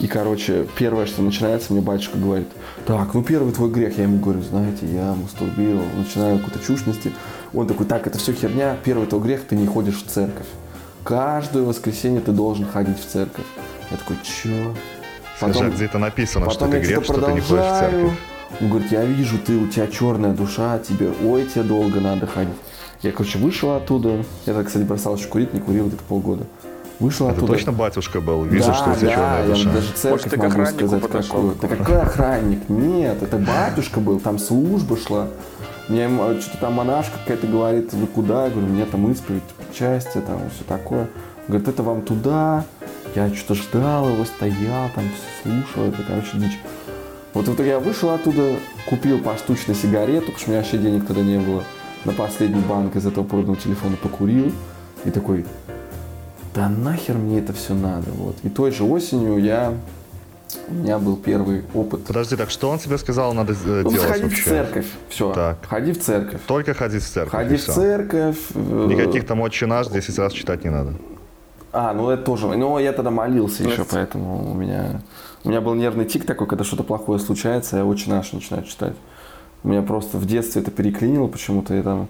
И, 0.00 0.06
короче, 0.06 0.66
первое, 0.78 1.06
что 1.06 1.22
начинается, 1.22 1.72
мне 1.72 1.82
батюшка 1.82 2.18
говорит, 2.18 2.48
так, 2.86 3.14
ну 3.14 3.22
первый 3.22 3.52
твой 3.52 3.70
грех. 3.70 3.96
Я 3.98 4.04
ему 4.04 4.18
говорю, 4.18 4.42
знаете, 4.42 4.86
я 4.86 5.14
мастурбировал, 5.14 5.84
начинаю 5.96 6.38
какую-то 6.38 6.64
чушь 6.64 6.86
нести. 6.86 7.12
Он 7.54 7.66
такой, 7.66 7.86
так, 7.86 8.06
это 8.06 8.18
все 8.18 8.32
херня, 8.32 8.76
первый 8.84 9.06
твой 9.06 9.22
грех, 9.22 9.42
ты 9.46 9.56
не 9.56 9.66
ходишь 9.66 10.02
в 10.02 10.06
церковь. 10.06 10.46
Каждое 11.04 11.62
воскресенье 11.62 12.20
ты 12.20 12.32
должен 12.32 12.66
ходить 12.66 12.98
в 12.98 13.06
церковь. 13.06 13.46
Я 13.90 13.96
такой, 13.96 14.16
чё? 14.22 14.74
Потом, 15.40 15.54
Скажи, 15.54 15.70
где 15.70 15.84
это 15.84 15.98
написано, 15.98 16.50
что 16.50 16.66
ты 16.66 16.80
грех, 16.80 17.04
что 17.04 17.20
ты 17.20 17.32
не 17.32 17.40
ходишь 17.40 17.64
в 17.64 17.78
церковь? 17.78 18.12
Он 18.60 18.70
говорит, 18.70 18.92
я 18.92 19.04
вижу, 19.04 19.38
ты, 19.38 19.56
у 19.56 19.66
тебя 19.66 19.86
черная 19.86 20.32
душа, 20.32 20.78
тебе, 20.78 21.10
ой, 21.24 21.44
тебе 21.46 21.64
долго 21.64 22.00
надо 22.00 22.26
ходить. 22.26 22.54
Я, 23.02 23.12
короче, 23.12 23.38
вышел 23.38 23.72
оттуда. 23.74 24.24
Я, 24.46 24.54
так, 24.54 24.66
кстати, 24.66 24.84
бросал 24.84 25.16
еще 25.16 25.28
курить, 25.28 25.52
не 25.52 25.60
курил 25.60 25.88
где-то 25.88 26.02
полгода. 26.04 26.44
Вышел 26.98 27.26
Это 27.28 27.36
оттуда. 27.36 27.52
точно 27.52 27.72
батюшка 27.72 28.20
был? 28.22 28.44
Вижу, 28.44 28.68
да, 28.68 28.74
что 28.74 28.90
у 28.90 28.94
тебя 28.94 29.08
да, 29.08 29.14
черная 29.14 29.46
душа. 29.46 29.68
я 29.68 29.74
даже 29.74 29.92
церковь 29.92 30.36
Может, 30.36 30.54
могу 30.54 30.66
сказать 30.66 31.02
какую. 31.02 31.54
Да 31.60 31.68
какой 31.68 32.00
охранник? 32.00 32.68
Нет, 32.70 33.22
это 33.22 33.36
батюшка 33.36 34.00
был, 34.00 34.18
там 34.18 34.38
служба 34.38 34.96
шла. 34.96 35.28
Мне 35.88 36.08
что-то 36.40 36.58
там 36.58 36.72
монашка 36.72 37.18
какая-то 37.18 37.46
говорит, 37.46 37.92
вы 37.92 38.06
куда? 38.06 38.44
Я 38.44 38.50
говорю, 38.50 38.68
мне 38.68 38.86
там 38.86 39.10
исповедь, 39.12 39.42
счастье, 39.76 40.22
там 40.22 40.40
все 40.54 40.64
такое. 40.64 41.08
Говорит, 41.48 41.68
это 41.68 41.82
вам 41.82 42.02
туда. 42.02 42.64
Я 43.14 43.32
что-то 43.34 43.54
ждал 43.54 44.08
его, 44.08 44.24
стоял, 44.24 44.88
там 44.94 45.04
слушал, 45.42 45.84
это, 45.88 46.02
короче, 46.02 46.30
дичь. 46.34 46.58
Вот 47.36 47.48
в 47.48 47.54
итоге 47.54 47.68
я 47.68 47.80
вышел 47.80 48.08
оттуда, 48.08 48.56
купил 48.88 49.20
поштучно 49.20 49.74
сигарету, 49.74 50.32
потому 50.32 50.38
что 50.38 50.48
у 50.48 50.50
меня 50.52 50.62
вообще 50.62 50.78
денег 50.78 51.06
тогда 51.06 51.20
не 51.20 51.38
было. 51.38 51.64
На 52.06 52.12
последний 52.12 52.62
банк 52.62 52.96
из 52.96 53.04
этого 53.04 53.24
проданного 53.24 53.58
телефона 53.58 53.98
покурил. 54.02 54.52
И 55.04 55.10
такой, 55.10 55.44
да 56.54 56.70
нахер 56.70 57.16
мне 57.16 57.40
это 57.40 57.52
все 57.52 57.74
надо. 57.74 58.10
Вот. 58.12 58.36
И 58.42 58.48
той 58.48 58.70
же 58.70 58.84
осенью 58.84 59.36
я 59.36 59.74
у 60.68 60.72
меня 60.72 60.98
был 60.98 61.18
первый 61.18 61.64
опыт. 61.74 62.06
Подожди, 62.06 62.36
так 62.36 62.48
что 62.48 62.70
он 62.70 62.78
тебе 62.78 62.96
сказал, 62.96 63.34
надо 63.34 63.54
ну, 63.66 63.90
делать 63.90 64.00
Сходить 64.00 64.22
вообще? 64.22 64.42
в 64.42 64.44
церковь. 64.46 64.86
Все. 65.10 65.32
Так. 65.34 65.58
Ходи 65.68 65.92
в 65.92 66.02
церковь. 66.02 66.40
Только 66.46 66.72
ходить 66.72 67.02
в 67.02 67.06
церковь. 67.06 67.32
Ходи 67.32 67.56
в 67.56 67.64
церковь. 67.66 68.38
Э, 68.54 68.86
Никаких 68.88 69.26
там 69.26 69.42
отче 69.42 69.66
наш 69.66 69.88
10 69.88 70.18
раз 70.18 70.32
читать 70.32 70.64
не 70.64 70.70
надо. 70.70 70.94
А, 71.70 71.92
ну 71.92 72.08
это 72.08 72.22
тоже. 72.22 72.46
Ну, 72.46 72.78
я 72.78 72.94
тогда 72.94 73.10
молился 73.10 73.62
еще, 73.62 73.84
поэтому 73.84 74.50
у 74.50 74.54
меня 74.54 75.02
у 75.46 75.48
меня 75.48 75.60
был 75.60 75.74
нервный 75.74 76.04
тик 76.04 76.26
такой, 76.26 76.48
когда 76.48 76.64
что-то 76.64 76.82
плохое 76.82 77.20
случается, 77.20 77.76
я 77.76 77.84
очень 77.84 78.10
наш 78.10 78.32
начинаю 78.32 78.64
читать. 78.64 78.94
У 79.62 79.68
меня 79.68 79.80
просто 79.80 80.18
в 80.18 80.26
детстве 80.26 80.60
это 80.60 80.72
переклинило 80.72 81.28
почему-то. 81.28 81.72
И 81.74 81.82
там, 81.82 82.08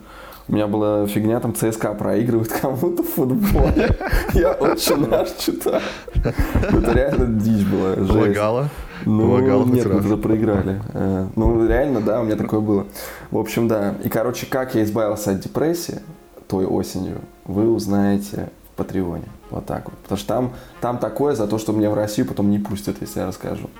у 0.48 0.54
меня 0.54 0.66
была 0.66 1.06
фигня, 1.06 1.38
там 1.38 1.54
ЦСКА 1.54 1.92
проигрывает 1.92 2.48
кому-то 2.48 3.02
в 3.02 3.06
футболе. 3.06 3.94
Я 4.34 4.52
очень 4.52 5.06
наш 5.08 5.32
читаю. 5.32 5.82
Это 6.14 6.92
реально 6.92 7.26
дичь 7.40 7.66
была. 7.66 7.94
Помогало? 7.94 8.70
Ну, 9.04 9.64
нет, 9.66 9.84
мы 9.84 10.00
тогда 10.00 10.16
проиграли. 10.16 10.80
Э, 10.94 11.26
ну, 11.36 11.66
реально, 11.66 12.00
да, 12.00 12.20
у 12.22 12.24
меня 12.24 12.36
такое 12.36 12.60
было. 12.60 12.86
В 13.30 13.36
общем, 13.36 13.68
да. 13.68 13.96
И, 14.02 14.08
короче, 14.08 14.46
как 14.46 14.74
я 14.74 14.82
избавился 14.82 15.32
от 15.32 15.40
депрессии 15.40 16.00
той 16.48 16.64
осенью, 16.64 17.20
вы 17.44 17.68
узнаете 17.70 18.48
в 18.72 18.76
Патреоне. 18.76 19.28
Вот 19.50 19.66
так 19.66 19.88
вот. 19.88 19.98
Потому 19.98 20.18
что 20.18 20.28
там, 20.28 20.52
там 20.80 20.98
такое 20.98 21.34
за 21.34 21.46
то, 21.46 21.58
что 21.58 21.72
меня 21.72 21.90
в 21.90 21.94
Россию 21.94 22.26
потом 22.26 22.50
не 22.50 22.58
пустят, 22.58 22.96
если 23.00 23.20
я 23.20 23.26
расскажу. 23.26 23.70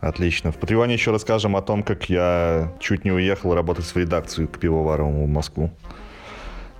Отлично. 0.00 0.52
В 0.52 0.56
Патреоне 0.56 0.94
еще 0.94 1.10
расскажем 1.10 1.56
о 1.56 1.62
том, 1.62 1.82
как 1.82 2.08
я 2.08 2.72
чуть 2.78 3.04
не 3.04 3.10
уехал 3.10 3.54
работать 3.54 3.84
в 3.84 3.96
редакцию 3.96 4.48
к 4.48 4.58
Пивоваровому 4.58 5.26
в 5.26 5.28
Москву. 5.28 5.70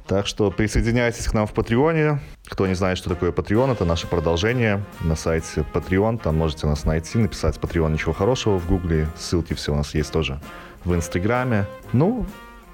Так 0.06 0.26
что 0.26 0.50
присоединяйтесь 0.50 1.26
к 1.26 1.34
нам 1.34 1.46
в 1.46 1.52
Патреоне. 1.52 2.20
Кто 2.46 2.66
не 2.66 2.74
знает, 2.74 2.96
что 2.96 3.10
такое 3.10 3.30
Patreon, 3.30 3.72
это 3.72 3.84
наше 3.84 4.06
продолжение 4.06 4.82
на 5.00 5.16
сайте 5.16 5.66
Patreon. 5.74 6.18
Там 6.18 6.38
можете 6.38 6.66
нас 6.66 6.86
найти, 6.86 7.18
написать 7.18 7.56
Patreon 7.58 7.92
ничего 7.92 8.14
хорошего 8.14 8.58
в 8.58 8.66
Гугле. 8.66 9.06
Ссылки 9.18 9.52
все 9.52 9.72
у 9.72 9.76
нас 9.76 9.94
есть 9.94 10.10
тоже 10.10 10.40
в 10.84 10.94
Инстаграме. 10.94 11.66
Ну, 11.92 12.24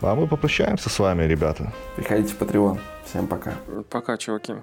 а 0.01 0.15
мы 0.15 0.29
попрощаемся 0.29 0.91
с 0.91 0.99
вами, 0.99 1.25
ребята. 1.25 1.73
Приходите 1.97 2.35
в 2.35 2.39
Patreon. 2.39 2.79
Всем 3.05 3.27
пока. 3.27 3.55
Пока, 3.91 4.17
чуваки. 4.17 4.55